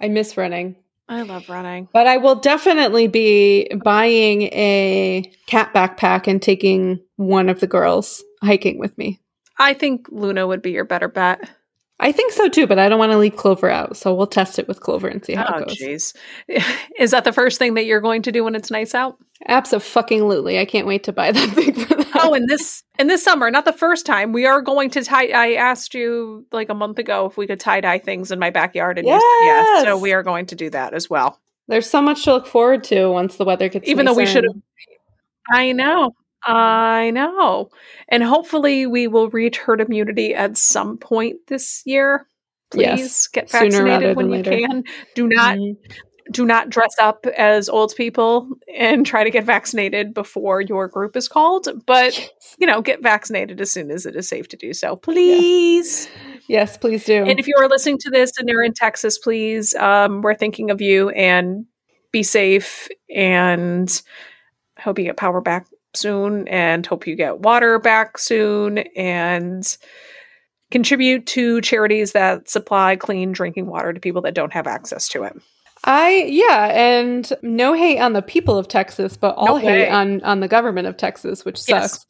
I 0.00 0.08
miss 0.08 0.36
running. 0.36 0.76
I 1.08 1.22
love 1.22 1.48
running. 1.48 1.88
But 1.92 2.06
I 2.06 2.16
will 2.16 2.36
definitely 2.36 3.08
be 3.08 3.68
buying 3.82 4.42
a 4.44 5.30
cat 5.46 5.74
backpack 5.74 6.26
and 6.26 6.40
taking 6.40 6.98
one 7.16 7.50
of 7.50 7.60
the 7.60 7.66
girls 7.66 8.24
hiking 8.42 8.78
with 8.78 8.96
me. 8.96 9.20
I 9.58 9.74
think 9.74 10.08
Luna 10.10 10.46
would 10.46 10.62
be 10.62 10.72
your 10.72 10.84
better 10.84 11.08
bet. 11.08 11.50
I 12.00 12.10
think 12.10 12.32
so 12.32 12.48
too, 12.48 12.66
but 12.66 12.78
I 12.78 12.88
don't 12.88 12.98
want 12.98 13.12
to 13.12 13.18
leave 13.18 13.36
Clover 13.36 13.70
out. 13.70 13.96
So 13.96 14.12
we'll 14.14 14.26
test 14.26 14.58
it 14.58 14.66
with 14.66 14.80
Clover 14.80 15.06
and 15.06 15.24
see 15.24 15.34
how 15.34 15.46
oh, 15.48 15.58
it 15.58 15.68
goes. 15.68 15.80
Oh 15.80 16.52
jeez. 16.52 16.74
Is 16.98 17.12
that 17.12 17.24
the 17.24 17.32
first 17.32 17.58
thing 17.58 17.74
that 17.74 17.84
you're 17.84 18.00
going 18.00 18.22
to 18.22 18.32
do 18.32 18.42
when 18.42 18.56
it's 18.56 18.70
nice 18.70 18.94
out? 18.94 19.16
Absolutely. 19.46 20.58
I 20.58 20.64
can't 20.64 20.88
wait 20.88 21.04
to 21.04 21.12
buy 21.12 21.30
that 21.32 21.50
thing 21.50 21.72
for 21.72 21.94
that. 21.94 22.10
Oh, 22.16 22.34
and 22.34 22.48
this 22.48 22.82
in 22.98 23.06
this 23.06 23.22
summer, 23.22 23.50
not 23.50 23.64
the 23.64 23.72
first 23.72 24.06
time. 24.06 24.32
We 24.32 24.44
are 24.44 24.60
going 24.60 24.90
to 24.90 25.04
tie 25.04 25.28
I 25.28 25.54
asked 25.54 25.94
you 25.94 26.46
like 26.50 26.68
a 26.68 26.74
month 26.74 26.98
ago 26.98 27.26
if 27.26 27.36
we 27.36 27.46
could 27.46 27.60
tie 27.60 27.80
dye 27.80 27.98
things 27.98 28.32
in 28.32 28.38
my 28.38 28.50
backyard 28.50 28.98
and 28.98 29.06
yes! 29.06 29.22
yeah. 29.44 29.84
So 29.84 29.98
we 29.98 30.12
are 30.12 30.22
going 30.22 30.46
to 30.46 30.56
do 30.56 30.70
that 30.70 30.94
as 30.94 31.08
well. 31.08 31.40
There's 31.68 31.88
so 31.88 32.02
much 32.02 32.24
to 32.24 32.32
look 32.32 32.46
forward 32.46 32.84
to 32.84 33.06
once 33.06 33.36
the 33.36 33.44
weather 33.44 33.68
gets 33.68 33.88
Even 33.88 34.04
though 34.04 34.14
we 34.14 34.26
should 34.26 34.44
have 34.44 34.54
I 35.50 35.72
know. 35.72 36.14
I 36.46 37.10
know. 37.10 37.70
And 38.08 38.22
hopefully 38.22 38.86
we 38.86 39.06
will 39.06 39.30
reach 39.30 39.56
herd 39.58 39.80
immunity 39.80 40.34
at 40.34 40.56
some 40.56 40.98
point 40.98 41.36
this 41.48 41.82
year. 41.86 42.26
Please 42.70 42.82
yes. 42.82 43.26
get 43.28 43.50
vaccinated 43.50 44.16
when 44.16 44.26
you 44.30 44.42
later. 44.42 44.50
can. 44.50 44.84
Do 45.14 45.28
not 45.28 45.56
mm-hmm. 45.56 45.92
do 46.32 46.44
not 46.44 46.70
dress 46.70 46.94
up 47.00 47.24
as 47.36 47.68
old 47.68 47.94
people 47.96 48.48
and 48.76 49.06
try 49.06 49.22
to 49.24 49.30
get 49.30 49.44
vaccinated 49.44 50.12
before 50.12 50.60
your 50.60 50.88
group 50.88 51.16
is 51.16 51.28
called, 51.28 51.68
but 51.86 52.18
yes. 52.18 52.56
you 52.58 52.66
know, 52.66 52.82
get 52.82 53.02
vaccinated 53.02 53.60
as 53.60 53.70
soon 53.70 53.90
as 53.90 54.06
it 54.06 54.16
is 54.16 54.28
safe 54.28 54.48
to 54.48 54.56
do 54.56 54.72
so. 54.72 54.96
Please. 54.96 56.06
Yes, 56.06 56.48
yes 56.48 56.76
please 56.76 57.04
do. 57.04 57.24
And 57.24 57.38
if 57.38 57.46
you 57.46 57.54
are 57.58 57.68
listening 57.68 57.98
to 57.98 58.10
this 58.10 58.32
and 58.38 58.48
you're 58.48 58.64
in 58.64 58.74
Texas, 58.74 59.18
please 59.18 59.74
um, 59.74 60.22
we're 60.22 60.34
thinking 60.34 60.70
of 60.70 60.80
you 60.80 61.10
and 61.10 61.66
be 62.10 62.22
safe 62.22 62.88
and 63.14 64.02
hope 64.78 64.98
you 64.98 65.04
get 65.04 65.16
power 65.16 65.40
back 65.40 65.66
soon 65.96 66.48
and 66.48 66.86
hope 66.86 67.06
you 67.06 67.16
get 67.16 67.40
water 67.40 67.78
back 67.78 68.18
soon 68.18 68.78
and 68.96 69.76
contribute 70.70 71.26
to 71.26 71.60
charities 71.60 72.12
that 72.12 72.48
supply 72.48 72.96
clean 72.96 73.32
drinking 73.32 73.66
water 73.66 73.92
to 73.92 74.00
people 74.00 74.22
that 74.22 74.34
don't 74.34 74.52
have 74.52 74.66
access 74.66 75.08
to 75.08 75.22
it. 75.22 75.36
I 75.84 76.24
yeah, 76.28 76.66
and 76.72 77.30
no 77.42 77.74
hate 77.74 78.00
on 78.00 78.14
the 78.14 78.22
people 78.22 78.56
of 78.56 78.68
Texas, 78.68 79.16
but 79.16 79.34
all 79.36 79.46
no 79.46 79.56
hate 79.56 79.88
on 79.88 80.22
on 80.22 80.40
the 80.40 80.48
government 80.48 80.88
of 80.88 80.96
Texas, 80.96 81.44
which 81.44 81.58
sucks. 81.58 82.06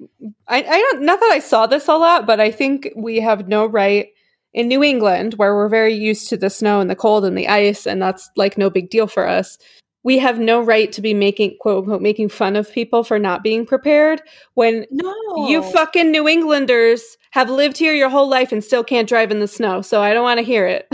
Yes. 0.00 0.30
I, 0.48 0.62
I 0.62 0.78
don't 0.80 1.02
not 1.02 1.20
that 1.20 1.30
I 1.30 1.38
saw 1.38 1.66
this 1.66 1.86
a 1.86 1.94
lot, 1.94 2.26
but 2.26 2.40
I 2.40 2.50
think 2.50 2.90
we 2.96 3.20
have 3.20 3.46
no 3.46 3.66
right 3.66 4.08
in 4.54 4.68
New 4.68 4.82
England, 4.82 5.34
where 5.34 5.54
we're 5.54 5.68
very 5.68 5.94
used 5.94 6.28
to 6.30 6.36
the 6.36 6.48
snow 6.48 6.80
and 6.80 6.88
the 6.88 6.96
cold 6.96 7.24
and 7.24 7.36
the 7.36 7.48
ice, 7.48 7.86
and 7.86 8.00
that's 8.00 8.30
like 8.36 8.56
no 8.56 8.70
big 8.70 8.88
deal 8.88 9.06
for 9.06 9.28
us 9.28 9.58
we 10.04 10.18
have 10.18 10.38
no 10.38 10.60
right 10.62 10.92
to 10.92 11.00
be 11.00 11.12
making 11.14 11.56
quote 11.58 11.78
unquote 11.78 12.02
making 12.02 12.28
fun 12.28 12.54
of 12.54 12.70
people 12.70 13.02
for 13.02 13.18
not 13.18 13.42
being 13.42 13.66
prepared 13.66 14.22
when 14.54 14.86
no. 14.90 15.12
you 15.48 15.62
fucking 15.62 16.12
New 16.12 16.28
Englanders 16.28 17.16
have 17.32 17.50
lived 17.50 17.76
here 17.76 17.92
your 17.92 18.10
whole 18.10 18.28
life 18.28 18.52
and 18.52 18.62
still 18.62 18.84
can't 18.84 19.08
drive 19.08 19.32
in 19.32 19.40
the 19.40 19.48
snow. 19.48 19.82
So 19.82 20.00
I 20.00 20.14
don't 20.14 20.22
want 20.22 20.38
to 20.38 20.44
hear 20.44 20.66
it. 20.66 20.88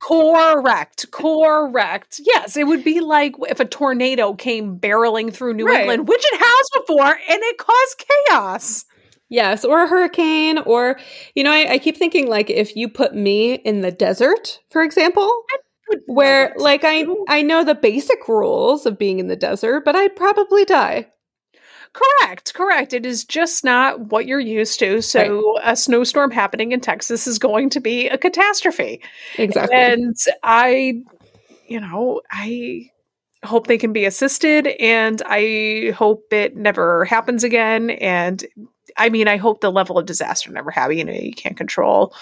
Correct. 0.00 1.10
Correct. 1.10 2.20
Yes, 2.24 2.56
it 2.56 2.66
would 2.66 2.82
be 2.82 3.00
like 3.00 3.34
if 3.48 3.60
a 3.60 3.64
tornado 3.64 4.34
came 4.34 4.78
barreling 4.78 5.32
through 5.32 5.54
New 5.54 5.66
right. 5.66 5.80
England, 5.80 6.08
which 6.08 6.24
it 6.24 6.40
has 6.40 6.82
before, 6.82 7.10
and 7.10 7.42
it 7.42 7.58
caused 7.58 8.04
chaos. 8.28 8.84
Yes, 9.28 9.64
or 9.64 9.82
a 9.82 9.86
hurricane, 9.86 10.58
or, 10.58 10.98
you 11.34 11.44
know, 11.44 11.52
I, 11.52 11.72
I 11.72 11.78
keep 11.78 11.98
thinking 11.98 12.28
like 12.28 12.48
if 12.48 12.74
you 12.74 12.88
put 12.88 13.14
me 13.14 13.54
in 13.54 13.82
the 13.82 13.90
desert, 13.90 14.60
for 14.70 14.82
example, 14.82 15.30
where 16.06 16.54
like 16.56 16.82
I 16.84 17.06
I 17.28 17.42
know 17.42 17.64
the 17.64 17.74
basic 17.74 18.28
rules 18.28 18.86
of 18.86 18.98
being 18.98 19.18
in 19.18 19.28
the 19.28 19.36
desert, 19.36 19.84
but 19.84 19.96
I'd 19.96 20.16
probably 20.16 20.64
die. 20.64 21.08
Correct, 21.92 22.54
correct. 22.54 22.92
It 22.92 23.06
is 23.06 23.24
just 23.24 23.64
not 23.64 24.12
what 24.12 24.26
you're 24.26 24.38
used 24.38 24.78
to. 24.80 25.00
So 25.00 25.54
right. 25.54 25.72
a 25.72 25.76
snowstorm 25.76 26.30
happening 26.30 26.72
in 26.72 26.80
Texas 26.80 27.26
is 27.26 27.38
going 27.38 27.70
to 27.70 27.80
be 27.80 28.08
a 28.08 28.18
catastrophe. 28.18 29.02
Exactly. 29.36 29.76
And 29.76 30.16
I 30.42 31.02
you 31.66 31.80
know, 31.80 32.22
I 32.30 32.90
hope 33.44 33.66
they 33.66 33.78
can 33.78 33.92
be 33.92 34.04
assisted 34.04 34.66
and 34.66 35.22
I 35.26 35.92
hope 35.96 36.32
it 36.32 36.56
never 36.56 37.04
happens 37.04 37.44
again 37.44 37.90
and 37.90 38.44
I 38.98 39.08
mean, 39.08 39.28
I 39.28 39.36
hope 39.36 39.60
the 39.60 39.70
level 39.70 39.98
of 39.98 40.06
disaster 40.06 40.50
never 40.50 40.70
happens. 40.70 40.98
You 40.98 41.04
know, 41.04 41.12
you 41.12 41.32
can't 41.32 41.56
control 41.56 42.14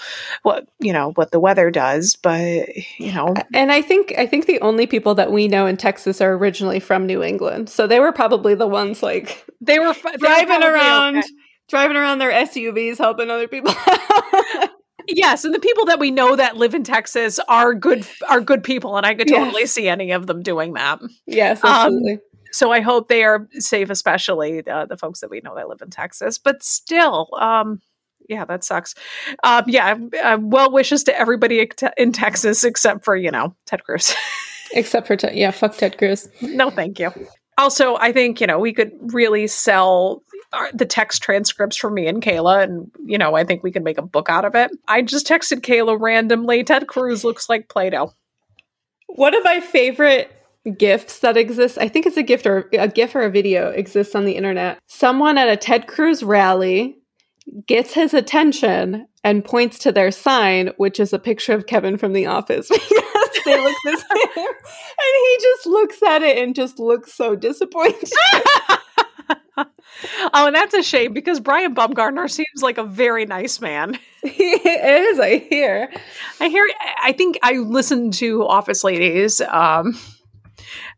what 0.43 0.67
you 0.79 0.93
know 0.93 1.11
what 1.15 1.31
the 1.31 1.39
weather 1.39 1.71
does, 1.71 2.15
but 2.15 2.69
you 2.97 3.11
know. 3.11 3.33
And 3.53 3.71
I 3.71 3.81
think 3.81 4.13
I 4.17 4.25
think 4.25 4.45
the 4.45 4.61
only 4.61 4.87
people 4.87 5.15
that 5.15 5.31
we 5.31 5.47
know 5.47 5.65
in 5.65 5.77
Texas 5.77 6.21
are 6.21 6.33
originally 6.33 6.79
from 6.79 7.05
New 7.05 7.23
England, 7.23 7.69
so 7.69 7.87
they 7.87 7.99
were 7.99 8.11
probably 8.11 8.55
the 8.55 8.67
ones 8.67 9.03
like 9.03 9.45
they 9.59 9.79
were 9.79 9.93
they 9.93 10.17
driving 10.17 10.61
were 10.61 10.73
around, 10.73 11.17
okay. 11.17 11.27
driving 11.67 11.97
around 11.97 12.19
their 12.19 12.31
SUVs, 12.31 12.97
helping 12.97 13.29
other 13.29 13.47
people. 13.47 13.73
yes, 15.07 15.43
and 15.43 15.53
the 15.53 15.59
people 15.59 15.85
that 15.85 15.99
we 15.99 16.11
know 16.11 16.35
that 16.35 16.57
live 16.57 16.75
in 16.75 16.83
Texas 16.83 17.39
are 17.47 17.73
good 17.73 18.07
are 18.29 18.41
good 18.41 18.63
people, 18.63 18.97
and 18.97 19.05
I 19.05 19.15
could 19.15 19.27
totally 19.27 19.61
yes. 19.61 19.71
see 19.71 19.87
any 19.87 20.11
of 20.11 20.27
them 20.27 20.43
doing 20.43 20.73
that. 20.73 20.99
Yes, 21.25 21.63
um, 21.63 21.71
absolutely. 21.71 22.13
Um, 22.13 22.19
so 22.51 22.71
I 22.71 22.81
hope 22.81 23.07
they 23.07 23.23
are 23.23 23.47
safe, 23.53 23.89
especially 23.89 24.67
uh, 24.67 24.85
the 24.85 24.97
folks 24.97 25.19
that 25.21 25.29
we 25.29 25.41
know 25.41 25.55
that 25.55 25.69
live 25.69 25.81
in 25.81 25.89
Texas. 25.89 26.37
But 26.37 26.63
still, 26.63 27.29
um, 27.39 27.81
yeah, 28.27 28.45
that 28.45 28.63
sucks. 28.63 28.95
Um, 29.43 29.63
yeah, 29.67 29.95
uh, 30.23 30.37
well 30.41 30.71
wishes 30.71 31.03
to 31.05 31.17
everybody 31.17 31.67
in 31.97 32.11
Texas 32.11 32.63
except 32.63 33.05
for 33.05 33.15
you 33.15 33.31
know 33.31 33.55
Ted 33.65 33.83
Cruz. 33.83 34.15
except 34.73 35.07
for 35.07 35.15
Ted, 35.15 35.35
yeah, 35.35 35.51
fuck 35.51 35.77
Ted 35.77 35.97
Cruz. 35.97 36.27
No, 36.41 36.69
thank 36.69 36.99
you. 36.99 37.11
Also, 37.57 37.95
I 37.97 38.11
think 38.11 38.41
you 38.41 38.47
know 38.47 38.59
we 38.59 38.73
could 38.73 38.91
really 39.13 39.47
sell 39.47 40.23
our, 40.53 40.69
the 40.73 40.85
text 40.85 41.23
transcripts 41.23 41.77
for 41.77 41.89
me 41.89 42.07
and 42.07 42.21
Kayla, 42.21 42.63
and 42.63 42.91
you 43.05 43.17
know 43.17 43.35
I 43.35 43.43
think 43.43 43.63
we 43.63 43.71
could 43.71 43.83
make 43.83 43.97
a 43.97 44.03
book 44.03 44.29
out 44.29 44.45
of 44.45 44.55
it. 44.55 44.71
I 44.87 45.01
just 45.01 45.27
texted 45.27 45.61
Kayla 45.61 45.99
randomly. 45.99 46.63
Ted 46.63 46.87
Cruz 46.87 47.23
looks 47.23 47.49
like 47.49 47.69
Play-Doh. 47.69 48.13
One 49.07 49.33
of 49.33 49.43
my 49.43 49.61
favorite 49.61 50.31
gifts 50.77 51.19
that 51.19 51.37
exist. 51.37 51.77
I 51.77 51.87
think 51.87 52.05
it's 52.05 52.17
a 52.17 52.23
gift 52.23 52.45
or 52.45 52.69
a 52.73 52.87
gif 52.87 53.15
or 53.15 53.21
a 53.21 53.29
video 53.29 53.69
exists 53.69 54.15
on 54.15 54.25
the 54.25 54.35
internet. 54.35 54.79
Someone 54.87 55.37
at 55.37 55.49
a 55.49 55.57
Ted 55.57 55.87
Cruz 55.87 56.23
rally 56.23 56.97
gets 57.65 57.93
his 57.93 58.13
attention 58.13 59.07
and 59.23 59.43
points 59.43 59.79
to 59.79 59.91
their 59.91 60.11
sign, 60.11 60.71
which 60.77 60.99
is 60.99 61.13
a 61.13 61.19
picture 61.19 61.53
of 61.53 61.67
Kevin 61.67 61.97
from 61.97 62.13
The 62.13 62.25
Office 62.25 62.67
because 62.69 63.43
they 63.45 63.61
look 63.61 63.75
the 63.83 63.97
same. 63.97 64.45
and 64.45 65.15
he 65.21 65.37
just 65.41 65.65
looks 65.65 66.03
at 66.03 66.21
it 66.21 66.37
and 66.37 66.55
just 66.55 66.79
looks 66.79 67.13
so 67.13 67.35
disappointed. 67.35 68.09
oh, 69.57 69.65
and 70.33 70.55
that's 70.55 70.73
a 70.73 70.83
shame 70.83 71.13
because 71.13 71.39
Brian 71.39 71.73
Baumgartner 71.73 72.27
seems 72.27 72.61
like 72.61 72.77
a 72.77 72.83
very 72.83 73.25
nice 73.25 73.59
man. 73.59 73.97
he 74.23 74.53
is, 74.53 75.19
I 75.19 75.37
hear. 75.49 75.91
I 76.39 76.49
hear. 76.49 76.69
I 77.01 77.11
think 77.13 77.37
I 77.43 77.53
listened 77.53 78.13
to 78.15 78.45
Office 78.45 78.83
Ladies. 78.83 79.41
Um, 79.41 79.97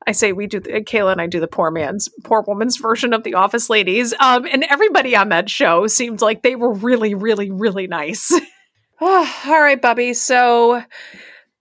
I 0.07 0.11
say 0.11 0.31
we 0.31 0.47
do, 0.47 0.59
the, 0.59 0.81
Kayla 0.81 1.11
and 1.13 1.21
I 1.21 1.27
do 1.27 1.39
the 1.39 1.47
poor 1.47 1.71
man's, 1.71 2.09
poor 2.23 2.41
woman's 2.41 2.77
version 2.77 3.13
of 3.13 3.23
the 3.23 3.35
Office 3.35 3.69
Ladies. 3.69 4.13
Um, 4.19 4.45
and 4.45 4.63
everybody 4.69 5.15
on 5.15 5.29
that 5.29 5.49
show 5.49 5.87
seemed 5.87 6.21
like 6.21 6.43
they 6.43 6.55
were 6.55 6.73
really, 6.73 7.15
really, 7.15 7.51
really 7.51 7.87
nice. 7.87 8.31
oh, 9.01 9.41
all 9.47 9.61
right, 9.61 9.81
Bubby. 9.81 10.13
So 10.13 10.83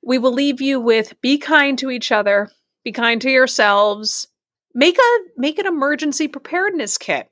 we 0.03 0.19
will 0.19 0.33
leave 0.33 0.61
you 0.61 0.81
with 0.81 1.21
be 1.21 1.39
kind 1.39 1.79
to 1.79 1.91
each 1.91 2.13
other, 2.13 2.49
be 2.85 2.93
kind 2.93 3.21
to 3.23 3.31
yourselves. 3.31 4.29
Make 4.75 4.99
a 4.99 5.19
make 5.37 5.59
an 5.59 5.67
emergency 5.67 6.29
preparedness 6.29 6.99
kit. 6.99 7.29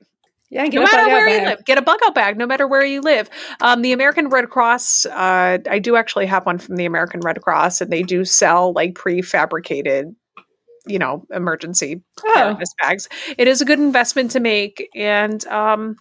Yeah, 0.49 0.63
no 0.63 0.81
matter 0.81 1.07
where 1.07 1.27
you 1.27 1.45
live, 1.45 1.65
get 1.65 1.77
a 1.77 1.81
bug 1.81 1.99
out 2.05 2.15
bag. 2.15 2.37
No 2.37 2.45
matter 2.45 2.67
where 2.67 2.85
you 2.85 3.01
live, 3.01 3.29
um, 3.59 3.81
the 3.81 3.91
American 3.91 4.29
Red 4.29 4.49
Cross. 4.49 5.05
Uh, 5.05 5.57
I 5.69 5.79
do 5.79 5.97
actually 5.97 6.25
have 6.27 6.45
one 6.45 6.57
from 6.57 6.77
the 6.77 6.85
American 6.85 7.19
Red 7.19 7.41
Cross, 7.41 7.81
and 7.81 7.91
they 7.91 8.01
do 8.01 8.23
sell 8.23 8.71
like 8.71 8.93
prefabricated 8.93 10.15
you 10.87 10.99
know 10.99 11.25
emergency 11.31 12.01
oh. 12.25 12.57
bags. 12.81 13.07
It 13.37 13.47
is 13.47 13.61
a 13.61 13.65
good 13.65 13.79
investment 13.79 14.31
to 14.31 14.39
make 14.39 14.89
and 14.95 15.45
um 15.47 15.95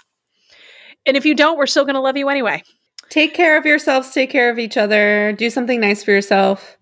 and 1.04 1.16
if 1.16 1.24
you 1.24 1.34
don't 1.34 1.58
we're 1.58 1.66
still 1.66 1.84
going 1.84 1.94
to 1.94 2.00
love 2.00 2.16
you 2.16 2.28
anyway. 2.28 2.62
Take 3.08 3.34
care 3.34 3.56
of 3.56 3.64
yourselves 3.66 4.10
take 4.10 4.30
care 4.30 4.50
of 4.50 4.58
each 4.58 4.76
other 4.76 5.32
do 5.32 5.50
something 5.50 5.80
nice 5.80 6.02
for 6.02 6.10
yourself. 6.10 6.76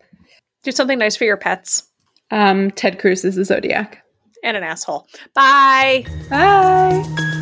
Do 0.63 0.73
something 0.73 0.99
nice 0.99 1.17
for 1.17 1.25
your 1.25 1.37
pets. 1.37 1.89
Um 2.31 2.71
ted 2.71 2.99
cruz 2.99 3.25
is 3.25 3.37
a 3.37 3.45
zodiac. 3.45 4.03
And 4.43 4.57
an 4.57 4.63
asshole. 4.63 5.07
Bye. 5.35 6.05
Bye 6.29 7.41